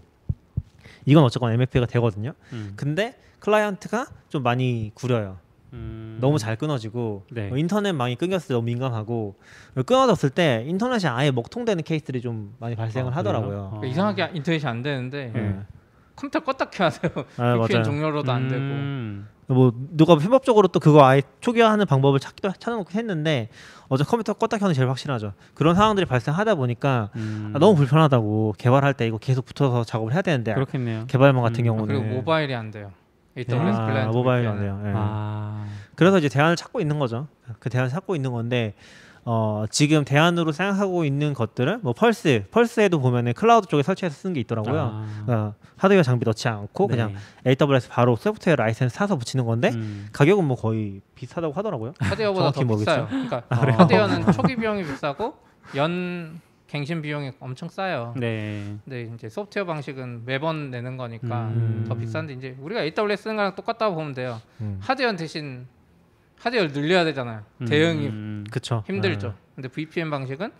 이건 1.06 1.24
어쨌거나 1.24 1.54
MFA가 1.54 1.86
되거든요. 1.86 2.32
음. 2.52 2.72
근데 2.76 3.14
client가 3.38 4.06
좀 4.28 4.42
많이 4.42 4.90
구려요. 4.94 5.38
음. 5.72 6.18
너무 6.20 6.38
잘 6.38 6.56
끊어지고 6.56 7.24
네. 7.30 7.48
뭐 7.48 7.58
인터넷망이 7.58 8.16
끊겼을 8.16 8.48
때 8.48 8.54
너무 8.54 8.66
민감하고 8.66 9.36
끊어졌을 9.86 10.30
때 10.30 10.64
인터넷이 10.66 11.08
아예 11.08 11.30
먹통되는 11.30 11.82
케이스들이 11.84 12.20
좀 12.20 12.54
많이 12.58 12.76
발생을 12.76 13.12
아, 13.12 13.16
하더라고요. 13.16 13.58
어. 13.58 13.68
그러니까 13.70 13.86
이상하게 13.88 14.30
인터넷이 14.34 14.66
안 14.66 14.82
되는데 14.82 15.32
예. 15.34 15.56
컴퓨터 16.14 16.40
껐다 16.40 16.70
켜야 16.70 16.90
돼요. 16.90 17.24
아, 17.38 17.58
VPN. 17.66 17.84
종료로도 17.84 18.30
안 18.30 18.48
되고. 18.48 18.60
음. 18.60 19.28
뭐 19.48 19.72
누가 19.90 20.16
편법적으로 20.16 20.68
또 20.68 20.80
그거 20.80 21.04
아예 21.04 21.20
초기화하는 21.40 21.84
방법을 21.86 22.20
찾기도 22.20 22.52
찾아놓긴 22.52 22.98
했는데 22.98 23.48
어제 23.88 24.04
컴퓨터 24.04 24.32
껐다 24.34 24.58
켜는 24.58 24.74
제일 24.74 24.88
확실하죠. 24.88 25.32
그런 25.54 25.74
상황들이 25.74 26.06
발생하다 26.06 26.54
보니까 26.54 27.10
음. 27.16 27.52
아, 27.54 27.58
너무 27.58 27.74
불편하다고 27.76 28.54
개발할 28.56 28.94
때 28.94 29.06
이거 29.06 29.18
계속 29.18 29.44
붙어서 29.44 29.84
작업을 29.84 30.12
해야 30.14 30.22
되는데 30.22 30.54
그렇겠네요. 30.54 31.04
개발만 31.06 31.42
같은 31.42 31.64
음. 31.64 31.68
아, 31.68 31.72
경우는 31.72 31.86
그리고 31.86 32.14
모바일이 32.14 32.54
안 32.54 32.70
돼요. 32.70 32.92
AWS 33.36 33.54
아, 33.54 33.86
클라이언트 33.86 34.48
은. 34.48 34.60
돼요. 34.60 34.82
예. 34.86 34.92
아. 34.94 35.66
그래서 35.94 36.18
이제 36.18 36.28
대안을 36.28 36.56
찾고 36.56 36.80
있는 36.80 36.98
거죠. 36.98 37.28
그 37.58 37.70
대안을 37.70 37.90
찾고 37.90 38.16
있는 38.16 38.32
건데 38.32 38.74
어, 39.24 39.64
지금 39.70 40.04
대안으로 40.04 40.50
생각하고 40.50 41.04
있는 41.04 41.32
것들은 41.32 41.80
뭐 41.82 41.92
Pulse, 41.92 42.46
Pulse에도 42.50 43.00
보면은 43.00 43.32
클라우드 43.34 43.68
쪽에 43.68 43.82
설치해서 43.82 44.16
쓰는 44.16 44.34
게 44.34 44.40
있더라고요. 44.40 44.80
아. 44.80 45.06
어, 45.28 45.54
하드웨어 45.76 46.02
장비 46.02 46.24
넣지 46.24 46.48
않고 46.48 46.88
네. 46.88 46.96
그냥 46.96 47.14
AWS 47.46 47.88
바로 47.88 48.16
소프트웨어 48.16 48.56
라이센스 48.56 48.94
사서 48.94 49.16
붙이는 49.16 49.44
건데 49.44 49.70
음. 49.74 50.08
가격은 50.12 50.44
뭐 50.44 50.56
거의 50.56 51.00
비슷하다고 51.14 51.54
하더라고요. 51.54 51.94
하드웨어보다 52.00 52.50
더. 52.50 52.76
비싸요. 52.76 53.06
그러니까 53.08 53.42
아? 53.48 53.56
하드웨어는 53.56 54.32
초기 54.32 54.56
비용이 54.56 54.82
비싸고 54.84 55.34
연 55.76 56.40
갱신 56.72 57.02
비용이 57.02 57.32
엄청 57.38 57.68
싸요. 57.68 58.14
네. 58.16 58.78
근데 58.86 59.02
이제 59.14 59.28
소프트웨어 59.28 59.66
방식은 59.66 60.24
매번 60.24 60.70
내는 60.70 60.96
거니까 60.96 61.48
음. 61.48 61.84
더 61.86 61.94
비싼데 61.94 62.32
이제 62.32 62.56
우리가 62.60 62.82
AWS 62.82 63.24
쓰는 63.24 63.36
거랑 63.36 63.54
똑같다고 63.54 63.94
보면 63.94 64.14
돼요. 64.14 64.40
음. 64.62 64.78
하드웨어 64.80 65.14
대신 65.16 65.66
하드웨어를 66.38 66.72
늘려야 66.72 67.04
되잖아요. 67.04 67.42
대응이 67.68 68.06
음. 68.06 68.44
그쵸. 68.50 68.82
힘들죠. 68.86 69.28
아. 69.28 69.54
근데 69.54 69.68
VPN 69.68 70.08
방식은 70.08 70.50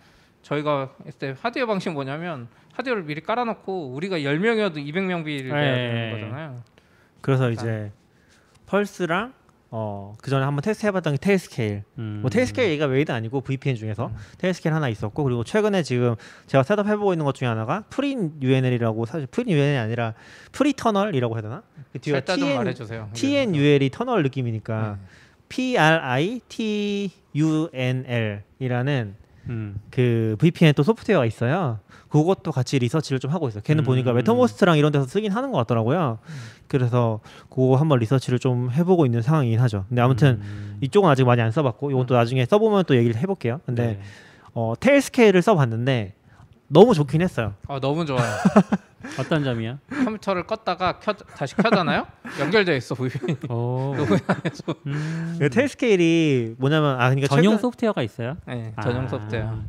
저희가 0.43 0.91
했을 1.07 1.17
때 1.17 1.35
하드웨어 1.41 1.65
방식 1.65 1.89
은 1.89 1.95
뭐냐면 1.95 2.47
하드웨어를 2.73 3.05
미리 3.05 3.21
깔아놓고 3.21 3.93
우리가 3.95 4.19
10명이어도 4.19 4.75
200명 4.75 5.25
비를 5.25 5.49
내야 5.49 5.75
네. 5.75 5.87
되는 5.87 6.11
거잖아요. 6.11 6.63
그래서 7.21 7.49
이제 7.49 7.91
Pulse랑 8.67 9.33
어, 9.75 10.13
그 10.21 10.29
전에 10.29 10.45
한번 10.45 10.61
테스트 10.61 10.85
해봤던 10.85 11.13
게 11.13 11.17
Tailscale. 11.17 11.83
음. 11.97 12.19
뭐 12.21 12.29
Tailscale 12.29 12.69
얘기가 12.69 12.85
웨이드 12.85 13.11
아니고 13.11 13.41
VPN 13.41 13.75
중에서 13.75 14.05
음. 14.05 14.15
Tailscale 14.37 14.71
하나 14.71 14.87
있었고 14.87 15.23
그리고 15.23 15.43
최근에 15.43 15.81
지금 15.81 16.13
제가 16.45 16.61
setup 16.61 16.85
해보고 16.85 17.11
있는 17.11 17.25
것 17.25 17.33
중에 17.33 17.47
하나가 17.47 17.83
Prit 17.89 18.33
UNL이라고 18.39 19.07
사실 19.07 19.25
Prit 19.25 19.49
UNL이 19.49 19.77
아니라 19.79 20.13
프리터널이라고 20.51 21.33
해야 21.33 21.41
되나? 21.41 21.63
그좀 21.91 22.21
TN, 22.23 22.55
말해주세요. 22.55 23.09
TUNL이 23.13 23.89
터널 23.89 24.21
느낌이니까 24.21 24.99
네. 24.99 25.07
P 25.49 25.75
R 25.75 25.99
I 26.03 26.41
T 26.47 27.09
U 27.33 27.69
N 27.73 28.05
L이라는 28.59 29.15
음. 29.49 29.79
그 29.89 30.35
VPN 30.39 30.73
또 30.73 30.83
소프트웨어가 30.83 31.25
있어요. 31.25 31.79
그것도 32.09 32.51
같이 32.51 32.77
리서치를 32.79 33.19
좀 33.19 33.31
하고 33.31 33.47
있어요. 33.47 33.63
걔는 33.63 33.83
음. 33.83 33.85
보니까 33.85 34.13
Mattermost랑 34.13 34.77
이런 34.77 34.91
데서 34.91 35.05
쓰긴 35.05 35.31
하는 35.31 35.51
것 35.51 35.57
같더라고요. 35.59 36.19
그래서 36.67 37.19
그거 37.49 37.75
한번 37.75 37.99
리서치를 37.99 38.39
좀 38.39 38.71
해보고 38.71 39.05
있는 39.05 39.21
상황이긴 39.21 39.59
하죠. 39.61 39.85
근데 39.89 40.01
아무튼 40.01 40.39
음. 40.41 40.77
이쪽은 40.81 41.09
아직 41.09 41.23
많이 41.23 41.41
안 41.41 41.51
써봤고 41.51 41.91
이건 41.91 42.05
또 42.05 42.15
나중에 42.15 42.45
써보면 42.45 42.85
또 42.85 42.95
얘기를 42.95 43.15
해볼게요. 43.15 43.61
근데 43.65 43.85
네. 43.85 43.99
어, 44.53 44.73
Tailscale을 44.79 45.41
써봤는데 45.41 46.13
너무 46.67 46.93
좋긴 46.93 47.21
했어요. 47.21 47.53
아 47.67 47.79
너무 47.79 48.05
좋아요. 48.05 48.23
어떤 49.19 49.43
점이요? 49.43 49.79
컴퓨터를 49.89 50.43
껐다가 50.45 50.99
켜 50.99 51.13
다시 51.13 51.55
켜잖아요. 51.55 52.07
연결돼 52.39 52.77
있어 52.77 52.95
VPN. 52.95 53.37
오. 53.51 53.95
음. 54.87 55.35
그 55.39 55.49
Tailscale이 55.49 56.55
뭐냐면 56.57 56.99
아 56.99 57.09
그러니까 57.09 57.27
전용 57.27 57.53
최근, 57.53 57.61
소프트웨어가 57.61 58.01
있어요? 58.01 58.37
네, 58.47 58.73
전용 58.81 59.05
아. 59.05 59.07
소프트웨어. 59.07 59.59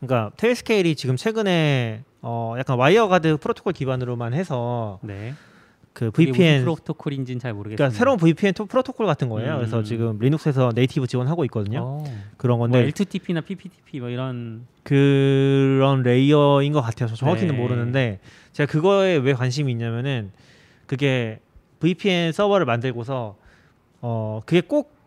그러니까 0.00 0.30
Tailscale이 0.36 0.94
지금 0.96 1.16
최근에 1.16 2.04
어, 2.22 2.54
약간 2.58 2.78
WireGuard 2.78 3.38
프로토콜 3.38 3.72
기반으로만 3.72 4.34
해서 4.34 4.98
네. 5.02 5.34
그 5.92 6.10
VPN 6.12 6.60
프로토콜인지는 6.62 7.40
잘 7.40 7.52
모르겠어요. 7.52 7.76
그러니까 7.76 7.98
새로운 7.98 8.16
VPN 8.18 8.54
토- 8.54 8.66
프로토콜 8.66 9.06
같은 9.06 9.28
거예요. 9.28 9.54
음. 9.54 9.58
그래서 9.58 9.82
지금 9.82 10.18
리눅스에서 10.20 10.70
native 10.74 11.06
지원하고 11.06 11.44
있거든요. 11.46 11.80
어. 11.82 12.04
그런 12.36 12.58
뭐 12.58 12.68
건데 12.68 12.88
L2TP나 12.90 13.44
PPTP 13.44 14.00
뭐 14.00 14.08
이런 14.08 14.66
그런 14.84 16.02
layer인 16.02 16.72
것 16.72 16.80
같아요. 16.80 17.08
저 17.08 17.16
정확히는 17.16 17.54
네. 17.54 17.60
모르는데 17.60 18.20
제가 18.52 18.70
그거에 18.70 19.16
왜 19.16 19.32
관심이 19.34 19.70
있냐면은 19.72 20.30
그게 20.86 21.40
VPN 21.80 22.32
서버를 22.32 22.66
만들고서 22.66 23.36
어 24.00 24.40
그게 24.46 24.60
꼭 24.60 25.00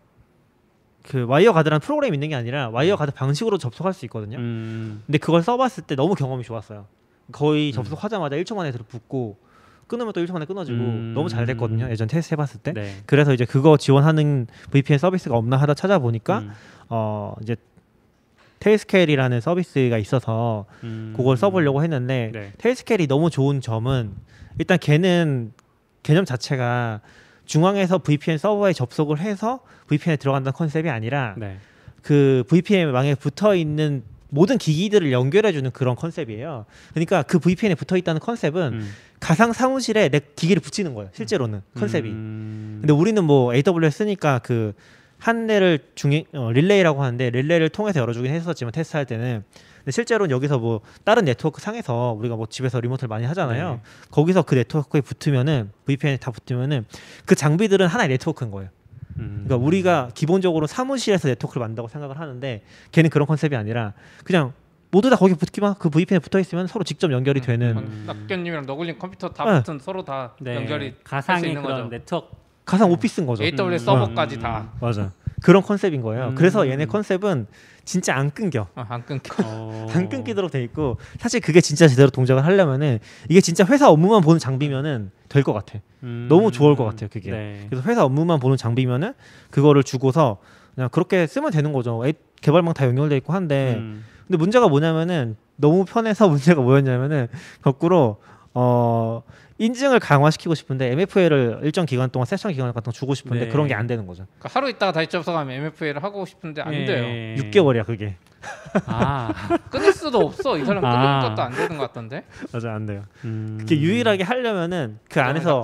그 1.06 1.26
WireGuard라는 1.26 1.82
프로그램이 1.82 2.16
있는 2.16 2.30
게 2.30 2.36
아니라 2.36 2.70
WireGuard 2.70 3.12
방식으로 3.12 3.58
접속할 3.58 3.92
수 3.94 4.06
있거든요. 4.06 4.38
음, 4.38 5.04
근데 5.06 5.18
그걸 5.18 5.44
써봤을 5.44 5.84
때 5.86 5.96
너무 5.96 6.16
경험이 6.16 6.44
좋았어요. 6.46 6.86
거의 7.34 7.72
음. 7.72 7.74
접속하자마자 7.74 8.38
1초 8.38 8.56
만에 8.56 8.72
들어 8.72 8.86
붙고 8.88 9.36
끊으면 9.88 10.14
또 10.14 10.24
1초 10.24 10.34
만에 10.34 10.46
끊어지고 10.46 10.78
음. 10.78 11.12
너무 11.14 11.30
잘 11.30 11.46
됐거든요. 11.46 11.90
예전 11.90 12.08
테스트 12.08 12.34
해봤을 12.34 12.60
때. 12.64 12.74
네. 12.74 12.96
그래서 13.06 13.34
이제 13.34 13.46
그거 13.46 13.78
지원하는 13.78 14.48
VPN 14.72 14.98
서비스가 15.00 15.36
없나 15.36 15.58
하다 15.58 15.74
찾아보니까 15.74 16.40
음, 16.40 16.52
어 16.90 17.36
이제 17.42 17.56
테일스케일이라는 18.60 19.42
서비스가 19.42 19.98
있어서 19.98 20.66
음, 20.84 21.14
그걸 21.18 21.36
써보려고 21.36 21.84
했는데 21.84 22.32
네. 22.34 22.54
테일스케일이 22.58 23.08
너무 23.08 23.30
좋은 23.30 23.60
점은 23.60 24.12
일단 24.58 24.78
걔는 24.80 25.52
개념 26.02 26.24
자체가 26.26 27.02
중앙에서 27.46 27.98
VPN 27.98 28.38
서버에 28.38 28.72
접속을 28.74 29.20
해서 29.20 29.60
VPN에 29.88 30.16
들어간다는 30.16 30.54
컨셉이 30.54 30.90
아니라 30.90 31.36
네. 31.38 31.58
그 32.02 32.44
VPN 32.48 32.92
망에 32.92 33.16
붙어 33.16 33.56
있는 33.56 34.04
모든 34.34 34.58
기기들을 34.58 35.12
연결해주는 35.12 35.72
그런 35.72 35.96
컨셉이에요. 35.96 36.66
그러니까 36.94 37.24
그 37.24 37.40
VPN에 37.40 37.76
붙어 37.76 37.98
있다는 37.98 38.20
컨셉은 38.20 38.74
음, 38.74 38.92
가상 39.20 39.54
사무실에 39.54 40.10
내 40.10 40.20
기기를 40.36 40.62
붙이는 40.62 40.94
거예요. 40.94 41.10
실제로는 41.14 41.62
컨셉이. 41.78 42.10
음, 42.10 42.78
근데 42.82 42.94
우리는 42.94 43.24
뭐 43.24 43.54
AWS 43.54 43.98
쓰니까 43.98 44.40
그 44.40 44.74
한 45.24 45.48
대를 45.48 45.80
중에 45.96 46.26
어, 46.34 46.52
릴레이라고 46.52 47.02
하는데 47.02 47.30
릴레이를 47.30 47.70
통해서 47.70 48.02
열어주긴 48.02 48.30
했었지만 48.34 48.74
테스트할 48.74 49.06
때는 49.06 49.46
근데 49.78 49.92
실제로는 49.92 50.32
여기서 50.32 50.60
뭐 50.60 50.82
다른 51.06 51.24
네트워크 51.24 51.62
상에서 51.62 52.14
우리가 52.20 52.36
뭐 52.36 52.46
집에서 52.46 52.82
remote를 52.82 53.08
많이 53.08 53.26
하잖아요. 53.28 53.72
네. 53.72 53.80
거기서 54.12 54.42
그 54.42 54.56
네트워크에 54.56 55.00
붙으면은 55.00 55.72
VPN에 55.86 56.18
다 56.18 56.30
붙으면은 56.32 56.86
그 57.26 57.36
장비들은 57.36 57.88
하나의 57.88 58.10
네트워크인 58.10 58.52
거예요. 58.52 58.70
음, 59.18 59.44
그러니까 59.46 59.66
우리가 59.66 60.10
기본적으로 60.14 60.68
사무실에서 60.68 61.28
네트워크를 61.28 61.60
만든다고 61.62 61.88
생각을 61.88 62.20
하는데 62.20 62.64
걔는 62.92 63.10
그런 63.10 63.28
concept이 63.28 63.56
아니라 63.56 63.94
그냥 64.24 64.54
모두 64.92 65.10
다 65.10 65.16
거기 65.16 65.34
붙기만 65.34 65.76
그 65.80 65.90
VPN에 65.90 66.20
붙어 66.20 66.40
있으면 66.40 66.68
서로 66.68 66.84
직접 66.84 67.12
연결이 67.12 67.42
되는 67.42 67.78
음. 67.78 68.04
낙견님이랑 68.06 68.66
너굴님 68.66 69.00
컴퓨터 69.00 69.30
다 69.30 69.44
네. 69.46 69.60
붙은 69.60 69.80
서로 69.80 70.06
다 70.06 70.34
네. 70.40 70.56
연결이 70.56 70.96
가상의 71.04 71.50
있는 71.50 71.64
그런 71.64 71.78
거죠. 71.78 71.90
네트워크 71.90 72.36
가상 72.66 72.92
오피스인 72.92 73.26
거죠. 73.26 73.44
AWS 73.44 73.84
음. 73.84 73.86
서버까지 73.86 74.36
음. 74.36 74.42
다. 74.42 74.70
맞아. 74.80 75.12
그런 75.44 75.62
컨셉인 75.62 76.02
거예요. 76.02 76.30
음. 76.30 76.36
그래서 76.36 76.68
얘네 76.68 76.86
컨셉은 76.86 77.48
진짜 77.86 78.16
안 78.16 78.32
끊겨. 78.32 78.62
어, 78.76 78.86
안 78.88 79.06
끊겨. 79.06 79.36
어, 79.46 79.88
안 79.94 80.08
끊기도록 80.10 80.50
돼 80.52 80.64
있고 80.64 80.98
사실 81.20 81.42
그게 81.42 81.60
진짜 81.62 81.88
제대로 81.88 82.10
동작을 82.10 82.46
하려면은 82.46 83.00
이게 83.30 83.42
진짜 83.42 83.66
회사 83.66 83.90
업무만 83.90 84.22
보는 84.22 84.40
장비면은 84.40 85.12
될 85.30 85.44
것 85.44 85.52
같아. 85.54 85.80
음, 86.04 86.28
너무 86.30 86.52
좋을 86.52 86.76
것 86.76 86.86
같아요, 86.86 87.10
그게. 87.12 87.32
네. 87.32 87.66
그래서 87.70 87.88
회사 87.90 88.06
업무만 88.06 88.40
보는 88.40 88.56
장비면은 88.56 89.14
그거를 89.52 89.84
주고서 89.84 90.38
그냥 90.76 90.90
그렇게 90.92 91.28
쓰면 91.28 91.52
되는 91.52 91.74
거죠. 91.74 92.06
애- 92.08 92.14
개발망 92.42 92.74
다 92.74 92.86
연결돼 92.86 93.18
있고 93.18 93.34
한데 93.34 93.76
음, 93.78 94.04
근데 94.28 94.38
문제가 94.38 94.68
뭐냐면은 94.70 95.36
너무 95.58 95.86
편해서 95.86 96.28
문제가 96.30 96.62
뭐였냐면은 96.62 97.28
거꾸로 97.62 98.18
어 98.54 99.22
인증을 99.58 100.00
강화시키고 100.00 100.56
싶은데 100.56 100.92
MFA를 100.92 101.60
일정 101.64 101.86
기간 101.86 102.10
동안 102.10 102.26
세션 102.26 102.52
기간 102.52 102.72
동안 102.72 102.92
주고 102.92 103.14
싶은데 103.14 103.46
네. 103.46 103.52
그런 103.52 103.68
게 103.68 103.74
안 103.74 103.88
되는 103.88 104.06
거죠. 104.06 104.26
그러니까 104.40 104.50
하루 104.60 104.70
있다가 104.70 104.92
다시 104.92 105.08
접속하면 105.08 105.56
MFA를 105.58 106.04
하고 106.04 106.26
싶은데 106.26 106.62
안 106.62 106.74
예. 106.74 106.86
돼요. 106.86 107.04
6개월이야 107.44 107.86
그게. 107.86 108.16
아, 108.86 109.32
끊을 109.72 109.94
수도 109.94 110.20
없어. 110.20 110.58
이 110.58 110.66
사람 110.66 110.82
끊는 110.82 110.96
아. 110.96 111.30
것도 111.30 111.42
안 111.42 111.52
되는 111.52 111.78
것 111.78 111.88
같던데. 111.88 112.24
맞아 112.52 112.74
안 112.74 112.86
돼요. 112.86 113.04
음, 113.26 113.58
그게 113.60 113.80
유일하게 113.80 114.24
하려면은 114.24 115.00
그 115.10 115.22
안에서. 115.22 115.64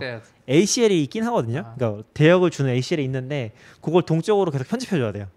ACL이 0.49 1.03
있긴 1.03 1.23
하거든요. 1.25 1.59
아. 1.65 1.73
그러니까 1.75 2.03
대역을 2.15 2.49
주는 2.49 2.71
ACL이 2.71 3.03
있는데 3.03 3.51
그걸 3.81 4.01
동적으로 4.03 4.49
계속 4.51 4.67
편집해줘야 4.67 5.11
돼요. 5.11 5.27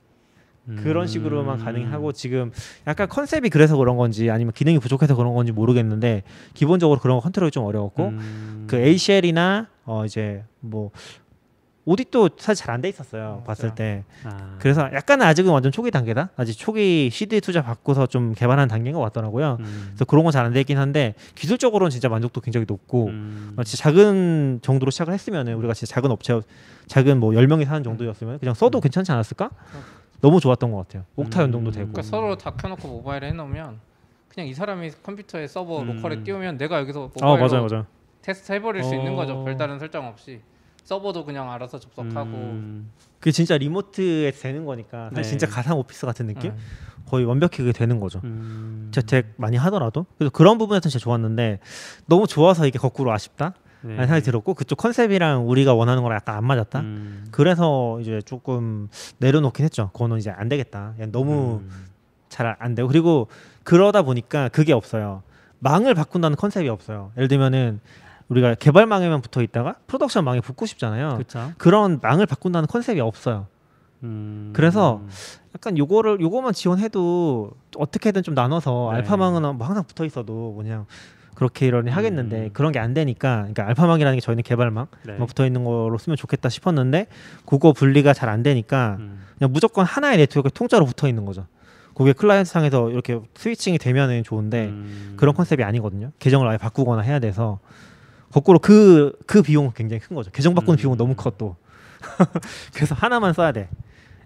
그런 0.82 1.06
식으로만 1.08 1.58
음, 1.58 1.64
가능하고 1.64 2.12
지금 2.12 2.52
약간 2.86 3.08
컨셉이 3.08 3.50
그래서 3.50 3.76
그런 3.76 3.96
건지 3.96 4.30
아니면 4.30 4.52
기능이 4.52 4.78
부족해서 4.78 5.16
그런 5.16 5.34
건지 5.34 5.50
모르겠는데 5.52 6.22
기본적으로 6.54 7.00
그런 7.00 7.16
거 7.16 7.20
컨트롤이 7.22 7.50
좀 7.50 7.64
어려웠고 7.64 8.08
음, 8.08 8.64
그 8.68 8.76
ACL이나 8.76 9.66
어 9.84 10.04
이제 10.04 10.44
뭐 10.60 10.90
오디도 11.84 12.30
사실 12.38 12.64
잘 12.64 12.74
안 12.76 12.80
돼 12.80 12.88
있었어요 12.90 13.40
음, 13.42 13.44
봤을 13.44 13.70
맞아요. 13.70 13.74
때. 13.74 14.04
아, 14.22 14.54
그래서 14.60 14.88
약간은 14.92 15.26
아직은 15.26 15.50
완전 15.50 15.72
초기 15.72 15.90
단계다. 15.90 16.30
아직 16.36 16.56
초기 16.56 17.10
CD 17.10 17.40
투자 17.40 17.60
받고서 17.60 18.06
좀 18.06 18.34
개발하는 18.34 18.68
단계인 18.68 18.94
것 18.94 19.00
같더라고요. 19.00 19.56
음, 19.58 19.84
그래서 19.88 20.04
그런 20.04 20.22
건 20.22 20.30
잘 20.32 20.46
안 20.46 20.52
돼 20.52 20.60
있긴 20.60 20.78
한데 20.78 21.14
기술적으로는 21.34 21.90
진짜 21.90 22.08
만족도 22.08 22.40
굉장히 22.40 22.66
높고 22.68 23.06
음, 23.08 23.54
어, 23.56 23.64
진짜 23.64 23.82
작은 23.82 24.60
정도로 24.62 24.92
시작을 24.92 25.12
했으면은 25.12 25.54
우리가 25.54 25.74
진짜 25.74 25.92
작은 25.96 26.08
업체 26.12 26.40
작은 26.86 27.18
뭐 27.18 27.32
10명이 27.32 27.64
사는 27.64 27.82
정도였으면 27.82 28.38
그냥 28.38 28.54
써도 28.54 28.80
괜찮지 28.80 29.10
않았을까? 29.10 29.50
너무 30.22 30.40
좋았던 30.40 30.70
것 30.70 30.78
같아요. 30.78 31.04
Okta 31.16 31.40
음. 31.40 31.42
연동도 31.42 31.70
되고. 31.72 31.92
그러니까 31.92 32.02
서로 32.02 32.38
다 32.38 32.52
켜놓고 32.52 32.88
모바일에 32.88 33.28
해놓으면 33.28 33.80
그냥 34.28 34.48
이 34.48 34.54
사람이 34.54 34.92
컴퓨터에 35.02 35.46
서버 35.48 35.82
음. 35.82 35.96
local에 35.96 36.22
띄우면 36.22 36.56
내가 36.56 36.78
여기서 36.78 37.10
아 37.20 37.26
모바일로 37.26 37.48
맞아요 37.48 37.66
맞아요. 37.68 37.86
테스트 38.22 38.52
해버릴 38.52 38.84
수 38.84 38.94
있는 38.94 39.16
거죠. 39.16 39.40
어. 39.40 39.44
별다른 39.44 39.78
설정 39.78 40.06
없이 40.06 40.40
서버도 40.84 41.24
그냥 41.24 41.50
알아서 41.50 41.78
접속하고. 41.78 42.30
음, 42.30 42.90
그게 43.18 43.32
진짜 43.32 43.58
remote에 43.58 44.30
되는 44.30 44.64
거니까 44.64 45.10
사실 45.10 45.22
네. 45.22 45.28
진짜 45.28 45.46
가상 45.48 45.76
오피스 45.78 46.06
같은 46.06 46.28
느낌? 46.28 46.52
음. 46.52 46.58
거의 47.06 47.24
완벽히 47.24 47.58
그게 47.58 47.72
되는 47.72 47.98
거죠. 47.98 48.20
음, 48.22 48.90
재택 48.92 49.34
많이 49.36 49.56
하더라도 49.56 50.06
그래서 50.16 50.30
그런 50.30 50.56
부분에서 50.56 50.88
진짜 50.88 50.98
좋았는데 51.02 51.58
너무 52.06 52.28
좋아서 52.28 52.66
이게 52.66 52.78
거꾸로 52.78 53.12
아쉽다 53.12 53.54
네. 53.82 53.96
생각이 53.96 54.22
들었고 54.22 54.54
그쪽 54.54 54.76
concept이랑 54.76 55.48
우리가 55.48 55.74
원하는 55.74 56.02
거랑 56.02 56.16
약간 56.16 56.36
안 56.36 56.44
맞았다 56.44 56.80
음, 56.80 57.26
그래서 57.30 57.98
이제 58.00 58.20
조금 58.24 58.88
내려놓긴 59.18 59.64
했죠 59.64 59.90
그거는 59.92 60.18
이제 60.18 60.30
안 60.30 60.48
되겠다 60.48 60.94
너무 61.10 61.60
음, 61.64 61.70
잘안 62.32 62.74
되고 62.74 62.88
그리고 62.88 63.28
그러다 63.62 64.02
보니까 64.02 64.48
그게 64.48 64.72
없어요. 64.72 65.22
망을 65.60 65.94
바꾼다는 65.94 66.36
컨셉이 66.36 66.68
없어요. 66.68 67.12
예를 67.16 67.28
들면은 67.28 67.80
우리가 68.28 68.54
개발망에만 68.54 69.20
붙어 69.20 69.42
있다가 69.42 69.76
프로덕션 69.86 70.24
망에 70.24 70.40
붙고 70.40 70.66
싶잖아요. 70.66 71.14
그렇죠. 71.14 71.52
그런 71.58 72.00
망을 72.02 72.26
바꾼다는 72.26 72.66
컨셉이 72.66 72.98
없어요. 73.00 73.46
음, 74.02 74.50
그래서 74.52 75.00
약간 75.54 75.78
요거를 75.78 76.20
요거만 76.20 76.54
지원해도 76.54 77.52
어떻게든 77.76 78.24
좀 78.24 78.34
나눠서 78.34 78.88
네. 78.90 78.96
알파망은 78.96 79.56
뭐 79.56 79.66
항상 79.66 79.84
붙어 79.84 80.04
있어도 80.04 80.54
그냥 80.56 80.86
그렇게 81.34 81.66
이러니 81.66 81.90
하겠는데 81.90 82.44
음. 82.46 82.50
그런 82.52 82.72
게 82.72 82.78
안 82.78 82.94
되니까 82.94 83.38
그러니까 83.38 83.66
알파망이라는 83.68 84.16
게 84.16 84.20
저희는 84.20 84.42
개발망 84.42 84.86
네. 85.06 85.14
뭐 85.14 85.26
붙어 85.26 85.46
있는 85.46 85.64
거로 85.64 85.96
쓰면 85.98 86.16
좋겠다 86.16 86.48
싶었는데 86.48 87.06
그거 87.46 87.72
분리가 87.72 88.12
잘 88.12 88.28
안 88.28 88.42
되니까 88.42 88.96
음, 89.00 89.22
그냥 89.38 89.52
무조건 89.52 89.84
하나의 89.84 90.16
네트워크에 90.18 90.50
통짜로 90.54 90.84
붙어 90.86 91.08
있는 91.08 91.24
거죠. 91.24 91.46
그게 91.94 92.12
클라이언트 92.12 92.50
상에서 92.50 92.90
이렇게 92.90 93.20
switching이 93.34 93.78
되면은 93.78 94.24
좋은데 94.24 94.66
음, 94.68 95.06
네. 95.10 95.16
그런 95.16 95.34
concept이 95.34 95.62
아니거든요. 95.62 96.10
계정을 96.18 96.48
아예 96.48 96.56
바꾸거나 96.58 97.02
해야 97.02 97.18
돼서 97.18 97.58
거꾸로 98.32 98.58
그그 98.58 99.42
비용은 99.42 99.72
굉장히 99.74 100.00
큰 100.00 100.16
거죠. 100.16 100.30
계정 100.30 100.54
바꾸는 100.54 100.74
음. 100.74 100.80
비용은 100.80 100.96
너무 100.98 101.14
커 101.14 101.30
또. 101.36 101.56
그래서 102.74 102.94
하나만 102.94 103.32
써야 103.34 103.52
돼. 103.52 103.68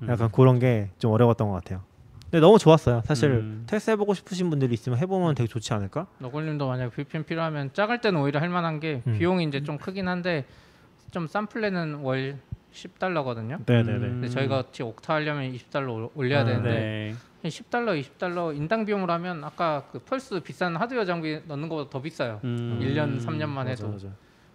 약간 0.09 0.31
그런 0.31 0.59
게 0.59 0.91
좀 0.99 1.13
어려웠던 1.13 1.49
것 1.49 1.55
같아요. 1.55 1.81
근데 2.31 2.41
너무 2.41 2.59
좋았어요. 2.59 3.03
사실 3.05 3.31
음. 3.31 3.65
테스트 3.67 3.91
해보고 3.93 4.15
싶으신 4.15 4.51
분들이 4.51 4.75
있으면 4.75 4.99
해보면 4.99 5.35
되게 5.35 5.47
좋지 5.47 5.73
않을까? 5.75 6.07
너굴님도 6.19 6.67
만약 6.67 6.91
VPN 6.91 7.25
필요하면 7.25 7.73
작을 7.73 8.01
때는 8.01 8.21
오히려 8.21 8.41
할 8.41 8.49
만한 8.49 8.81
게 8.81 9.03
음. 9.07 9.17
비용이 9.19 9.45
이제 9.45 9.63
좀 9.63 9.79
크긴 9.79 10.09
한데 10.09 10.45
좀 11.13 11.29
싼 11.29 11.47
플랜은 11.47 11.97
월 11.97 12.37
10달러거든요. 12.73 13.65
네네네. 13.65 13.99
근데 13.99 14.29
저희가 14.29 14.65
지금 14.73 14.91
옥타 14.91 15.15
하려면 15.15 15.51
20달러 15.53 16.11
올려야 16.15 16.41
아, 16.41 16.45
되는데 16.45 16.71
네. 16.71 17.15
한 17.43 17.51
10달러, 17.51 18.03
20달러 18.03 18.55
인당 18.55 18.85
비용으로 18.85 19.11
하면 19.15 19.43
아까 19.45 19.85
그 19.93 20.01
펄스 20.01 20.41
비싼 20.41 20.77
하드웨어 20.77 21.05
장비 21.05 21.41
넣는 21.47 21.69
것보다 21.69 21.89
더 21.91 22.03
비싸요. 22.03 22.41
음, 22.45 22.81
1년, 22.83 23.25
3년만 23.25 23.69
해도. 23.69 23.85
맞아, 23.89 24.07
맞아. 24.09 24.09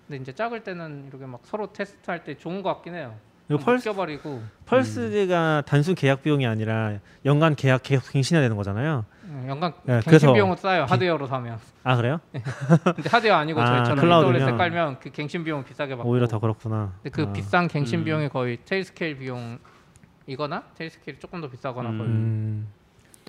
근데 0.07 0.21
이제 0.21 0.33
작을 0.33 0.61
때는 0.63 1.05
이렇게 1.07 1.25
막 1.25 1.39
서로 1.45 1.71
테스트할 1.71 2.23
때 2.25 2.35
좋은 2.37 2.61
것 2.61 2.73
같긴 2.73 2.95
해요. 2.95 3.15
이거 3.51 3.57
펄스 3.57 3.89
껴버리고 3.91 4.41
펄스가 4.65 5.63
단순 5.65 5.93
계약 5.93 6.23
비용이 6.23 6.45
아니라 6.47 6.99
연간 7.25 7.55
계약 7.55 7.83
계속 7.83 8.11
갱신해야 8.11 8.41
되는 8.41 8.55
거잖아요. 8.55 9.03
음, 9.25 9.45
연간 9.47 9.73
네, 9.83 9.99
갱신 10.05 10.33
비용은 10.33 10.55
싸요 10.55 10.85
하드웨어로 10.85 11.27
사면. 11.27 11.59
아 11.83 11.95
그래요? 11.97 12.19
근데 12.95 13.09
하드웨어 13.09 13.35
아니고 13.35 13.61
아, 13.61 13.83
저희처럼 13.83 14.25
AWS 14.33 14.57
깔면 14.57 14.99
그 14.99 15.11
갱신 15.11 15.43
비용 15.43 15.63
비싸게 15.65 15.95
받고. 15.95 16.09
오히려 16.09 16.27
더 16.27 16.39
그렇구나. 16.39 16.93
근데 17.03 17.09
그 17.09 17.29
아. 17.29 17.33
비싼 17.33 17.67
갱신 17.67 17.99
음. 17.99 18.05
비용이 18.05 18.29
거의 18.29 18.57
Tailscale 18.63 19.17
비용이거나 19.17 20.63
Tailscale이 20.77 21.19
조금 21.19 21.41
더 21.41 21.49
비싸거나 21.49 21.89
음. 21.89 21.97
거의. 21.97 22.09
음. 22.09 22.67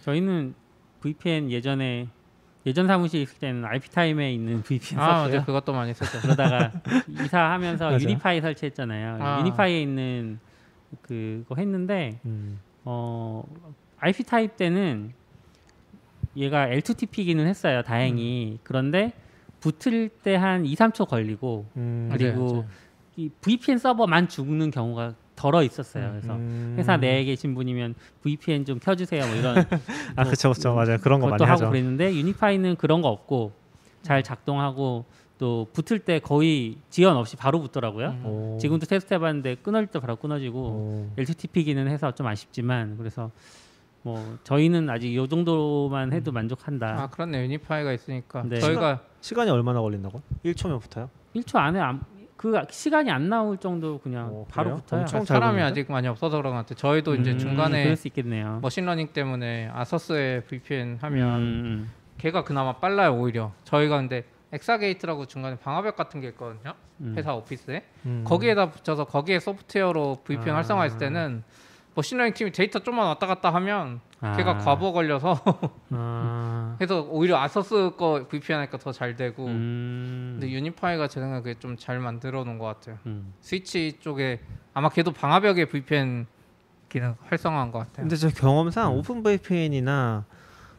저희는 0.02 0.54
VPN 1.00 1.50
예전에 1.50 2.08
예전 2.66 2.86
사무실 2.86 3.22
있을 3.22 3.38
때는 3.38 3.64
ipTIME에 3.64 4.32
있는 4.32 4.62
VPN 4.64 5.00
아 5.00 5.24
썼고요. 5.24 5.44
그것도 5.44 5.72
많이 5.72 5.92
썼죠. 5.94 6.20
그러다가 6.20 6.72
이사하면서. 7.08 8.00
UniFi 8.00 8.40
설치했잖아요. 8.40 9.18
아. 9.20 9.38
UniFi에 9.40 9.82
있는 9.82 10.38
그거 11.02 11.54
했는데 11.56 12.20
음. 12.24 12.60
어 12.84 13.44
ipTIME 13.98 14.56
때는 14.56 15.12
얘가 16.36 16.66
L2TP기는 16.68 17.40
했어요. 17.46 17.82
다행히. 17.82 18.58
그런데 18.62 19.12
붙을 19.60 20.08
때 20.08 20.36
한 20.36 20.64
2, 20.64 20.74
3초 20.74 21.08
걸리고 21.08 21.66
음. 21.76 22.08
그리고 22.12 22.38
맞아요, 22.40 22.52
맞아요. 22.54 22.68
이 23.16 23.28
VPN 23.40 23.78
서버만 23.78 24.28
죽는 24.28 24.70
경우가 24.70 25.08
더 25.10 25.14
더러 25.42 25.64
있었어요. 25.64 26.10
그래서 26.12 26.34
음. 26.34 26.76
회사 26.78 26.96
내에 26.96 27.24
계신 27.24 27.54
분이면 27.56 27.96
VPN 28.22 28.64
좀 28.64 28.78
켜주세요. 28.78 29.26
뭐 29.26 29.34
이런 29.34 29.56
아 30.14 30.24
그쵸 30.24 30.52
그쵸 30.52 30.72
맞아요 30.72 30.98
그런 30.98 31.18
거 31.18 31.26
많이 31.26 31.42
하고 31.42 31.52
하죠. 31.52 31.70
그랬는데 31.70 32.14
UniFi는 32.14 32.76
그런 32.76 33.02
거 33.02 33.08
없고 33.08 33.50
잘 34.02 34.22
작동하고 34.22 35.04
또 35.38 35.66
붙을 35.72 35.98
때 35.98 36.20
거의 36.20 36.76
지연 36.90 37.16
없이 37.16 37.34
바로 37.34 37.60
붙더라고요. 37.60 38.08
음. 38.10 38.26
오. 38.26 38.58
지금도 38.60 38.86
테스트 38.86 39.14
해봤는데 39.14 39.56
끊을 39.56 39.88
때 39.88 39.98
바로 39.98 40.14
끊어지고 40.14 40.58
오. 40.58 41.10
L2TP기는 41.18 41.88
해서 41.88 42.14
좀 42.14 42.28
아쉽지만 42.28 42.96
그래서 42.96 43.32
뭐 44.02 44.38
저희는 44.44 44.88
아직 44.90 45.12
이 45.12 45.28
정도만 45.28 46.12
해도 46.12 46.30
만족한다. 46.30 47.02
아 47.02 47.06
그렇네 47.08 47.42
UniFi가 47.42 47.92
있으니까 47.92 48.44
네. 48.46 48.60
저희가 48.60 49.00
시간 49.20 49.48
이 49.48 49.50
얼마나 49.50 49.80
걸린다고? 49.80 50.22
1초면 50.44 50.80
붙어요? 50.80 51.10
1초 51.34 51.56
안에 51.56 51.80
안, 51.80 52.00
그 52.42 52.60
시간이 52.70 53.08
안 53.08 53.28
나올 53.28 53.56
정도 53.56 53.98
그냥 54.00 54.28
어, 54.32 54.46
바로? 54.50 54.74
붙어요. 54.74 55.02
엄청 55.02 55.24
잘 55.24 55.36
사람이 55.36 55.58
보이는데? 55.58 55.80
아직 55.80 55.92
많이 55.92 56.08
없어서 56.08 56.38
그런 56.38 56.54
것 56.54 56.58
같아. 56.58 56.74
저희도 56.74 57.14
이제 57.14 57.30
음, 57.32 57.38
중간에 57.38 57.84
그럴 57.84 57.96
수 57.96 58.08
있겠네요. 58.08 58.58
machine 58.62 58.86
learning 58.86 59.12
때문에 59.12 59.70
ASUS에 59.72 60.40
VPN 60.48 60.98
하면 61.00 61.40
음, 61.40 61.90
걔가 62.18 62.42
그나마 62.42 62.72
빨라요 62.72 63.14
오히려. 63.14 63.52
저희가 63.62 63.98
근데 63.98 64.24
엑사게이트라고 64.52 65.26
중간에 65.26 65.56
방화벽 65.56 65.94
같은 65.94 66.20
게 66.20 66.28
있거든요. 66.28 66.74
음. 67.00 67.14
회사 67.16 67.32
오피스에 67.32 67.84
음. 68.06 68.24
거기에다 68.26 68.72
붙여서 68.72 69.04
거기에 69.04 69.38
소프트웨어로 69.38 70.22
VPN 70.24 70.50
아. 70.50 70.56
활성화했을 70.56 70.98
때는 70.98 71.44
machine 71.94 72.12
learning 72.12 72.32
팀이 72.34 72.52
데이터 72.52 72.78
좀만 72.78 73.06
왔다 73.06 73.26
갔다 73.26 73.52
하면 73.54 74.00
아. 74.20 74.36
걔가 74.36 74.58
과부하 74.58 74.92
걸려서 74.92 75.38
아. 75.90 76.76
해서 76.80 77.02
오히려 77.10 77.38
ASUS 77.38 77.92
거 77.98 78.26
VPN 78.28 78.60
하니까 78.60 78.78
더 78.78 78.92
잘 78.92 79.14
되고 79.16 79.46
음, 79.46 80.38
근데 80.38 80.52
UniFi가 80.52 81.08
제 81.08 81.20
생각에 81.20 81.54
좀 81.58 81.76
잘 81.76 81.98
만들어 81.98 82.44
놓은 82.44 82.58
것 82.58 82.64
같아요. 82.66 82.98
음. 83.06 83.32
스위치 83.40 83.98
쪽에 84.00 84.40
아마 84.74 84.88
걔도 84.88 85.12
방화벽에 85.12 85.66
VPN 85.66 86.26
기능 86.88 87.14
활성화한 87.28 87.72
것 87.72 87.78
같아요. 87.80 88.04
근데 88.04 88.16
저 88.16 88.28
경험상 88.30 88.94
OpenVPN이나 88.96 90.24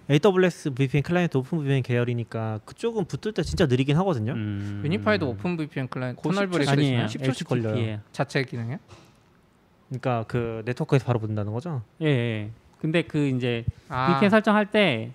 AWS 0.10 0.74
VPN 0.74 1.02
클라이언트 1.04 1.38
OpenVPN 1.38 1.82
계열이니까 1.84 2.60
그쪽은 2.66 3.06
붙을 3.06 3.34
때 3.34 3.42
진짜 3.44 3.66
느리긴 3.66 3.98
하거든요. 3.98 4.34
음. 4.34 4.82
UniFi도 4.84 5.28
OpenVPN 5.30 5.88
클라이언트 5.90 6.22
그 6.22 6.30
터널 6.30 6.48
10초 6.48 6.52
브레이크 6.52 6.72
아니에요. 6.72 6.92
있나요? 6.94 7.08
10초씩 7.08 7.48
걸려요. 7.48 8.00
자체 8.12 8.44
기능이요? 8.44 8.78
그러니까 10.00 10.26
그 10.28 10.62
네트워크에서 10.66 11.06
바로 11.06 11.20
붙는다는 11.20 11.54
거죠. 11.54 11.82
예, 12.02 12.08
예. 12.08 12.50
근데 12.80 13.02
그 13.04 13.28
이제 13.28 13.64
아, 13.90 14.16
VPN 14.16 14.30
설정할 14.30 14.70
때 14.72 15.14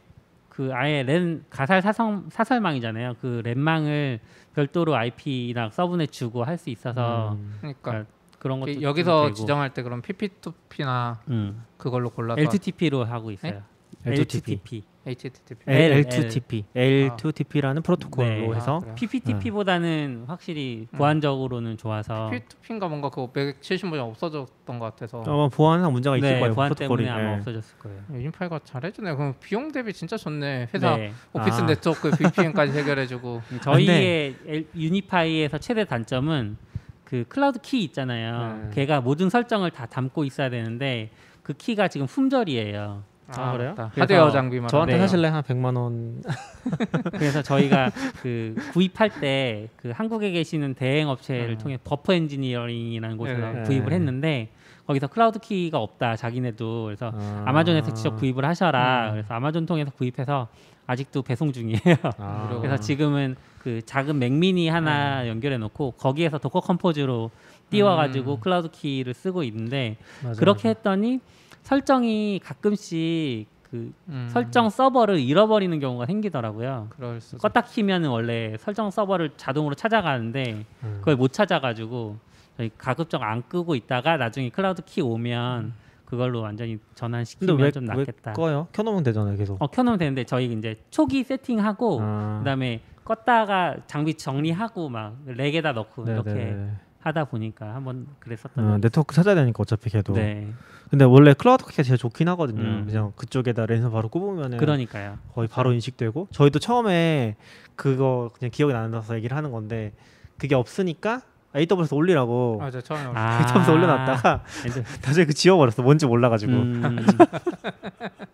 그 0.58 0.74
아예 0.74 1.04
랜 1.04 1.44
가설 1.50 1.80
사성, 1.80 2.30
사설망이잖아요. 2.30 3.14
그 3.20 3.42
랜망을 3.44 4.18
별도로 4.56 4.96
IP나 4.96 5.70
subnet 5.70 6.10
주고 6.10 6.42
할 6.42 6.58
수 6.58 6.68
있어서 6.70 7.34
음. 7.34 7.54
그러니까 7.60 7.80
그러니까 7.82 8.10
그런 8.40 8.58
것도 8.58 8.82
여기서 8.82 9.22
되고. 9.26 9.34
지정할 9.34 9.72
때 9.72 9.84
그럼 9.84 10.02
PPTP나 10.02 11.18
음. 11.28 11.62
그걸로 11.76 12.10
골라서 12.10 12.40
L2TP로 12.42 13.04
하고 13.04 13.30
있어요. 13.30 13.62
L2TP. 14.04 14.82
HTTP 15.08 15.62
L- 15.66 16.04
L2TP, 16.04 16.64
L2TP라는 16.74 17.82
프로토콜로 17.82 18.28
네. 18.28 18.56
해서 18.56 18.80
아? 18.86 18.94
PPTP보다는 18.94 20.24
확실히 20.26 20.86
음. 20.92 20.98
보안적으로는 20.98 21.76
좋아서 21.76 22.30
PPTP인가 22.30 22.88
뭔가 22.88 23.08
그거 23.08 23.30
170번 23.32 23.98
없어졌던 23.98 24.78
것 24.78 24.84
같아서 24.84 25.22
아마 25.26 25.48
보안상 25.48 25.92
문제가 25.92 26.16
있을 26.16 26.28
네, 26.34 26.40
거예요. 26.40 26.54
보안 26.54 26.68
프로토콜이. 26.74 27.04
때문에 27.04 27.08
아마 27.10 27.30
네. 27.32 27.36
없어졌을 27.38 27.78
거예요. 27.78 28.00
UniFi가 28.12 28.60
잘해주네. 28.64 29.14
그럼 29.14 29.34
비용 29.40 29.72
대비 29.72 29.92
진짜 29.92 30.16
좋네. 30.16 30.68
회사 30.74 30.96
네. 30.96 31.12
오피스 31.32 31.62
아. 31.62 31.66
네트워크 31.66 32.10
VPN까지 32.10 32.78
해결해주고 32.78 33.42
저희의 33.62 34.36
엘- 34.46 34.66
UniFi에서 34.74 35.58
최대 35.58 35.84
단점은 35.84 36.56
그 37.04 37.24
Cloud 37.28 37.60
Key 37.62 37.82
있잖아요. 37.84 38.64
네. 38.64 38.70
걔가 38.74 39.00
모든 39.00 39.30
설정을 39.30 39.70
다 39.70 39.86
담고 39.86 40.24
있어야 40.24 40.50
되는데 40.50 41.10
그 41.42 41.54
키가 41.54 41.88
지금 41.88 42.06
품절이에요. 42.06 43.02
아, 43.36 43.52
그래요? 43.52 43.70
맞다. 43.70 43.90
그래서 43.94 44.02
하드웨어 44.02 44.30
장비만 44.30 44.68
저한테 44.68 44.94
네. 44.94 44.98
사실래 45.00 45.28
한 45.28 45.42
100만 45.42 45.76
원. 45.76 46.22
그래서 47.12 47.42
저희가 47.42 47.90
그 48.22 48.54
구입할 48.72 49.20
때 49.20 49.68
그 49.76 49.90
한국에 49.90 50.30
계시는 50.30 50.74
대행 50.74 51.08
업체를 51.08 51.50
음. 51.50 51.58
통해 51.58 51.78
버퍼 51.82 52.12
엔지니어링이라는 52.14 53.16
곳에서 53.16 53.52
네. 53.52 53.62
구입을 53.62 53.90
네. 53.90 53.94
했는데 53.96 54.48
거기서 54.86 55.08
Cloud 55.08 55.38
Key가 55.40 55.78
없다 55.78 56.16
자기네도 56.16 56.84
그래서 56.84 57.12
아. 57.14 57.44
아마존에서 57.46 57.92
직접 57.92 58.16
구입을 58.16 58.44
하셔라. 58.44 59.08
음. 59.08 59.12
그래서 59.12 59.34
아마존 59.34 59.66
통해서 59.66 59.90
구입해서 59.90 60.48
아직도 60.86 61.22
배송 61.22 61.52
중이에요. 61.52 61.78
아. 62.18 62.56
그래서 62.60 62.78
지금은 62.80 63.36
그 63.58 63.82
작은 63.84 64.18
Mac 64.18 64.40
mini 64.40 64.68
하나 64.68 65.22
네. 65.22 65.28
연결해 65.28 65.58
놓고 65.58 65.92
거기에서 65.92 66.38
Docker 66.38 66.60
Compose로 66.60 67.30
띄워가지고 67.70 68.34
음. 68.36 68.40
Cloud 68.40 68.70
Key를 68.70 69.12
쓰고 69.12 69.42
있는데 69.44 69.96
맞아요, 70.22 70.36
그렇게 70.36 70.68
맞아요. 70.68 70.74
했더니 70.76 71.20
설정이 71.68 72.40
가끔씩 72.42 73.46
그 73.70 73.92
음, 74.08 74.26
설정 74.32 74.70
서버를 74.70 75.20
잃어버리는 75.20 75.78
경우가 75.78 76.06
생기더라고요. 76.06 76.88
껐다 76.98 77.70
키면은 77.70 78.08
원래 78.08 78.56
설정 78.58 78.90
서버를 78.90 79.32
자동으로 79.36 79.74
찾아가는데 79.74 80.64
음. 80.82 80.96
그걸 81.00 81.16
못 81.16 81.30
찾아가지고 81.30 82.16
저희 82.56 82.70
가급적 82.78 83.22
안 83.22 83.46
끄고 83.46 83.74
있다가 83.74 84.16
나중에 84.16 84.48
Cloud 84.48 84.82
Key 84.86 85.02
오면 85.02 85.74
그걸로 86.06 86.40
완전히 86.40 86.78
전환시키면 86.94 87.58
왜, 87.58 87.70
좀왜 87.70 87.86
낫겠다. 87.86 88.32
꺼요? 88.32 88.68
켜놓으면 88.72 89.04
되잖아요, 89.04 89.36
계속. 89.36 89.60
어 89.60 89.66
켜놓으면 89.66 89.98
되는데 89.98 90.24
저희 90.24 90.50
이제 90.50 90.74
초기 90.90 91.22
세팅하고 91.22 92.00
아. 92.00 92.38
그다음에 92.38 92.80
껐다가 93.04 93.82
장비 93.86 94.14
정리하고 94.14 94.88
막 94.88 95.18
렉에다 95.26 95.72
넣고 95.72 96.06
네, 96.06 96.12
이렇게 96.12 96.32
네, 96.32 96.54
네. 96.54 96.70
하다 97.00 97.26
보니까 97.26 97.74
한번 97.74 98.06
그랬었던 98.18 98.64
어, 98.64 98.70
적 98.72 98.80
네트워크 98.80 99.14
찾아야 99.14 99.34
되니까 99.34 99.62
어차피 99.62 99.90
걔도. 99.90 100.14
네 100.14 100.52
근데 100.90 101.04
원래 101.04 101.34
클라우드 101.34 101.66
키가 101.66 101.82
제일 101.82 101.98
좋긴 101.98 102.28
하거든요. 102.30 102.62
음. 102.62 102.86
그냥 102.86 103.12
그쪽에다 103.16 103.66
랜선 103.66 103.92
바로 103.92 104.08
꼽으면은 104.08 104.58
그러니까요 104.58 105.18
거의 105.34 105.48
바로 105.48 105.72
인식되고 105.72 106.28
저희도 106.32 106.58
처음에 106.58 107.36
그거 107.76 108.30
그냥 108.34 108.50
기억이 108.50 108.74
안 108.74 108.90
나서 108.90 109.14
얘기를 109.16 109.36
하는 109.36 109.50
건데 109.52 109.92
그게 110.38 110.54
없으니까 110.54 111.22
AWS 111.54 111.94
올리라고 111.94 112.58
맞아 112.58 112.80
처음에 112.80 113.04
아, 113.06 113.12
아 113.16 113.48
AWS 113.48 113.70
올려놨다가 113.70 114.44
이제, 114.66 114.82
나중에 115.02 115.26
그 115.26 115.32
지워버렸어. 115.34 115.82
뭔지 115.82 116.06
몰라가지고. 116.06 116.52
음, 116.52 117.06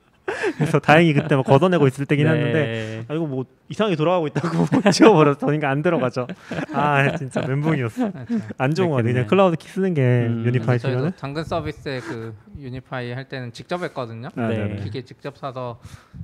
그래서 0.57 0.79
다행히 0.79 1.13
그때 1.13 1.37
막 1.37 1.45
걷어내고 1.45 1.87
있을 1.87 2.07
때긴 2.07 2.27
네. 2.27 2.33
했는데 2.33 3.05
아 3.09 3.15
이거 3.15 3.27
뭐 3.27 3.45
이상하게 3.69 3.97
돌아가고 3.97 4.27
있다고 4.29 4.49
지워버렸어. 4.93 5.39
그러니까 5.41 5.71
안 5.71 5.83
들어가죠. 5.83 6.27
아 6.73 7.17
진짜 7.17 7.41
멘붕이었어. 7.47 8.11
안 8.59 8.75
좋은 8.75 8.91
거 8.91 8.97
같아. 8.97 9.03
그냥 9.05 9.15
그랬겠네. 9.15 9.27
Cloud 9.27 9.57
Key 9.57 9.69
쓰는 9.69 9.95
게 9.95 10.03
음. 10.03 10.45
UniFi 10.47 10.79
저희도 10.79 10.99
쓰면은. 10.99 11.13
당근 11.19 11.45
서비스에 11.45 12.01
그 12.01 12.35
UniFi 12.59 13.13
할 13.13 13.29
때는 13.29 13.53
직접 13.53 13.83
했거든요. 13.83 14.29
아, 14.37 14.49
네. 14.49 14.57
네네. 14.57 14.83
기계 14.85 15.03
직접 15.03 15.37
사서 15.39 15.81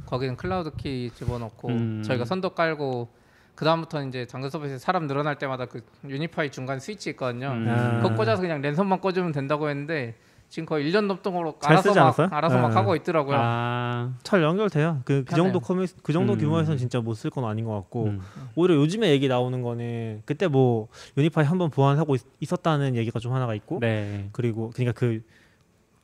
거기는 0.06 0.36
Cloud 0.36 0.72
Key 0.76 1.10
집어넣고 1.14 1.68
음. 1.68 2.02
저희가 2.04 2.24
선도 2.24 2.50
깔고 2.50 3.08
그 3.54 3.64
다음부터 3.64 4.02
이제 4.04 4.26
당근 4.26 4.48
서비스에 4.48 4.78
사람 4.78 5.06
늘어날 5.06 5.36
때마다 5.36 5.66
그 5.66 5.82
UniFi 6.08 6.50
중간 6.50 6.80
스위치 6.80 7.10
있거든요. 7.10 7.48
음. 7.52 7.66
아. 7.68 8.00
그거 8.02 8.14
꽂아서 8.14 8.40
그냥 8.42 8.60
랜선만 8.62 9.00
꽂으면 9.00 9.32
된다고 9.32 9.68
했는데 9.68 10.14
지금 10.50 10.66
거의 10.66 10.90
1년 10.90 11.06
넘도록 11.06 11.60
잘 11.62 11.72
알아서 11.72 11.88
쓰지 11.90 11.98
막 11.98 12.04
않았어요? 12.06 12.28
알아서 12.32 12.58
막 12.60 12.68
네. 12.70 12.74
하고 12.74 12.96
있더라고요. 12.96 13.36
아 13.38 14.12
잘 14.24 14.42
연결돼요. 14.42 15.00
그, 15.04 15.24
그 15.24 15.36
정도 15.36 15.60
커뮤 15.60 15.86
그 16.02 16.12
정도 16.12 16.32
음. 16.34 16.38
규모에서는 16.38 16.76
진짜 16.76 17.00
못 17.00 17.14
쓸 17.14 17.30
건 17.30 17.44
아닌 17.44 17.64
것 17.64 17.72
같고 17.74 18.04
음. 18.06 18.20
오히려 18.56 18.74
요즘에 18.74 19.10
얘기 19.10 19.28
나오는 19.28 19.62
거는 19.62 20.22
그때 20.26 20.48
뭐 20.48 20.88
UniFi 21.16 21.44
한번 21.44 21.70
보완하고 21.70 22.16
있, 22.16 22.22
있었다는 22.40 22.96
얘기가 22.96 23.20
좀 23.20 23.32
하나가 23.32 23.54
있고 23.54 23.78
네 23.80 24.28
그리고 24.32 24.70
그러니까 24.74 24.98
그 24.98 25.22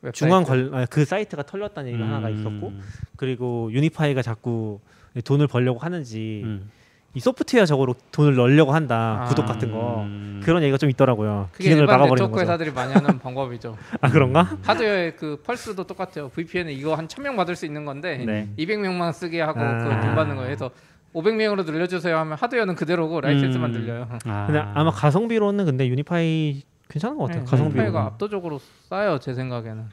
웹사이트. 0.01 0.17
중앙 0.17 0.43
관그 0.43 1.03
사이트가 1.05 1.43
털렸다는 1.43 1.89
얘기가 1.91 2.07
하나가 2.07 2.29
음. 2.29 2.39
있었고 2.39 2.73
그리고 3.17 3.69
UniFi가 3.73 4.21
자꾸 4.21 4.79
돈을 5.25 5.47
벌려고 5.47 5.79
하는지 5.79 6.41
음. 6.45 6.71
이 7.17 7.19
소프트웨어 7.19 7.65
적으로 7.65 7.95
돈을 8.11 8.35
넣으려고 8.35 8.73
한다 8.73 9.21
아. 9.23 9.25
구독 9.25 9.47
같은 9.47 9.71
거 9.71 10.03
음. 10.03 10.39
그런 10.43 10.61
얘기가 10.61 10.77
좀 10.77 10.87
있더라고요 10.91 11.49
그게 11.51 11.63
기능을 11.65 11.81
일반 11.83 11.95
막아버리는 11.99 12.15
네트워크 12.27 12.33
거죠 12.35 12.41
회사들이 12.51 12.71
많이 12.71 12.93
하는 12.93 13.17
방법이죠. 13.19 13.75
아 14.01 14.09
그런가 14.11 14.55
하드웨어의 14.61 15.15
그 15.15 15.41
Pulse도 15.43 15.85
똑같아요. 15.85 16.29
VPN에 16.29 16.71
이거 16.73 16.93
한 16.93 17.07
1000명 17.07 17.35
받을 17.35 17.55
수 17.55 17.65
있는 17.65 17.85
건데 17.85 18.23
네. 18.23 18.47
200명만 18.59 19.11
쓰게 19.13 19.41
하고 19.41 19.59
아. 19.61 19.79
그걸 19.79 19.99
돈 19.99 20.13
받는 20.15 20.35
거예요. 20.35 20.47
그래서 20.47 20.69
500명으로 21.15 21.65
늘려주세요 21.65 22.15
하면 22.19 22.37
하드웨어는 22.37 22.75
그대로고 22.75 23.19
라이센스만 23.21 23.73
음. 23.73 23.81
늘려요. 23.81 24.07
아. 24.25 24.45
근데 24.45 24.59
아마 24.59 24.91
가성비로는 24.91 25.65
근데 25.65 25.87
UniFi 25.87 26.61
괜찮은 26.89 27.17
것 27.17 27.23
같아요 27.25 27.43
네, 27.43 27.49
가성비로 27.49 27.83
UniFi가 27.83 28.05
압도적으로 28.05 28.59
싸요 28.89 29.17
제 29.19 29.33
생각에는. 29.33 29.85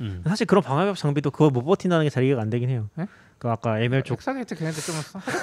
음. 0.00 0.22
사실 0.24 0.46
그런 0.46 0.62
방화벽 0.62 0.96
장비도 0.96 1.30
그거 1.30 1.50
못 1.50 1.62
버틴다는 1.64 2.06
게 2.06 2.10
잘 2.10 2.24
이해가 2.24 2.40
안 2.40 2.48
되긴 2.50 2.70
해요 2.70 2.88
네? 2.94 3.06
그 3.38 3.48
아까 3.48 3.78
ML 3.78 4.02
쪽 4.02 4.14
AXGATE 4.14 4.56
걔네들 4.56 4.82
좀 4.82 4.94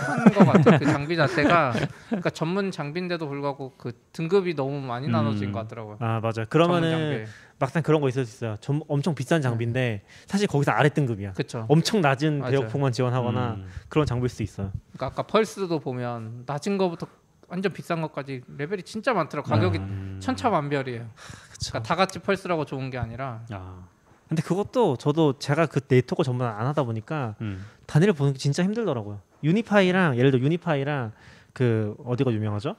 하는 0.08 0.26
것 0.34 0.46
같아요. 0.46 0.80
그 0.80 0.86
장비 0.86 1.16
자체가 1.16 1.74
그러니까 2.08 2.30
전문 2.30 2.70
장비인데도 2.72 3.28
불구하고 3.28 3.74
그 3.78 3.94
등급이 4.12 4.54
너무 4.56 4.82
많이 4.82 5.08
나눠진 5.08 5.48
음. 5.48 5.52
것 5.54 5.60
같더라고요. 5.62 5.98
아 6.00 6.20
전문 6.22 6.46
그러면은. 6.50 7.26
막상 7.58 7.82
그런 7.82 8.02
거 8.02 8.10
있을 8.10 8.26
수 8.26 8.36
있어요 8.36 8.58
좀 8.60 8.82
엄청 8.90 9.16
비싼 9.16 9.42
장비인데 9.42 10.04
사실 10.28 10.46
거기서 10.46 10.72
아래 10.74 10.90
등급이야 10.90 11.32
그쵸. 11.32 11.66
엄청 11.70 12.02
낮은. 12.02 12.42
대역폭만 12.42 12.92
지원하거나 12.92 13.52
음. 13.54 13.70
그런 13.88 14.06
장비일 14.06 14.28
수 14.28 14.44
있어요 14.44 14.74
그러니까 14.92 15.06
아까 15.06 15.24
Pulse도 15.24 15.80
보면 15.80 16.44
낮은 16.46 16.78
거부터 16.78 17.08
완전 17.48 17.72
비싼 17.72 18.02
것까지 18.02 18.42
레벨이 18.58 18.84
진짜 18.84 19.14
많더라고. 19.14 19.48
가격이 19.50 19.78
음. 19.78 20.20
천차만별이에요. 20.22 21.08
그쵸. 21.52 21.72
그러니까 21.72 21.88
다 21.88 21.96
같이 21.96 22.20
Pulse라고 22.20 22.66
좋은 22.66 22.90
게 22.90 22.98
아니라 22.98 23.42
아, 23.52 23.86
근데 24.28 24.42
그것도 24.42 24.98
저도 24.98 25.38
제가 25.40 25.68
그 25.68 25.80
네트워크 25.82 26.24
전문 26.24 26.48
안 26.48 26.66
하다 26.68 26.84
보니까 26.84 27.36
음. 27.42 27.64
단위를 27.86 28.14
보는 28.14 28.34
게 28.34 28.40
진짜 28.40 28.64
힘들더라고요. 28.64 29.20
UniFi랑 29.44 30.18
예를 30.18 30.32
들어 30.32 30.44
UniFi랑 30.44 31.12
그 31.54 31.96
어디가 32.06 32.32
유명하죠? 32.32 32.76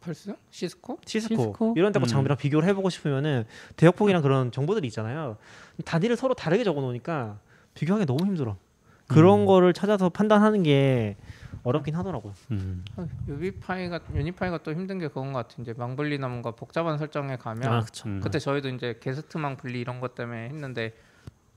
Pulse? 0.00 0.34
Cisco? 0.50 0.98
Cisco, 1.06 1.34
Cisco? 1.34 1.74
이런 1.76 1.92
데거 1.92 2.04
음. 2.04 2.08
장비랑 2.08 2.36
비교를 2.36 2.68
해보고 2.68 2.90
싶으면은 2.90 3.44
대역폭이랑 3.76 4.20
그런 4.20 4.52
정보들이 4.52 4.86
있잖아요. 4.88 5.38
단위를 5.84 6.16
서로 6.16 6.34
다르게 6.34 6.62
적어놓으니까 6.64 7.38
비교하기 7.74 8.04
너무 8.06 8.26
힘들어. 8.26 8.56
그런 9.06 9.40
음. 9.40 9.46
거를 9.46 9.72
찾아서 9.72 10.08
판단하는 10.08 10.62
게 10.62 11.16
어렵긴 11.64 11.94
하더라고요. 11.94 12.34
음. 12.50 12.84
아, 12.96 13.06
유비파이가 13.28 14.00
UniFi가 14.14 14.58
또 14.62 14.72
힘든 14.72 14.98
게 14.98 15.08
그건 15.08 15.32
것 15.32 15.46
같은 15.46 15.62
이제 15.62 15.72
망분리 15.76 16.18
나문과 16.18 16.52
복잡한 16.52 16.98
설정에 16.98 17.36
가면 17.36 17.72
아. 17.72 17.84
음. 18.06 18.20
그때 18.22 18.38
저희도 18.38 18.68
이제 18.70 18.98
게스트망 19.00 19.56
분리 19.56 19.80
이런 19.80 20.00
것 20.00 20.14
때문에 20.14 20.48
했는데 20.48 20.94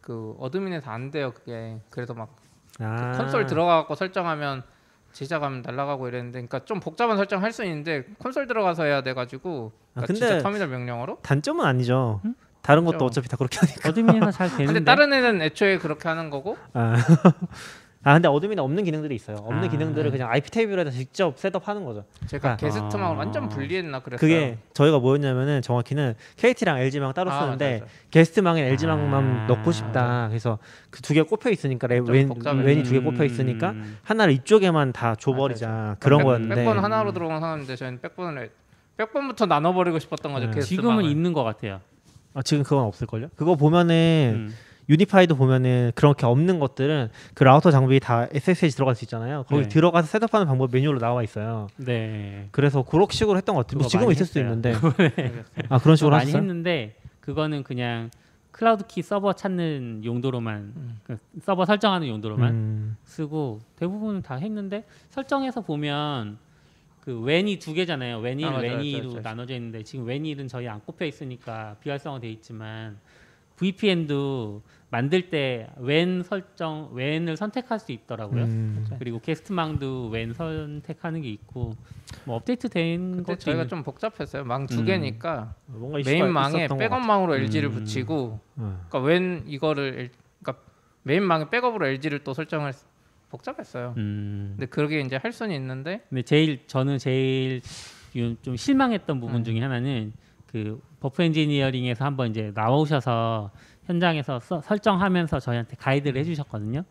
그 0.01 0.35
admin에서 0.39 0.91
안 0.91 1.09
돼요 1.09 1.31
그게 1.33 1.79
그래서 1.89 2.13
막 2.13 2.35
아. 2.79 3.13
콘솔 3.17 3.45
들어가고 3.45 3.95
설정하면 3.95 4.63
재시작하면 5.13 5.61
날아가고 5.61 6.07
이랬는데 6.09 6.39
그러니까 6.39 6.65
좀 6.65 6.79
복잡한 6.81 7.15
설정 7.17 7.41
할 7.41 7.51
수 7.53 7.63
있는데 7.63 8.03
콘솔 8.19 8.47
들어가서 8.47 8.83
해야 8.83 9.01
돼 9.01 9.13
가지고 9.13 9.71
아, 9.95 10.01
그러니까 10.01 10.07
근데 10.07 10.19
진짜 10.27 10.43
터미널 10.43 10.67
명령어로 10.67 11.19
단점은 11.21 11.63
아니죠. 11.65 12.19
음? 12.25 12.35
다른 12.61 12.83
것도 12.83 12.97
그렇죠. 12.97 13.05
어차피 13.05 13.29
다 13.29 13.37
그렇게 13.37 13.59
하니까. 13.59 13.89
admin에서 13.89 14.31
잘 14.31 14.49
되는데. 14.49 14.65
근데 14.73 14.83
다른 14.83 15.13
애는 15.13 15.41
애초에 15.41 15.77
그렇게 15.77 16.09
하는 16.09 16.29
거고 16.29 16.57
아, 16.73 16.95
아 18.07 18.13
근데 18.13 18.27
admin에 18.27 18.61
없는 18.61 18.83
기능들이 18.83 19.15
있어요. 19.15 19.37
없는 19.37 19.63
아. 19.63 19.67
기능들을 19.67 20.11
그냥 20.11 20.29
IP 20.29 20.51
table에다 20.51 20.91
직접 20.91 21.39
setup하는 21.39 21.83
거죠. 21.85 22.05
제가 22.27 22.51
아. 22.51 22.55
게스트망을 22.57 23.15
아. 23.15 23.17
완전 23.19 23.49
분리했나 23.49 23.99
그랬어요. 24.01 24.19
그게 24.19 24.59
저희가 24.73 24.99
뭐였냐면은 24.99 25.63
정확히는 25.63 26.13
KT랑 26.37 26.77
LG망 26.77 27.13
따로 27.13 27.31
아, 27.31 27.41
쓰는데 27.41 27.71
맞아, 27.73 27.85
맞아. 27.85 27.93
게스트망에 28.11 28.61
LG망만 28.61 29.23
아. 29.23 29.47
넣고 29.47 29.71
싶다. 29.71 30.27
그래서 30.29 30.59
그 30.91 31.01
두 31.01 31.15
개 31.15 31.23
꼽혀 31.23 31.49
있으니까 31.49 31.87
WAN. 31.89 32.05
WAN이 32.63 32.83
두 32.83 32.91
개 32.93 32.99
꼽혀 32.99 33.23
있으니까 33.25 33.71
음. 33.71 33.97
하나를 34.03 34.33
이쪽에만 34.35 34.93
다 34.93 35.15
줘버리자 35.15 35.97
그런 35.99 36.19
백- 36.19 36.25
거였는데 36.25 36.55
backbone 36.57 36.77
하나로 36.83 37.11
들어간 37.11 37.41
상황인데 37.41 37.75
저희는 37.75 38.01
backbone을 38.01 38.51
backbone부터 38.97 39.47
나눠버리고 39.47 39.97
싶었던 39.97 40.31
거죠. 40.31 40.45
네. 40.45 40.53
게스트망을. 40.53 41.01
지금은 41.01 41.05
있는 41.11 41.33
것 41.33 41.43
같아요. 41.43 41.81
아, 42.35 42.43
지금 42.43 42.63
그건 42.63 42.83
없을걸요? 42.85 43.29
그거 43.35 43.55
보면은 43.55 44.47
음. 44.49 44.55
UniFi도 44.89 45.35
보면은 45.35 45.91
그렇게 45.95 46.25
없는 46.25 46.59
것들은 46.59 47.09
그 47.33 47.43
라우터 47.43 47.71
장비 47.71 47.99
다 47.99 48.27
SSH 48.31 48.75
들어갈 48.75 48.95
수 48.95 49.03
있잖아요. 49.05 49.43
거기 49.47 49.63
네. 49.63 49.67
들어가서 49.67 50.07
setup하는 50.07 50.45
방법 50.47 50.71
매뉴얼로 50.71 50.99
나와 50.99 51.23
있어요. 51.23 51.67
네. 51.77 52.47
그래서 52.51 52.83
그런 52.83 53.07
식으로 53.09 53.37
했던 53.37 53.55
것 53.55 53.65
같아요. 53.65 53.79
뭐 53.79 53.87
지금은 53.87 54.11
있을 54.11 54.25
수도 54.25 54.39
했어요. 54.41 54.53
있는데 54.53 54.73
아 55.69 55.79
그런 55.79 55.95
식으로 55.95 56.11
많이 56.11 56.25
하셨어요? 56.25 56.41
했는데 56.41 56.95
그거는 57.19 57.63
그냥 57.63 58.09
Cloud 58.51 58.85
Key 58.87 59.01
서버 59.01 59.33
찾는 59.33 60.03
용도로만 60.05 60.55
음. 60.75 60.99
그 61.03 61.17
서버 61.41 61.65
설정하는 61.65 62.07
용도로만 62.07 62.51
음, 62.53 62.97
쓰고 63.03 63.59
대부분 63.75 64.21
다 64.21 64.35
했는데 64.35 64.85
설정해서 65.09 65.61
보면 65.61 66.37
그 67.01 67.19
WAN이 67.19 67.59
두 67.59 67.73
개잖아요. 67.73 68.19
WAN 68.19 68.33
일, 68.33 68.47
아, 68.47 68.57
WAN 68.57 68.84
이로. 68.84 69.19
나눠져 69.21 69.53
있는데 69.55 69.83
지금 69.83 70.05
WAN 70.05 70.21
일은 70.21 70.47
저희 70.47 70.67
안 70.67 70.79
꼽혀 70.79 71.05
있으니까 71.05 71.75
비활성화 71.81 72.19
돼 72.19 72.29
있지만 72.29 72.97
VPN도 73.57 74.61
만들 74.89 75.29
때 75.29 75.67
WAN 75.77 76.23
설정 76.23 76.89
WAN을 76.93 77.35
선택할 77.37 77.79
수 77.79 77.91
있더라고요. 77.91 78.43
음. 78.43 78.85
그리고 78.99 79.19
게스트망도 79.19 80.09
WAN 80.09 80.33
선택하는 80.33 81.21
게 81.21 81.29
있고 81.29 81.73
뭐 82.25 82.35
업데이트 82.37 82.69
된 82.69 83.11
근데 83.11 83.23
것도 83.23 83.37
저희가 83.39 83.63
있는- 83.63 83.69
좀 83.69 83.83
복잡했어요. 83.83 84.43
망두 84.45 84.79
음. 84.79 84.85
개니까 84.85 85.53
뭔가 85.67 85.99
이슈가 85.99 86.17
메인 86.17 86.31
망에 86.33 86.67
것 86.67 86.77
백업망으로 86.77 87.35
LG를 87.35 87.69
음. 87.69 87.73
붙이고 87.73 88.39
같아요. 88.55 88.79
그러니까 88.89 88.99
WAN 88.99 89.43
이거를 89.47 90.11
그러니까 90.41 90.63
메인 91.03 91.23
망에 91.23 91.49
백업으로 91.49 91.87
LG를 91.87 92.23
또 92.23 92.33
설정을 92.33 92.71
복잡했어요. 93.29 93.95
음. 93.97 94.53
근데 94.55 94.65
그게 94.67 95.01
이제 95.01 95.17
할 95.17 95.31
수는 95.33 95.53
있는데 95.55 96.05
근데 96.09 96.21
제일 96.21 96.65
저는 96.67 96.99
제일 96.99 97.61
유- 98.15 98.35
좀 98.41 98.55
실망했던 98.55 99.19
부분 99.19 99.37
음. 99.37 99.43
중에 99.43 99.59
하나는 99.59 100.13
그 100.55 100.79
버프 101.01 101.21
엔지니어링에서 101.21 102.05
한번 102.05 102.29
이제 102.29 102.53
나오셔서 102.55 103.51
현장에서 103.87 104.39
서- 104.39 104.61
설정하면서 104.61 105.41
저희한테 105.41 105.75
가이드를 105.75 106.17
해주셨거든요. 106.21 106.85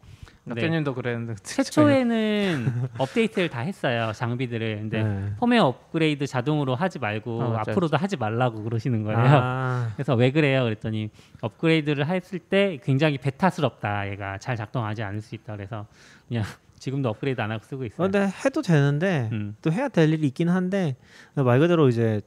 근데 0.45 0.61
낙교님도 0.61 0.95
그랬는데 0.95 1.35
최초에는 1.43 2.67
업데이트를 2.99 3.49
다 3.49 3.61
했어요 3.61 4.13
장비들을. 4.15 4.77
근데 4.81 5.03
네. 5.03 5.33
펌웨어 5.39 5.65
업그레이드 5.65 6.27
자동으로 6.27 6.75
하지 6.75 6.99
말고 6.99 7.43
아, 7.43 7.49
맞죠, 7.49 7.71
앞으로도 7.71 7.97
하지 7.97 8.19
말라고 8.19 8.63
그러시는 8.65 9.03
거예요. 9.03 9.19
아, 9.19 9.89
그래서 9.95 10.15
왜 10.15 10.31
그래요? 10.31 10.65
그랬더니 10.65 11.09
업그레이드를 11.41 12.07
했을 12.07 12.39
때 12.41 12.79
굉장히 12.85 13.17
베타스럽다. 13.17 14.11
얘가 14.11 14.37
잘 14.37 14.57
작동하지 14.57 15.03
않을 15.03 15.23
수 15.23 15.35
있다. 15.35 15.57
그래서 15.57 15.87
그냥 16.29 16.45
지금도 16.79 17.09
업그레이드 17.09 17.41
안 17.41 17.51
하고 17.51 17.65
쓰고 17.65 17.87
있어요. 17.87 18.11
근데 18.11 18.29
해도 18.45 18.61
되는데 18.61 19.31
음. 19.33 19.57
또 19.63 19.73
해야 19.73 19.89
될 19.89 20.13
일이 20.13 20.27
있긴 20.27 20.51
한데 20.51 20.97
말 21.35 21.59
그대로 21.59 21.89
이제 21.89 22.21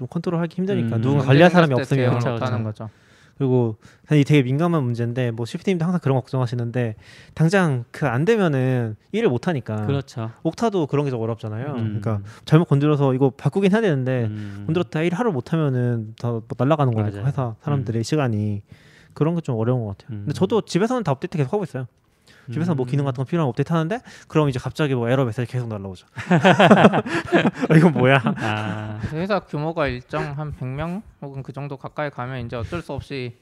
좀 0.00 0.08
컨트롤하기 0.08 0.56
힘드니까 0.56 0.96
음. 0.96 1.02
누군가 1.02 1.24
관리할 1.26 1.50
사람이 1.50 1.74
없으면 1.74 2.08
그렇죠, 2.08 2.34
그렇죠. 2.36 2.64
거죠. 2.64 2.90
그리고 3.36 3.76
사실 4.06 4.24
되게 4.24 4.42
민감한 4.42 4.82
문제인데 4.82 5.30
뭐 5.30 5.44
시프트님도 5.46 5.82
항상 5.84 6.00
그런 6.02 6.14
거 6.16 6.20
걱정하시는데 6.22 6.94
당장 7.34 7.84
그 7.90 8.06
안 8.06 8.24
되면은 8.24 8.96
일을 9.12 9.28
못 9.30 9.46
하니까 9.48 9.86
그렇죠. 9.86 10.30
옥타도 10.42 10.86
그런 10.88 11.04
게 11.04 11.10
좀 11.10 11.20
어렵잖아요. 11.20 11.66
음. 11.72 12.00
그러니까 12.00 12.20
잘못 12.46 12.64
건드려서 12.66 13.14
이거 13.14 13.30
바꾸긴 13.30 13.72
해야 13.72 13.80
되는데 13.82 14.24
음. 14.24 14.64
건드렸다 14.66 15.02
일 15.02 15.14
하루 15.14 15.32
못 15.32 15.52
하면은 15.52 16.14
다뭐 16.18 16.42
날아가는 16.56 16.92
거니까 16.94 17.12
맞아요. 17.16 17.26
회사 17.28 17.54
사람들의 17.62 18.02
시간이 18.04 18.62
그런 19.14 19.34
게 19.34 19.40
좀 19.42 19.56
어려운 19.56 19.84
것 19.84 19.96
같아요. 19.98 20.16
음. 20.16 20.20
근데 20.24 20.32
저도 20.34 20.62
집에서는 20.62 21.02
다 21.02 21.12
업데이트 21.12 21.36
계속 21.38 21.52
하고 21.52 21.64
있어요. 21.64 21.86
집에서 22.52 22.74
뭐 22.74 22.84
음. 22.84 22.88
기능 22.88 23.04
같은 23.04 23.22
거 23.22 23.28
필요한 23.28 23.48
업데이트 23.48 23.72
하는데 23.72 24.00
그럼 24.28 24.48
이제 24.48 24.58
갑자기 24.58 24.94
뭐 24.94 25.08
에러 25.08 25.24
메시지 25.24 25.46
계속 25.50 25.68
날라오죠. 25.68 26.06
어, 27.70 27.76
이건 27.76 27.92
뭐야? 27.92 28.22
아, 28.24 29.00
회사 29.12 29.40
규모가 29.40 29.88
일정 29.88 30.38
한 30.38 30.54
100명 30.54 31.02
혹은 31.22 31.42
그 31.42 31.52
정도 31.52 31.76
가까이 31.76 32.10
가면 32.10 32.46
이제 32.46 32.56
어쩔 32.56 32.82
수 32.82 32.92
없이 32.92 33.38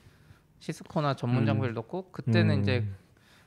시스코나 0.61 1.15
전문 1.15 1.43
음. 1.43 1.47
장비를 1.47 1.75
넣고 1.75 2.11
그때는 2.11 2.57
음. 2.57 2.61
이제 2.63 2.85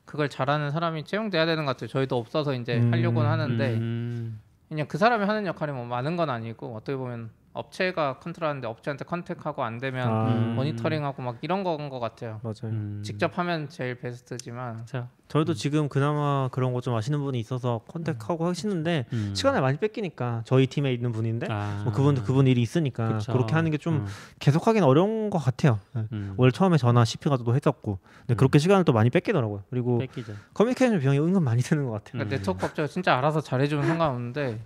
그걸 0.06 0.30
잘하는 0.30 0.72
사람이 0.72 1.06
채용돼야 1.06 1.46
되는 1.46 1.66
것 1.66 1.72
같아요. 1.72 1.88
저희도 1.88 2.18
없어서 2.18 2.54
이제 2.54 2.78
음. 2.78 2.92
하려고는 2.92 3.30
하는데 3.30 3.74
음. 3.76 4.42
그냥 4.68 4.88
그 4.88 4.98
사람이 4.98 5.26
하는 5.26 5.46
역할이 5.46 5.72
뭐 5.72 5.86
많은 5.86 6.18
건 6.18 6.30
아니고 6.30 6.76
어떻게 6.76 6.96
보면 6.96 7.30
업체가 7.54 8.20
컨트롤하는데 8.20 8.66
업체한테 8.66 9.04
컨택하고 9.04 9.64
안 9.64 9.78
되면 9.78 10.08
아, 10.08 10.28
음. 10.30 10.56
모니터링하고 10.56 11.22
막 11.22 11.38
이런 11.42 11.64
거인 11.64 11.90
것 11.90 12.00
같아요. 12.00 12.40
맞아요. 12.44 12.72
음. 12.74 13.02
직접 13.04 13.38
하면 13.38 13.68
제일 13.68 14.00
베스트지만 14.00 14.86
그렇죠. 14.86 15.10
저희도 15.28 15.54
지금 15.54 15.90
그나마 15.90 16.48
그런 16.52 16.72
거 16.74 16.82
좀 16.82 16.96
아시는 16.96 17.20
분이 17.20 17.40
있어서 17.40 17.82
컨택하고 17.90 18.48
하시는데 18.48 19.06
음. 19.14 19.34
시간을 19.36 19.62
많이 19.62 19.78
뺏기니까 19.78 20.44
저희 20.46 20.66
팀에 20.68 20.94
있는 20.94 21.12
분인데 21.12 21.48
아. 21.50 21.82
뭐 21.84 21.92
그분도 21.94 22.24
그분 22.24 22.48
일이 22.48 22.62
있으니까 22.62 23.18
그쵸. 23.18 23.34
그렇게 23.34 23.54
하는 23.54 23.70
게좀 23.72 23.96
음. 23.96 24.06
계속하긴 24.40 24.84
어려운 24.84 25.30
것 25.30 25.38
같아요. 25.40 25.80
네. 25.94 26.06
음. 26.14 26.34
원래 26.38 26.52
처음에 26.52 26.78
전화 26.78 27.04
CP 27.04 27.28
가도 27.30 27.54
했었고 27.54 28.00
근데 28.22 28.34
음. 28.34 28.38
그렇게 28.38 28.60
시간을 28.60 28.86
또 28.86 28.94
많이 28.94 29.10
뺏기더라고요. 29.10 29.64
그리고 29.70 29.98
뺏기죠. 30.00 30.34
커뮤니케이션 30.54 31.00
비용이 31.00 31.20
은근 31.20 31.44
많이 31.44 31.62
드는 31.62 31.84
것 31.86 31.92
같아요. 31.92 32.12
그러니까 32.14 32.34
음. 32.34 32.38
네트워크 32.38 32.66
업체가 32.66 32.88
진짜 32.88 33.18
알아서 33.18 33.42
잘해주면 33.42 33.86
상관없는데 33.88 34.60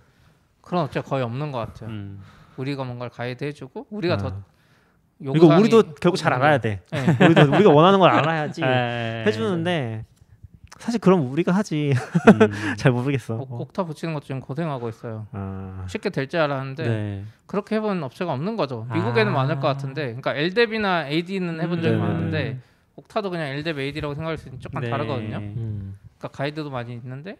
그런 0.62 0.84
업체가 0.84 1.06
거의 1.08 1.22
없는 1.24 1.52
것 1.52 1.58
같아요. 1.58 1.90
음. 2.56 2.60
우리가 2.62 2.84
뭔가를 2.84 3.10
가이드 3.10 3.44
해주고 3.44 3.86
우리가 3.90 4.14
아. 4.14 4.16
더 4.18 4.42
요구사항이 5.22 5.62
우리도 5.62 5.94
결국 6.00 6.16
잘 6.16 6.32
알아야 6.34 6.58
돼. 6.58 6.82
네. 6.90 7.16
우리도 7.24 7.52
우리가 7.54 7.70
원하는 7.70 7.98
걸 7.98 8.10
알아야지 8.10 8.62
에. 8.62 9.24
해주는데 9.26 10.04
사실 10.78 11.00
그럼 11.00 11.30
우리가 11.32 11.52
하지 11.52 11.92
음. 11.94 12.50
잘 12.76 12.92
모르겠어. 12.92 13.36
옥- 13.36 13.60
옥타 13.62 13.84
붙이는 13.84 14.12
것도 14.12 14.26
지금 14.26 14.40
고생하고 14.40 14.88
있어요. 14.90 15.26
아, 15.32 15.86
쉽게 15.88 16.10
될 16.10 16.28
줄 16.28 16.40
알았는데 16.40 16.82
네. 16.86 17.24
그렇게 17.46 17.76
해본 17.76 18.02
업체가 18.02 18.32
없는 18.32 18.56
거죠. 18.56 18.86
미국에는 18.92 19.32
아. 19.32 19.34
많을 19.34 19.54
것 19.56 19.62
같은데, 19.68 20.06
그러니까 20.08 20.34
LDEP이나 20.34 21.08
AD는 21.08 21.60
해본 21.62 21.80
적이 21.80 21.94
음. 21.94 22.00
많은데 22.00 22.58
옥타도 22.96 23.30
그냥 23.30 23.46
LDEP 23.48 23.80
AD라고 23.80 24.14
생각할 24.14 24.36
수 24.36 24.48
있는 24.48 24.60
조금 24.60 24.80
네. 24.82 24.90
다르거든요. 24.90 25.36
음, 25.38 25.98
그러니까 26.18 26.28
가이드도 26.36 26.68
많이 26.70 26.92
있는데 26.92 27.36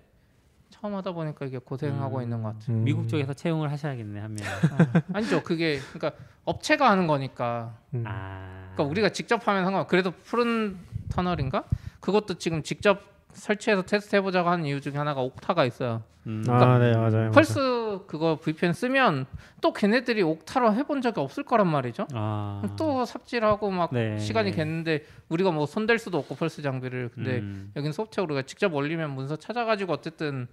처음 0.80 0.94
하다 0.94 1.12
보니까 1.12 1.46
이게 1.46 1.58
고생하고 1.58 2.18
음. 2.18 2.22
있는 2.22 2.42
것 2.42 2.58
같아요. 2.58 2.76
음. 2.76 2.84
미국 2.84 3.08
쪽에서 3.08 3.32
채용을 3.32 3.70
하셔야겠네 3.70 4.20
한 4.20 4.34
명. 4.34 4.46
어. 4.46 5.02
아니죠, 5.14 5.42
그게 5.42 5.78
그러니까 5.92 6.12
업체가 6.44 6.90
하는 6.90 7.06
거니까. 7.06 7.76
음. 7.94 8.04
아. 8.06 8.70
그러니까 8.74 8.90
우리가 8.90 9.08
직접 9.10 9.46
하면 9.46 9.64
상관. 9.64 9.86
그래도 9.86 10.10
푸른 10.10 10.76
터널인가? 11.08 11.64
그것도 12.00 12.34
지금 12.34 12.62
직접 12.62 13.00
설치해서 13.32 13.82
테스트 13.82 14.16
해보자고 14.16 14.48
하는 14.48 14.64
이유 14.64 14.80
중에 14.80 14.94
하나가 14.96 15.20
옥타가 15.20 15.64
있어요. 15.64 16.02
음. 16.26 16.44
아, 16.48 16.78
네 16.78 16.92
맞아요. 16.92 17.10
그러니까 17.10 17.30
펄스 17.32 18.00
그거 18.06 18.38
VPN 18.40 18.72
쓰면 18.72 19.26
또 19.60 19.72
걔네들이 19.72 20.22
옥타로 20.22 20.74
해본 20.74 21.00
적이 21.00 21.20
없을 21.20 21.44
거란 21.44 21.68
말이죠. 21.68 22.06
아. 22.14 22.62
또 22.76 23.04
삽질하고 23.04 23.70
막 23.70 23.90
네. 23.92 24.18
시간이 24.18 24.50
겠는데 24.50 25.04
우리가 25.28 25.52
뭐 25.52 25.66
손댈 25.66 25.98
수도 25.98 26.18
없고 26.18 26.34
펄스 26.34 26.62
장비를 26.62 27.10
근데 27.14 27.38
음. 27.38 27.72
여긴 27.76 27.92
소프트웨어 27.92 28.24
우리가 28.24 28.42
직접 28.42 28.74
올리면 28.74 29.10
문서 29.10 29.36
찾아가지고 29.36 29.92
어쨌든 29.92 30.48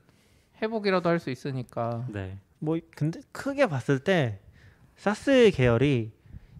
해보기라도 0.61 1.09
할 1.09 1.19
수 1.19 1.29
있으니까 1.29 2.05
네. 2.09 2.37
뭐 2.59 2.77
근데 2.95 3.19
크게 3.31 3.67
봤을 3.67 3.99
때 3.99 4.39
사스 4.95 5.51
계열이 5.53 6.11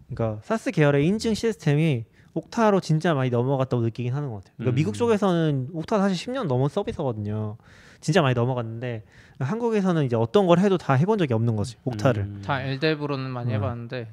그러니까 0.10 0.42
사스 0.44 0.72
계열의 0.72 1.06
인증 1.08 1.34
시스템이 1.34 2.06
옥타로 2.34 2.80
진짜 2.82 3.14
많이 3.14 3.30
넘어갔다고 3.30 3.84
느끼긴 3.84 4.14
하는 4.14 4.30
것 4.30 4.38
같아요. 4.38 4.54
그러니까 4.58 4.74
음. 4.74 4.76
미국 4.76 4.96
쪽에서는 4.96 5.70
옥타 5.74 6.00
사실 6.00 6.34
10년 6.34 6.48
넘은 6.48 6.68
서비스거든요. 6.70 7.58
진짜 8.02 8.22
많이 8.22 8.34
넘어갔는데 8.34 9.04
한국에서는 9.40 10.04
이제 10.06 10.16
어떤 10.16 10.48
걸 10.48 10.60
해도 10.60 10.78
다 10.78 10.94
해본 10.94 11.20
적이 11.20 11.36
없는 11.36 11.56
거지 11.56 11.78
옥타를. 11.86 12.24
음. 12.24 12.42
다 12.44 12.62
엘데브로는 12.64 13.30
많이 13.30 13.52
음. 13.52 13.56
해봤는데 13.56 14.12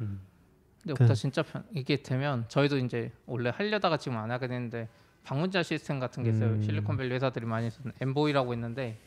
음. 0.00 0.20
근데 0.82 0.94
그- 0.94 1.04
옥타 1.04 1.14
진짜 1.14 1.42
편, 1.42 1.62
이게 1.74 2.02
되면 2.02 2.46
저희도 2.48 2.78
이제 2.78 3.12
원래 3.26 3.50
하려다가 3.50 3.98
지금 3.98 4.16
안 4.16 4.30
하게 4.30 4.48
됐는데 4.48 4.88
방문자 5.24 5.62
시스템 5.62 6.00
같은 6.00 6.24
게 6.24 6.30
있어요. 6.30 6.50
음. 6.50 6.62
실리콘밸리 6.62 7.14
회사들이 7.14 7.44
많이 7.44 7.70
쓰는 7.70 7.92
엠보이라고 8.00 8.54
있는데 8.54 8.98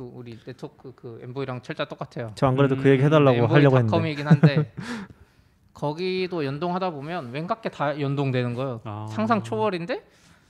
그 0.00 0.10
우리 0.14 0.38
네트워크 0.46 0.94
그 0.96 1.20
엠보이랑 1.22 1.60
철자 1.60 1.84
똑같아요. 1.84 2.32
저 2.34 2.46
안 2.46 2.56
그래도 2.56 2.74
그 2.74 2.88
얘기 2.88 3.02
음, 3.02 3.06
해달라고 3.06 3.46
하려고 3.48 3.76
했는데. 3.76 3.90
닷컴이긴 3.90 4.26
한데 4.26 4.72
거기도 5.74 6.44
연동하다 6.46 6.90
보면 6.90 7.32
왠가 7.32 7.60
게다 7.60 8.00
연동되는 8.00 8.54
거예요. 8.54 8.80
아. 8.84 9.06
상상 9.10 9.42
초월인데 9.42 10.02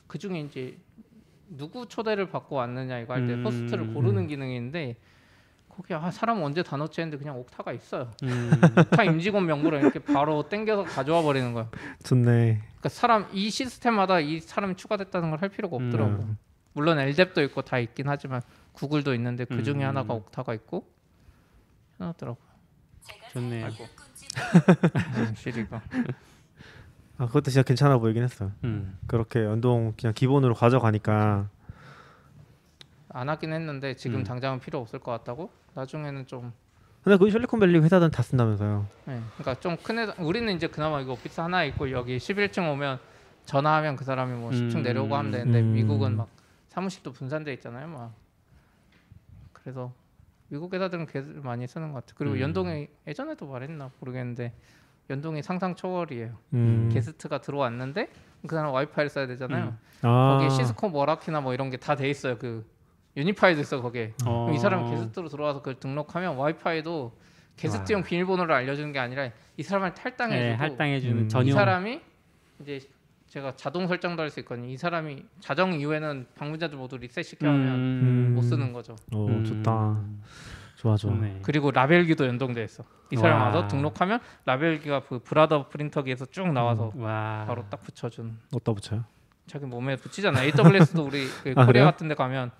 그 0.07 0.19
중에 0.19 0.39
이제 0.41 0.77
누구 1.49 1.87
초대를 1.89 2.29
받고 2.31 2.55
왔느냐 2.57 3.01
이거 3.01 3.15
할때 3.15 3.35
음. 3.35 3.45
호스트를 3.45 3.93
고르는 3.93 4.29
기능이 4.29 4.55
있는데 4.55 4.95
거기 5.69 5.95
아 5.95 6.11
사람 6.13 6.41
언제 6.45 6.63
다 6.63 6.77
넣지 6.77 7.01
했는데 7.01 7.19
그냥 7.19 7.37
옥타가 7.41 7.73
있어요. 7.73 8.09
음. 8.23 8.53
옥타 8.79 9.03
임직원 9.03 9.47
명부를 9.47 9.81
이렇게 9.81 9.99
바로 9.99 10.49
땡겨서 10.49 10.85
가져와 10.85 11.23
버리는 11.23 11.53
거예요. 11.53 11.69
좋네. 12.05 12.61
그러니까 12.69 12.89
사람 12.89 13.27
이 13.33 13.51
시스템마다 13.51 14.21
이 14.21 14.39
사람이 14.39 14.77
추가됐다는 14.77 15.31
걸 15.31 15.41
할 15.43 15.49
필요가 15.49 15.75
없더라고. 15.75 16.11
음. 16.23 16.39
물론 16.73 17.01
엘뎁도 17.01 17.43
있고 17.43 17.63
다 17.63 17.79
있긴 17.81 18.09
하지만 18.09 18.43
구글도 18.73 19.15
있는데 19.15 19.45
그 19.45 19.63
중에 19.63 19.77
음. 19.77 19.89
하나가 19.89 20.15
옥타가 20.15 20.55
있고 20.55 20.87
해놨더라고. 22.01 22.39
좋네요. 23.33 23.67
아이고. 23.67 23.85
음, 25.17 25.35
시리가. 25.37 25.83
아 27.19 27.27
그것도 27.27 27.51
진짜 27.51 27.63
괜찮아 27.63 27.99
보이긴 27.99 28.23
했어요. 28.23 28.53
음. 28.65 28.99
그렇게 29.07 29.45
연동 29.45 29.93
그냥 29.99 30.15
기본으로 30.15 30.55
가져가니까 30.55 31.49
안 33.11 33.29
하긴 33.29 33.53
했는데 33.53 33.95
지금 33.97 34.21
음. 34.21 34.25
당장은 34.25 34.61
필요 34.61 34.79
없을 34.79 34.99
것 34.99 35.11
같다고. 35.13 35.51
나중에는 35.75 36.27
좀 36.27 36.53
근데 37.03 37.17
그 37.17 37.31
실리콘밸리 37.31 37.79
회사들은 37.79 38.11
다 38.11 38.23
쓴다면서요. 38.23 38.87
네, 39.07 39.21
그러니까 39.39 39.61
좀 39.61 39.77
큰 39.83 39.99
회사 39.99 40.15
우리는 40.19 40.53
이제 40.55 40.67
그나마 40.67 41.01
이거 41.01 41.13
오피스 41.13 41.41
하나 41.41 41.65
있고 41.65 41.91
여기 41.93 42.19
11층 42.19 42.71
오면 42.71 42.99
전화하면 43.47 43.97
그 43.97 44.05
사람이 44.05 44.39
뭐 44.39 44.51
10층 44.51 44.77
음. 44.77 44.83
내려오고 44.83 45.17
하면 45.17 45.33
되는데 45.33 45.61
음. 45.61 45.73
미국은 45.73 46.17
막 46.17 46.29
사무실도 46.69 47.13
분산돼 47.13 47.53
있잖아요, 47.55 47.89
막. 47.89 48.13
그래서 49.63 49.93
미국 50.49 50.73
회사들은 50.75 51.07
걔들 51.07 51.41
많이 51.43 51.67
쓰는 51.67 51.93
것 51.93 52.01
같아. 52.01 52.15
그리고 52.17 52.35
음. 52.37 52.41
연동이 52.41 52.89
예전에도 53.07 53.47
말했나 53.47 53.91
모르겠는데 54.01 54.53
연동이 55.09 55.43
상상 55.43 55.75
초월이에요. 55.75 56.37
음. 56.55 56.89
게스트가 56.93 57.41
들어왔는데 57.41 58.09
그 58.47 58.55
사람 58.57 58.73
와이파이를 58.73 59.09
써야 59.11 59.27
되잖아요. 59.27 59.67
음. 59.67 59.79
아. 60.03 60.39
거기 60.41 60.51
시스코 60.55 60.89
머라키나 60.91 61.41
뭐 61.41 61.55
이런 61.55 61.71
게 61.71 61.77
다 61.77 61.95
돼 61.95 62.09
있어요. 62.09 62.39
그 62.39 62.65
유니파이도 63.17 63.61
있어 63.61 63.81
거기에. 63.83 64.15
어. 64.27 64.51
이 64.53 64.59
사람 64.59 64.89
게스트로 64.91 65.29
들어와서 65.29 65.59
그걸 65.61 65.75
등록하면 65.81 66.37
와이파이도 66.37 67.13
게스트용 67.57 68.03
비밀번호를 68.05 68.55
알려주는 68.55 68.93
게 68.93 68.99
아니라 68.99 69.29
이 69.57 69.63
사람한테 69.63 70.01
할당해주고 70.01 70.43
네, 70.49 70.55
할당해주는 70.55 71.17
음. 71.19 71.27
이 71.27 71.29
전용. 71.29 71.55
사람이 71.55 72.01
이제 72.61 72.81
제가 73.31 73.55
자동 73.55 73.87
설정도 73.87 74.23
할 74.23 74.31
수 74.31 74.41
있거든요. 74.41 74.69
이 74.69 74.77
사람이 74.77 75.25
자정 75.41 75.73
이후에는 75.73 76.27
방문자들 76.37 76.77
모두 76.77 76.97
리셋 76.99 77.25
시켜하면 77.25 77.75
음. 77.75 78.33
못 78.35 78.43
쓰는 78.43 78.73
거죠. 78.73 78.97
오 79.13 79.27
음. 79.29 79.45
좋다. 79.45 80.01
좋아 80.77 80.97
좋아. 80.97 81.13
좋네. 81.13 81.41
그리고 81.43 81.71
라벨기도 81.71 82.27
연동돼 82.27 82.65
있어. 82.65 82.85
이 83.13 83.17
사람 83.17 83.39
와. 83.41 83.47
와서 83.47 83.69
등록하면 83.69 84.19
라벨기가 84.47 85.01
그 85.05 85.21
Brother 85.21 85.69
프린터기에서 85.69 86.27
쭉 86.27 86.49
나와서 86.53 86.93
와. 86.97 87.45
바로 87.47 87.65
딱 87.71 87.81
붙여준. 87.83 88.37
어디다 88.53 88.73
붙여요? 88.73 89.05
자기 89.47 89.65
몸에 89.67 89.97
붙이잖아. 89.97 90.43
AWS도 90.45 91.05
우리 91.05 91.27
그 91.43 91.51
아, 91.51 91.55
코리아 91.55 91.67
그래요? 91.67 91.85
같은 91.85 92.09
데 92.09 92.15
가면 92.15 92.51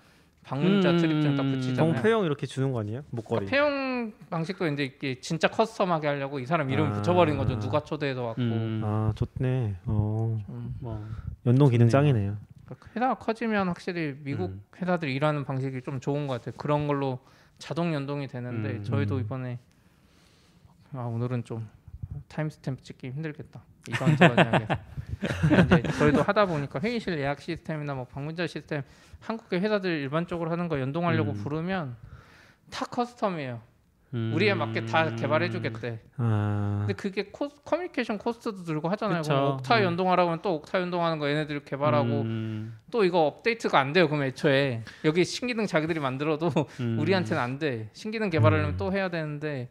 방문자 0.43 0.91
음. 0.91 0.97
출입증 0.97 1.35
딱 1.35 1.43
붙이잖아요. 1.43 1.93
증 1.93 2.06
패용 2.06 2.25
이렇게 2.25 2.45
주는 2.47 2.71
거 2.71 2.79
아니에요? 2.79 3.03
목걸이. 3.11 3.45
그러니까 3.45 3.51
패용 3.51 4.13
방식도 4.29 4.67
이제 4.67 4.83
이게 4.83 5.19
진짜 5.19 5.47
custom하게 5.47 6.03
하려고 6.05 6.39
이 6.39 6.45
사람 6.45 6.69
이름 6.69 6.87
아. 6.87 6.91
붙여버린 6.93 7.37
거죠. 7.37 7.59
누가 7.59 7.81
초대해서 7.81 8.23
왔고. 8.23 8.41
음. 8.41 8.81
아 8.83 9.13
좋네. 9.15 9.75
어 9.85 10.43
음. 10.49 10.75
뭐. 10.79 11.07
연동 11.45 11.69
기능 11.69 11.87
좋네요. 11.89 12.13
짱이네요. 12.13 12.37
그러니까 12.65 12.89
회사가 12.95 13.15
커지면 13.15 13.67
확실히 13.67 14.17
미국 14.23 14.51
음. 14.51 14.63
회사들이 14.81 15.13
일하는 15.13 15.45
방식이 15.45 15.81
좀 15.83 15.99
좋은 15.99 16.27
것 16.27 16.35
같아요. 16.35 16.55
그런 16.57 16.87
걸로 16.87 17.19
자동 17.57 17.93
연동이 17.93 18.27
되는데 18.27 18.71
음. 18.71 18.83
저희도 18.83 19.15
음. 19.15 19.21
이번에 19.21 19.59
아 20.93 21.03
오늘은 21.03 21.43
좀 21.43 21.69
timestamp 22.27 22.81
찍기 22.81 23.11
힘들겠다. 23.11 23.61
이런저런 23.87 24.37
이야기. 24.37 24.65
이제 25.65 25.83
저희도 25.97 26.23
하다 26.23 26.45
보니까 26.47 26.79
회의실 26.79 27.19
예약 27.19 27.41
시스템이나 27.41 27.93
뭐 27.93 28.05
방문자 28.05 28.47
시스템 28.47 28.81
한국의 29.19 29.61
회사들 29.61 29.89
일반적으로 29.89 30.51
하는 30.51 30.67
거 30.67 30.79
연동하려고 30.79 31.31
음. 31.31 31.35
부르면 31.35 31.95
다 32.71 32.85
custom이에요. 32.85 33.59
음. 34.13 34.33
우리에 34.35 34.53
맞게 34.53 34.85
다 34.85 35.15
개발해주겠대. 35.15 35.99
아 36.17 36.77
근데 36.79 36.93
그게 36.93 37.29
코, 37.31 37.47
커뮤니케이션 37.49 38.17
코스트도 38.17 38.63
들고 38.63 38.89
하잖아요. 38.89 39.21
그쵸. 39.21 39.33
그럼 39.33 39.53
Okta 39.53 39.77
음. 39.77 39.83
연동하라고 39.83 40.29
하면 40.31 40.41
또 40.41 40.55
Okta 40.55 40.81
연동하는 40.81 41.17
거 41.19 41.29
얘네들이 41.29 41.63
개발하고 41.63 42.21
음. 42.21 42.77
또 42.91 43.05
이거 43.05 43.19
업데이트가 43.27 43.79
안 43.79 43.93
돼요. 43.93 44.07
그럼 44.07 44.23
애초에 44.23 44.83
여기 45.05 45.23
신기능 45.23 45.65
자기들이 45.65 45.99
만들어도 45.99 46.51
음. 46.81 46.97
우리한테는 46.99 47.41
안 47.41 47.57
돼. 47.59 47.89
신기능 47.93 48.29
개발하려면 48.29 48.73
음. 48.73 48.77
또 48.77 48.91
해야 48.91 49.09
되는데 49.09 49.69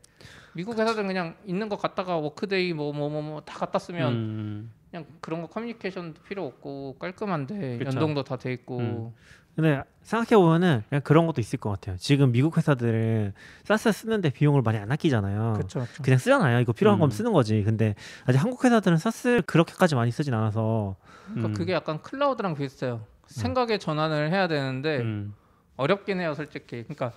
미국 0.54 0.78
회사들은 0.78 1.06
그냥 1.06 1.34
있는 1.46 1.68
거 1.68 1.76
갖다가 1.76 2.16
Workday 2.16 2.72
뭐 2.72 2.92
뭐 2.92 3.08
뭐 3.08 3.20
뭐 3.22 3.40
다 3.44 3.58
갖다 3.58 3.78
쓰면 3.78 4.12
음. 4.12 4.72
그냥 4.90 5.06
그런 5.20 5.42
거 5.42 5.46
커뮤니케이션도 5.48 6.22
필요 6.22 6.44
없고 6.46 6.96
깔끔한데 6.98 7.78
그쵸. 7.78 7.90
연동도 7.90 8.24
다 8.24 8.36
돼 8.36 8.52
있고 8.52 8.78
음. 8.78 9.12
근데 9.54 9.82
생각해 10.02 10.40
보면은 10.42 10.82
그냥 10.88 11.02
그런 11.02 11.26
것도 11.26 11.40
있을 11.40 11.58
것 11.58 11.70
같아요. 11.70 11.96
지금 11.98 12.32
미국 12.32 12.56
회사들은 12.56 13.32
사스 13.64 13.92
쓰는데 13.92 14.30
비용을 14.30 14.62
많이 14.62 14.78
안 14.78 14.90
아끼잖아요. 14.90 15.52
그렇죠. 15.54 15.86
그냥 16.02 16.18
쓰잖아요. 16.18 16.60
이거 16.60 16.72
필요한 16.72 16.98
거면 16.98 17.10
음. 17.10 17.12
쓰는 17.12 17.32
거지. 17.32 17.62
근데 17.62 17.94
아직 18.24 18.38
한국 18.38 18.64
회사들은 18.64 18.96
사스를 18.96 19.42
그렇게까지 19.42 19.96
많이 19.96 20.10
쓰진 20.12 20.32
않아서 20.34 20.96
그러니까 21.26 21.48
음. 21.48 21.54
그게 21.54 21.72
약간 21.74 22.00
클라우드랑 22.00 22.54
비슷해요. 22.54 23.04
생각의 23.26 23.78
전환을 23.80 24.30
해야 24.30 24.48
되는데 24.48 24.98
음. 25.00 25.34
어렵긴 25.76 26.20
해요, 26.20 26.34
솔직히. 26.34 26.82
그러니까 26.84 27.12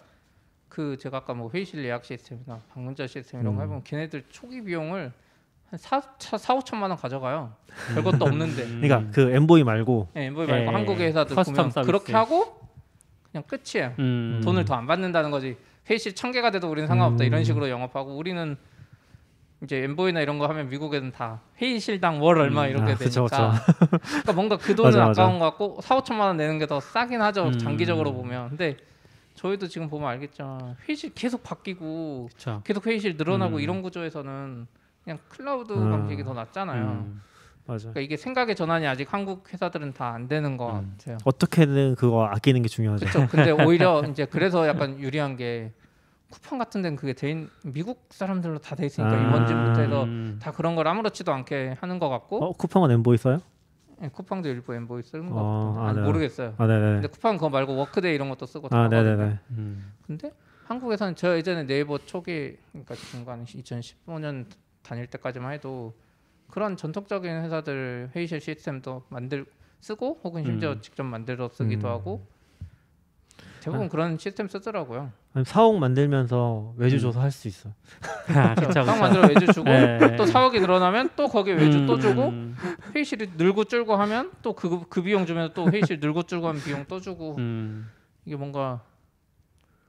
그 0.73 0.97
제가 0.97 1.17
아까 1.17 1.35
뭐 1.35 1.51
회의실 1.53 1.85
예약 1.85 2.03
시스템이나 2.03 2.59
방문자 2.73 3.05
시스템 3.05 3.41
이런 3.41 3.55
거 3.55 3.61
음. 3.61 3.63
해보면 3.63 3.83
걔네들 3.83 4.23
초기 4.29 4.63
비용을 4.63 5.11
한 5.69 5.77
4, 5.79 6.01
4 6.17 6.55
5천만 6.57 6.83
원 6.89 6.95
가져가요. 6.95 7.53
별것도 7.93 8.25
없는데. 8.25 8.63
음. 8.63 8.81
그러니까 8.81 9.11
그 9.11 9.31
Envoy 9.35 9.63
말고 9.63 10.09
네, 10.15 10.25
Envoy 10.25 10.47
말고 10.47 10.63
예, 10.71 10.73
한국의 10.73 11.07
회사들 11.09 11.35
custom 11.35 11.55
보면 11.55 11.69
서비스. 11.71 11.85
그렇게 11.85 12.13
하고 12.13 12.59
그냥 13.31 13.43
끝이에요. 13.43 13.93
음. 13.99 14.41
돈을 14.43 14.65
더 14.65 14.73
안 14.73 14.87
받는다는 14.87 15.29
거지. 15.29 15.57
회의실 15.87 16.15
천 16.15 16.31
개가 16.31 16.49
돼도 16.49 16.67
우리는 16.71 16.87
상관없다 16.87 17.23
음. 17.23 17.27
이런 17.27 17.43
식으로 17.43 17.69
영업하고 17.69 18.17
우리는 18.17 18.55
이제 19.63 19.77
Envoy나 19.83 20.21
이런 20.21 20.39
거 20.39 20.47
하면 20.47 20.69
미국에는 20.69 21.11
다 21.11 21.41
회의실당 21.61 22.19
월 22.19 22.39
얼마 22.39 22.65
음. 22.65 22.69
이렇게 22.71 22.93
아, 22.93 22.95
그쵸, 22.95 23.27
되니까 23.27 23.61
그러니까 24.07 24.33
뭔가 24.33 24.57
그 24.57 24.73
돈은 24.75 24.89
맞아, 24.89 25.05
맞아. 25.05 25.21
아까운 25.21 25.37
것 25.39 25.45
같고 25.45 25.81
4, 25.81 25.99
5천만 26.01 26.21
원 26.21 26.37
내는 26.37 26.57
게 26.57 26.65
더 26.65 26.79
싸긴 26.79 27.21
하죠 27.21 27.45
음. 27.49 27.59
장기적으로 27.59 28.11
보면 28.13 28.49
근데 28.49 28.75
저희도 29.35 29.67
지금 29.67 29.89
보면 29.89 30.09
알겠지만 30.09 30.75
회의실 30.87 31.13
계속 31.13 31.43
바뀌고 31.43 32.29
그쵸. 32.31 32.61
계속 32.63 32.85
회의실 32.87 33.17
늘어나고 33.17 33.57
음. 33.57 33.61
이런 33.61 33.81
구조에서는 33.81 34.67
그냥 35.03 35.19
클라우드 35.29 35.73
음. 35.73 35.91
방식이 35.91 36.23
더 36.23 36.33
낫잖아요 36.33 36.83
음. 36.83 37.21
맞아. 37.65 37.83
그러니까 37.89 38.01
이게 38.01 38.17
생각의 38.17 38.55
전환이 38.55 38.85
아직 38.87 39.11
한국 39.13 39.51
회사들은 39.51 39.93
다 39.93 40.13
안 40.13 40.27
되는 40.27 40.57
것 40.57 40.79
음. 40.79 40.95
같아요 40.97 41.17
어떻게든 41.25 41.95
그거 41.95 42.25
아끼는 42.25 42.61
게 42.61 42.67
중요하죠. 42.67 43.05
그렇죠. 43.05 43.27
근데 43.27 43.51
오히려 43.65 44.03
이제 44.09 44.25
그래서 44.25 44.67
약간 44.67 44.99
유리한 44.99 45.35
게 45.37 45.71
쿠팡 46.29 46.57
같은 46.59 46.81
데는 46.81 46.95
그게 46.97 47.13
돼 47.13 47.47
미국 47.63 48.07
사람들로 48.09 48.57
다 48.59 48.75
돼 48.75 48.85
있으니까 48.85 49.15
아. 49.15 49.19
임원진부터 49.21 49.81
해서 49.81 50.03
음. 50.03 50.39
다 50.41 50.51
그런 50.51 50.75
걸 50.75 50.87
아무렇지도 50.87 51.31
않게 51.33 51.77
하는 51.79 51.99
것 51.99 52.09
같고 52.09 52.43
어 52.43 52.51
쿠팡은 52.53 52.91
Envoy 52.91 53.17
써요? 53.17 53.39
예, 54.03 54.09
쿠팡도 54.09 54.49
일부 54.49 54.75
Envoy 54.75 55.01
쓰는 55.03 55.29
것 55.29 55.37
어, 55.39 55.75
아, 55.79 55.93
네. 55.93 56.01
모르겠어요. 56.01 56.55
아 56.57 56.67
네네. 56.67 56.93
근데 56.95 57.07
쿠팡 57.07 57.37
그거 57.37 57.49
말고 57.49 57.75
Workday 57.75 58.13
이런 58.13 58.29
것도 58.29 58.45
쓰고 58.45 58.69
다 58.69 58.83
아. 58.83 58.87
네네네. 58.89 59.39
음. 59.51 59.93
근데 60.05 60.31
한국에서는 60.65 61.15
저 61.15 61.37
예전에 61.37 61.65
네이버 61.65 61.97
초기 61.99 62.57
그러니까 62.71 62.95
중간 62.97 63.45
2015년 63.45 64.47
다닐 64.81 65.07
때까지만 65.07 65.53
해도 65.53 65.97
그런 66.51 66.75
전통적인 66.75 67.43
회사들 67.43 68.11
회의실 68.15 68.41
시스템도 68.41 69.05
만들 69.09 69.45
쓰고 69.79 70.19
혹은 70.23 70.43
심지어 70.43 70.73
음. 70.73 70.81
직접 70.81 71.03
만들어 71.03 71.49
쓰기도 71.49 71.87
음. 71.87 71.93
하고 71.93 72.27
대부분 73.63 73.87
그런 73.89 74.17
시스템 74.17 74.47
쓰더라고요. 74.47 75.11
아니, 75.33 75.45
사옥 75.45 75.77
만들면서 75.79 76.73
외주 76.77 76.99
줘서 76.99 77.21
할 77.21 77.31
수 77.31 77.47
있어. 77.47 77.69
아, 78.29 78.53
그쵸, 78.55 78.67
그쵸. 78.83 78.95
만들어 78.99 79.27
외주 79.27 79.51
주고 79.53 79.69
네. 79.69 80.15
또 80.17 80.25
사억이 80.25 80.59
늘어나면 80.59 81.11
또 81.15 81.27
거기 81.27 81.51
에 81.51 81.53
외주 81.55 81.85
또 81.85 81.97
주고 81.97 82.27
음. 82.29 82.55
회의실이 82.93 83.31
늘고 83.37 83.63
줄고 83.65 83.95
하면 83.95 84.31
또그 84.41 84.87
그 84.89 85.01
비용 85.01 85.25
주면 85.25 85.51
또 85.53 85.71
회의실 85.71 85.99
늘고 85.99 86.23
줄고 86.23 86.49
하면 86.49 86.61
비용 86.61 86.85
또 86.87 86.99
주고 86.99 87.35
음. 87.37 87.89
이게 88.25 88.35
뭔가 88.35 88.81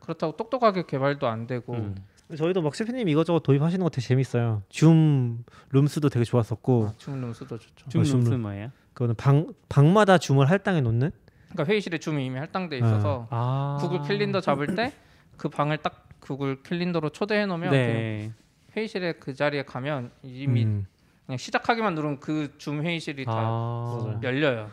그렇다고 0.01 0.37
똑똑하게 0.37 0.85
개발도 0.87 1.27
안 1.27 1.47
되고 1.47 1.75
음. 1.75 1.95
저희도 2.37 2.63
막 2.63 2.75
셰프님 2.75 3.09
이것저것 3.09 3.43
도입하시는 3.43 3.83
거 3.83 3.91
되게 3.91 4.07
재밌어요. 4.07 4.63
줌 4.69 5.45
룸스도 5.71 6.09
되게 6.09 6.25
좋았었고 6.25 6.89
아, 6.89 6.93
주문 6.97 7.21
룸스도 7.21 7.59
좋죠. 7.59 7.89
줌 7.89 8.01
어, 8.01 8.05
줌 8.05 8.17
룸스 8.19 8.31
룸. 8.31 8.41
뭐예요? 8.43 8.71
그거는 8.95 9.15
방 9.17 9.53
방마다 9.69 10.19
줌을 10.19 10.49
할당해 10.49 10.81
놓는 10.81 11.11
그러니까 11.55 11.71
회의실에 11.71 11.99
줌이 11.99 12.27
이미 12.27 12.39
할당돼 12.39 12.77
있어서 12.79 13.27
아. 13.31 13.79
구글 13.81 14.03
캘린더 14.03 14.41
잡을 14.41 14.75
때 14.75 14.93
그 15.37 15.49
방을 15.49 15.79
딱 15.79 16.09
구글 16.21 16.63
캘린더로 16.63 17.11
초대해 17.11 17.45
놓으면 17.47 17.73
네. 17.73 18.31
회의실에 18.77 19.15
그 19.15 19.35
자리에 19.35 19.65
가면 19.65 20.13
이미 20.23 20.65
음. 20.65 20.87
그냥 21.27 21.39
시작하기만 21.39 21.95
누르면 21.97 22.21
그 22.21 22.53
줌 22.57 22.85
회의실이 22.85 23.25
다 23.25 23.33
아. 23.35 24.21
열려요. 24.23 24.71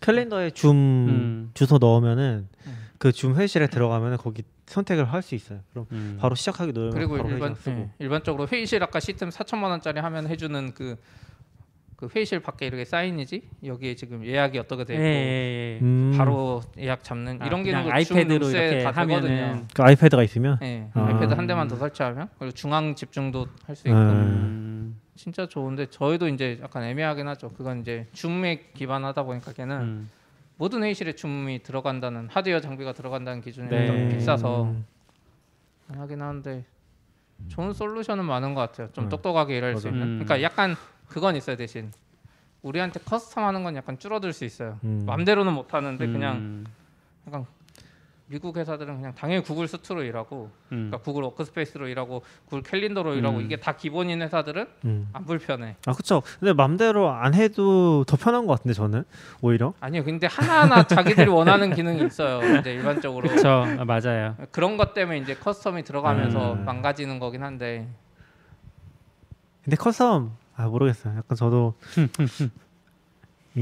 캘린더에 0.00 0.50
줌 0.50 0.70
음. 0.76 1.50
주소 1.54 1.78
넣으면은 1.78 2.46
음. 2.66 2.78
그줌 2.98 3.34
회의실에 3.34 3.66
들어가면은 3.66 4.18
거기 4.18 4.44
선택을 4.66 5.12
할 5.12 5.20
수 5.22 5.34
있어요. 5.34 5.60
그럼 5.72 5.86
음. 5.90 6.16
바로 6.20 6.36
시작하기 6.36 6.70
누르면 6.72 6.94
그리고 6.94 7.16
바로 7.16 7.28
일반. 7.30 7.56
예, 7.66 7.90
일반적으로 7.98 8.46
회의실 8.46 8.82
아까 8.84 9.00
시스템 9.00 9.30
4천만 9.30 9.64
원짜리 9.64 9.98
하면 9.98 10.28
해주는 10.28 10.74
그, 10.74 10.96
그 12.04 12.08
회의실 12.14 12.40
밖에 12.40 12.66
이렇게 12.66 12.84
사인이지 12.84 13.42
여기에 13.64 13.94
지금 13.94 14.24
예약이 14.24 14.58
어떻게 14.58 14.84
돼 14.84 14.94
예, 14.94 15.00
예, 15.00 15.76
예. 15.76 15.78
음. 15.80 16.14
바로 16.16 16.60
예약 16.78 17.02
잡는 17.02 17.40
아, 17.40 17.46
이런 17.46 17.62
기능도 17.62 17.90
아이패드로 17.92 18.50
이렇게 18.50 18.82
다 18.82 18.92
되거든요. 18.92 19.14
하면은 19.16 19.66
그 19.74 19.82
아이패드가 19.82 20.22
있으면 20.22 20.58
예, 20.62 20.88
아. 20.94 21.06
아이패드 21.06 21.32
한 21.34 21.46
대만 21.46 21.66
더 21.68 21.76
설치하면 21.76 22.28
그리고 22.38 22.52
중앙 22.52 22.94
집중도 22.94 23.46
할 23.66 23.74
수 23.76 23.88
있고 23.88 23.96
음. 23.96 24.02
음. 24.02 25.00
진짜 25.16 25.46
좋은데 25.46 25.86
저희도 25.86 26.28
이제 26.28 26.58
약간 26.62 26.82
애매하긴 26.82 27.26
하죠. 27.28 27.48
그건 27.50 27.80
이제 27.80 28.06
줌에 28.12 28.66
기반하다 28.74 29.22
보니까 29.22 29.52
걔는 29.52 29.76
음. 29.80 30.10
모든 30.56 30.82
회의실에 30.82 31.14
Zoom이 31.14 31.60
들어간다는 31.62 32.28
하드웨어 32.30 32.60
장비가 32.60 32.92
들어간다는 32.92 33.40
기준이 33.40 33.68
네. 33.68 33.86
좀 33.86 34.08
비싸서 34.10 34.64
음. 34.64 34.84
하긴 35.96 36.20
하는데 36.22 36.64
좋은 37.48 37.72
솔루션은 37.72 38.24
많은 38.24 38.54
것 38.54 38.60
같아요. 38.60 38.88
좀 38.92 39.04
음. 39.04 39.08
똑똑하게 39.08 39.56
일할 39.58 39.76
수 39.76 39.86
맞아. 39.88 39.96
있는. 39.96 40.02
음. 40.06 40.24
그러니까 40.24 40.42
약간 40.42 40.76
그건 41.08 41.36
있어요 41.36 41.56
대신 41.56 41.90
우리한테 42.62 43.00
custom하는 43.00 43.62
건 43.62 43.76
약간 43.76 43.98
줄어들 43.98 44.32
수 44.32 44.44
있어요. 44.44 44.78
음. 44.84 45.04
맘대로는 45.06 45.52
못 45.52 45.74
하는데 45.74 46.06
그냥 46.06 46.36
음. 46.36 46.66
약간 47.26 47.46
미국 48.26 48.56
회사들은 48.56 48.96
그냥 48.96 49.14
당연히 49.14 49.42
Google 49.42 49.68
Suite로 49.68 50.02
일하고 50.02 50.50
음. 50.72 50.88
그러니까 50.88 50.98
Google 50.98 51.22
Workspace로 51.24 51.88
일하고 51.88 52.22
Google 52.46 52.62
Calendar로 52.62 53.16
일하고 53.16 53.38
음. 53.38 53.42
이게 53.42 53.56
다 53.56 53.76
기본인 53.76 54.22
회사들은 54.22 54.66
음. 54.86 55.08
안 55.12 55.26
불편해. 55.26 55.76
아 55.84 55.92
그렇죠. 55.92 56.22
근데 56.40 56.54
맘대로 56.54 57.10
안 57.10 57.34
해도 57.34 58.04
더 58.04 58.16
편한 58.16 58.46
것 58.46 58.54
같은데 58.54 58.72
저는 58.72 59.04
오히려 59.42 59.74
아니요. 59.80 60.02
근데 60.04 60.26
하나하나 60.26 60.84
자기들이 60.88 61.28
원하는 61.28 61.74
기능이 61.74 62.02
있어요. 62.06 62.58
이제 62.58 62.72
일반적으로 62.72 63.28
그렇죠. 63.28 63.48
아, 63.48 63.84
맞아요. 63.84 64.36
그런 64.50 64.78
것 64.78 64.94
때문에 64.94 65.18
이제 65.18 65.34
custom이 65.34 65.84
들어가면서 65.84 66.54
음. 66.54 66.64
망가지는 66.64 67.18
거긴 67.18 67.42
한데 67.42 67.86
근데 69.64 69.76
custom 69.76 70.30
아 70.56 70.66
모르겠어요. 70.66 71.16
약간 71.18 71.36
저도 71.36 71.74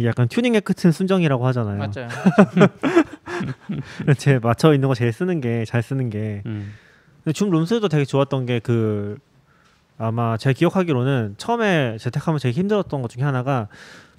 약간 0.05 0.29
튜닝의 0.29 0.61
끝은 0.63 0.93
순정이라고 0.93 1.47
하잖아요. 1.49 1.79
맞아요. 1.79 2.09
제 4.19 4.39
맞춰 4.39 4.73
있는 4.75 4.89
거 4.89 4.95
제일 4.95 5.13
쓰는 5.13 5.41
게 5.41 5.65
잘 5.67 5.83
쓰는 5.83 6.11
게 6.11 6.43
음. 6.47 6.73
근데 7.25 7.33
줌 7.33 7.51
룸스도 7.51 7.89
되게 7.89 8.05
좋았던 8.05 8.47
게 8.47 8.61
그 8.61 9.19
아마 9.99 10.37
제가 10.37 10.53
기억하기로는 10.55 11.35
처음에 11.39 11.97
재택하면 11.99 12.41
되게 12.41 12.59
힘들었던 12.59 13.03
것 13.03 13.11
중에 13.11 13.23
하나가 13.23 13.69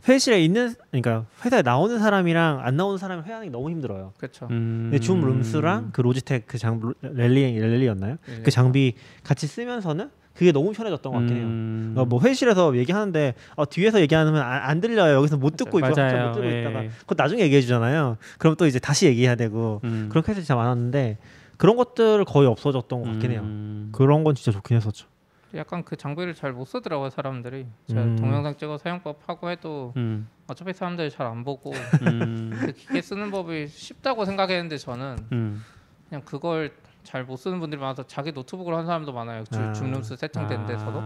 회의실에 0.07 0.41
있는 0.43 0.75
그러니까 0.91 1.25
회사에 1.43 1.61
나오는 1.61 1.97
사람이랑 1.99 2.59
안 2.61 2.75
나오는 2.77 2.97
사람을 2.97 3.25
회하는 3.25 3.47
게 3.47 3.51
너무 3.51 3.69
힘들어요. 3.69 4.13
그렇죠. 4.17 4.47
음. 4.51 4.89
근데 4.91 4.99
줌 4.99 5.19
룸스랑 5.21 5.89
그 5.91 6.01
로지텍 6.01 6.47
그 6.47 6.57
장 6.57 6.93
랠리 7.01 7.57
랠리였나요? 7.59 8.17
그 8.43 8.51
장비 8.51 8.93
같이 9.23 9.47
쓰면서는 9.47 10.09
그게 10.33 10.51
너무 10.51 10.71
편해졌던 10.71 11.11
것 11.13 11.19
같긴 11.19 11.37
해요. 11.37 11.45
음. 11.45 11.93
어, 11.97 12.05
뭐 12.05 12.19
회의실에서 12.21 12.75
얘기하는데 12.75 13.35
어, 13.55 13.69
뒤에서 13.69 14.01
얘기하면 14.01 14.35
안, 14.37 14.61
안 14.63 14.81
들려요. 14.81 15.15
여기서 15.17 15.37
못 15.37 15.55
듣고 15.57 15.79
맞아요. 15.79 16.27
못 16.29 16.33
들고 16.33 16.51
예. 16.51 16.61
있다가 16.61 16.83
그거 17.01 17.15
나중에 17.17 17.43
얘기해 17.43 17.61
주잖아요. 17.61 18.17
그럼 18.39 18.55
또 18.55 18.65
이제 18.65 18.79
다시 18.79 19.05
얘기해야 19.05 19.35
되고 19.35 19.79
음. 19.83 20.07
그런 20.09 20.23
케이스 20.23 20.41
진짜 20.41 20.55
많았는데 20.55 21.17
그런 21.57 21.75
것들 21.77 22.25
거의 22.25 22.47
없어졌던 22.47 23.03
것 23.03 23.09
같긴 23.11 23.31
해요. 23.31 23.41
음. 23.43 23.89
그런 23.91 24.23
건 24.23 24.33
진짜 24.35 24.51
좋긴 24.51 24.75
했었죠. 24.77 25.07
약간 25.55 25.83
그 25.83 25.95
장비를 25.95 26.33
잘 26.33 26.51
못 26.51 26.65
쓰더라고요 26.65 27.11
사람들이. 27.11 27.67
제가 27.87 28.01
음. 28.01 28.15
동영상 28.17 28.57
찍어 28.57 28.79
사용법 28.79 29.19
하고 29.27 29.51
해도 29.51 29.93
음. 29.97 30.27
어차피 30.47 30.73
사람들이 30.73 31.11
잘 31.11 31.27
안 31.27 31.43
보고 31.43 31.71
음. 32.01 32.57
그 32.59 32.71
기계 32.73 33.01
쓰는 33.03 33.29
법이 33.29 33.67
쉽다고 33.67 34.25
생각했는데 34.25 34.79
저는 34.79 35.15
음. 35.31 35.63
그냥 36.09 36.23
그걸 36.25 36.71
잘 37.03 37.23
못 37.25 37.37
쓰는 37.37 37.59
분들이 37.59 37.79
많아서 37.79 38.03
자기 38.07 38.31
노트북으로 38.31 38.77
한 38.77 38.85
사람도 38.85 39.11
많아요. 39.13 39.43
주- 39.45 39.59
아. 39.59 39.73
줌룸스 39.73 40.15
세팅된 40.15 40.61
아. 40.61 40.65
데서도. 40.65 41.03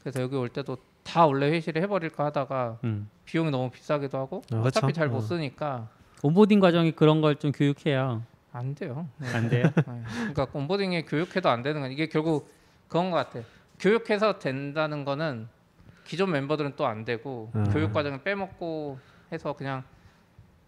그래서 0.00 0.20
여기 0.22 0.36
올 0.36 0.48
때도 0.48 0.76
다 1.02 1.26
원래 1.26 1.50
회의실에 1.50 1.80
해버릴까 1.82 2.24
하다가 2.26 2.78
음. 2.84 3.08
비용이 3.24 3.50
너무 3.50 3.70
비싸기도 3.70 4.18
하고 4.18 4.42
아, 4.52 4.56
어차피 4.64 4.88
그쵸. 4.88 4.98
잘못 5.00 5.16
어. 5.18 5.20
쓰니까 5.20 5.88
온보딩 6.22 6.60
과정이 6.60 6.92
그런 6.92 7.20
걸 7.20 7.36
좀 7.36 7.52
교육해요. 7.52 8.22
안 8.52 8.74
돼요. 8.74 9.08
네. 9.18 9.28
안 9.34 9.48
돼요? 9.48 9.64
네. 9.74 10.02
그러니까 10.32 10.46
온보딩에 10.52 11.02
교육해도 11.02 11.48
안 11.48 11.62
되는 11.62 11.80
건 11.80 11.90
이게 11.90 12.06
결국 12.08 12.48
그건 12.88 13.10
것 13.10 13.16
같아. 13.16 13.40
교육해서 13.80 14.38
된다는 14.38 15.04
거는 15.04 15.48
기존 16.04 16.30
멤버들은 16.32 16.76
또 16.76 16.86
안 16.86 17.04
되고 17.04 17.50
음. 17.54 17.64
교육 17.72 17.92
과정을 17.92 18.22
빼먹고 18.22 18.98
해서 19.32 19.54
그냥 19.54 19.82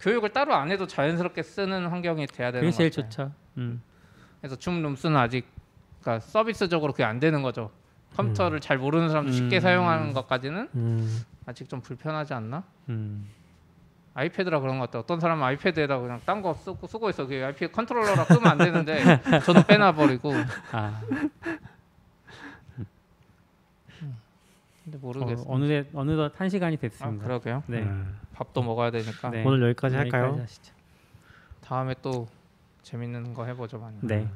교육을 0.01 0.30
따로 0.32 0.55
안 0.55 0.70
해도 0.70 0.86
자연스럽게 0.86 1.42
쓰는 1.42 1.86
환경이 1.86 2.26
돼야 2.26 2.51
되는 2.53 2.61
그게 2.68 2.70
것 2.70 2.76
제일 2.76 2.90
같아요. 2.90 3.09
좋죠. 3.28 3.32
음. 3.59 3.82
그래서 4.41 4.57
줌 4.57 4.82
룸스는 4.82 5.16
아직 5.16 5.47
그러니까 6.01 6.24
서비스적으로 6.26 6.93
그게 6.93 7.05
안 7.05 7.18
되는 7.20 7.43
거죠. 7.43 7.70
컴퓨터를 8.16 8.61
잘 8.61 8.78
모르는 8.78 9.09
사람도 9.09 9.32
쉽게 9.32 9.59
음. 9.59 9.61
사용하는 9.61 10.12
것까지는 10.12 10.68
음. 10.74 11.20
아직 11.45 11.68
좀 11.68 11.80
불편하지 11.80 12.32
않나? 12.34 12.62
음. 12.89 13.26
iPad라 14.14 14.61
그런 14.61 14.78
것 14.78 14.87
같아. 14.87 15.01
어떤 15.01 15.20
사람은 15.20 15.45
iPad에다 15.44 15.99
그냥 15.99 16.20
딴 16.24 16.41
거 16.41 16.55
쓰고 16.55 16.87
쓰고 16.87 17.11
있어. 17.11 17.26
그 17.26 17.34
iPad 17.44 17.72
컨트롤러라 17.72 18.24
끄면 18.24 18.47
안 18.47 18.57
되는데 18.59 19.03
저는 19.45 19.64
빼놔 19.64 19.93
버리고. 19.93 20.32
아. 20.72 21.03
근데 24.84 24.99
어, 24.99 25.01
모르겠어. 25.03 25.45
어느새 25.49 25.84
어느덧 25.95 26.32
한 26.41 26.49
시간이 26.49 26.76
아, 26.76 26.78
됐습니다. 26.80 27.24
그러게요. 27.24 27.62
네. 27.66 27.80
음. 27.82 28.18
밥도 28.34 28.62
먹어야 28.62 28.91
되니까 28.91 29.30
네. 29.30 29.45
오늘 29.45 29.62
여기까지 29.70 29.97
여기까지 29.97 30.16
할까요? 30.22 30.41
하시죠. 30.43 30.72
다음에 31.62 31.95
또 32.03 32.28
재밌는 32.91 33.34
거 33.34 33.45
해보죠 33.47 33.78
많이. 33.80 33.97
네. 34.01 34.28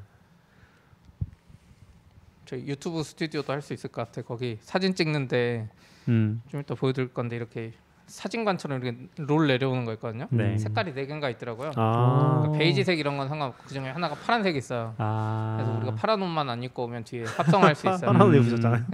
저희 2.47 2.67
유튜브 2.67 3.05
스튜디오도 3.05 3.53
할 3.53 3.63
수 3.63 3.73
있을 3.73 3.91
것 3.91 4.05
같아. 4.05 4.23
거기 4.23 4.59
사진 4.61 4.95
찍는데 4.97 5.69
음. 6.09 6.43
좀 6.49 6.61
이따 6.61 6.75
보여드릴 6.75 7.15
건데 7.15 7.37
이렇게 7.37 7.73
사진관처럼 8.09 8.83
이렇게 8.83 9.07
롤 9.19 9.47
내려오는 9.47 9.85
거 9.85 9.93
있거든요. 9.93 10.27
네. 10.31 10.59
색깔이 10.59 10.95
네 10.95 11.07
개인가 11.07 11.31
있더라고요. 11.31 11.71
아. 11.77 12.39
그러니까 12.41 12.59
베이지색 12.59 12.99
이런 12.99 13.17
건 13.17 13.29
상관없고 13.29 13.63
그 13.69 13.73
중에 13.73 13.89
하나가 13.91 14.17
파란색이 14.17 14.59
있어요. 14.59 14.95
아. 14.99 15.55
그래서 15.57 15.77
우리가 15.79 15.95
파란 15.95 16.21
옷만 16.21 16.51
안 16.51 16.61
입고 16.65 16.83
오면 16.83 17.05
뒤에 17.05 17.25
합성할 17.27 17.77
수 17.77 17.87
있어요. 17.95 18.11
파란 18.13 18.23
옷 18.23 18.35
음. 18.35 18.41
입으셨잖아요. 18.41 18.85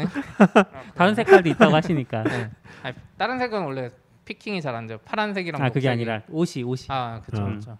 다른 0.95 1.15
색깔도 1.15 1.49
있다고 1.49 1.75
하시니까. 1.75 2.25
네. 2.25 2.51
아니, 2.83 2.95
다른 3.17 3.39
색은 3.39 3.63
원래 3.65 3.91
피킹이 4.27 4.61
잘 4.61 4.75
안 4.75 4.87
돼요. 4.87 4.99
파란색이랑 5.07 5.63
아 5.63 5.71
그게 5.71 5.89
아니라 5.89 6.21
옷이 6.29 6.63
옷이. 6.63 6.89
아 6.91 7.23
그렇죠 7.25 7.43
음. 7.47 7.49
그렇죠. 7.53 7.79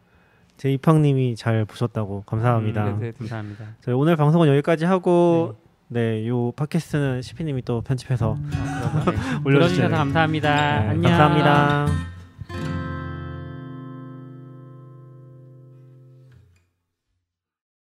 제 0.57 0.73
입학님이 0.73 1.37
잘 1.37 1.65
보셨다고 1.65 2.23
감사합니다. 2.27 2.85
음, 2.89 2.99
네, 3.01 3.07
네. 3.07 3.13
감사합니다. 3.19 3.65
저희 3.81 3.95
오늘 3.95 4.17
방송은 4.17 4.49
여기까지 4.49 4.85
하고 4.85 5.57
네, 5.89 6.27
요 6.27 6.53
팟캐스트는 6.53 7.23
시피님이 7.23 7.63
또 7.63 7.81
편집해서 7.83 8.37
아, 8.55 9.01
그러면 9.05 9.21
네. 9.23 9.41
올려주세요. 9.45 9.53
들어주셔서 9.89 9.97
감사합니다. 9.97 10.81
네, 10.81 10.89
안녕. 10.89 11.03
감사합니다. 11.11 12.16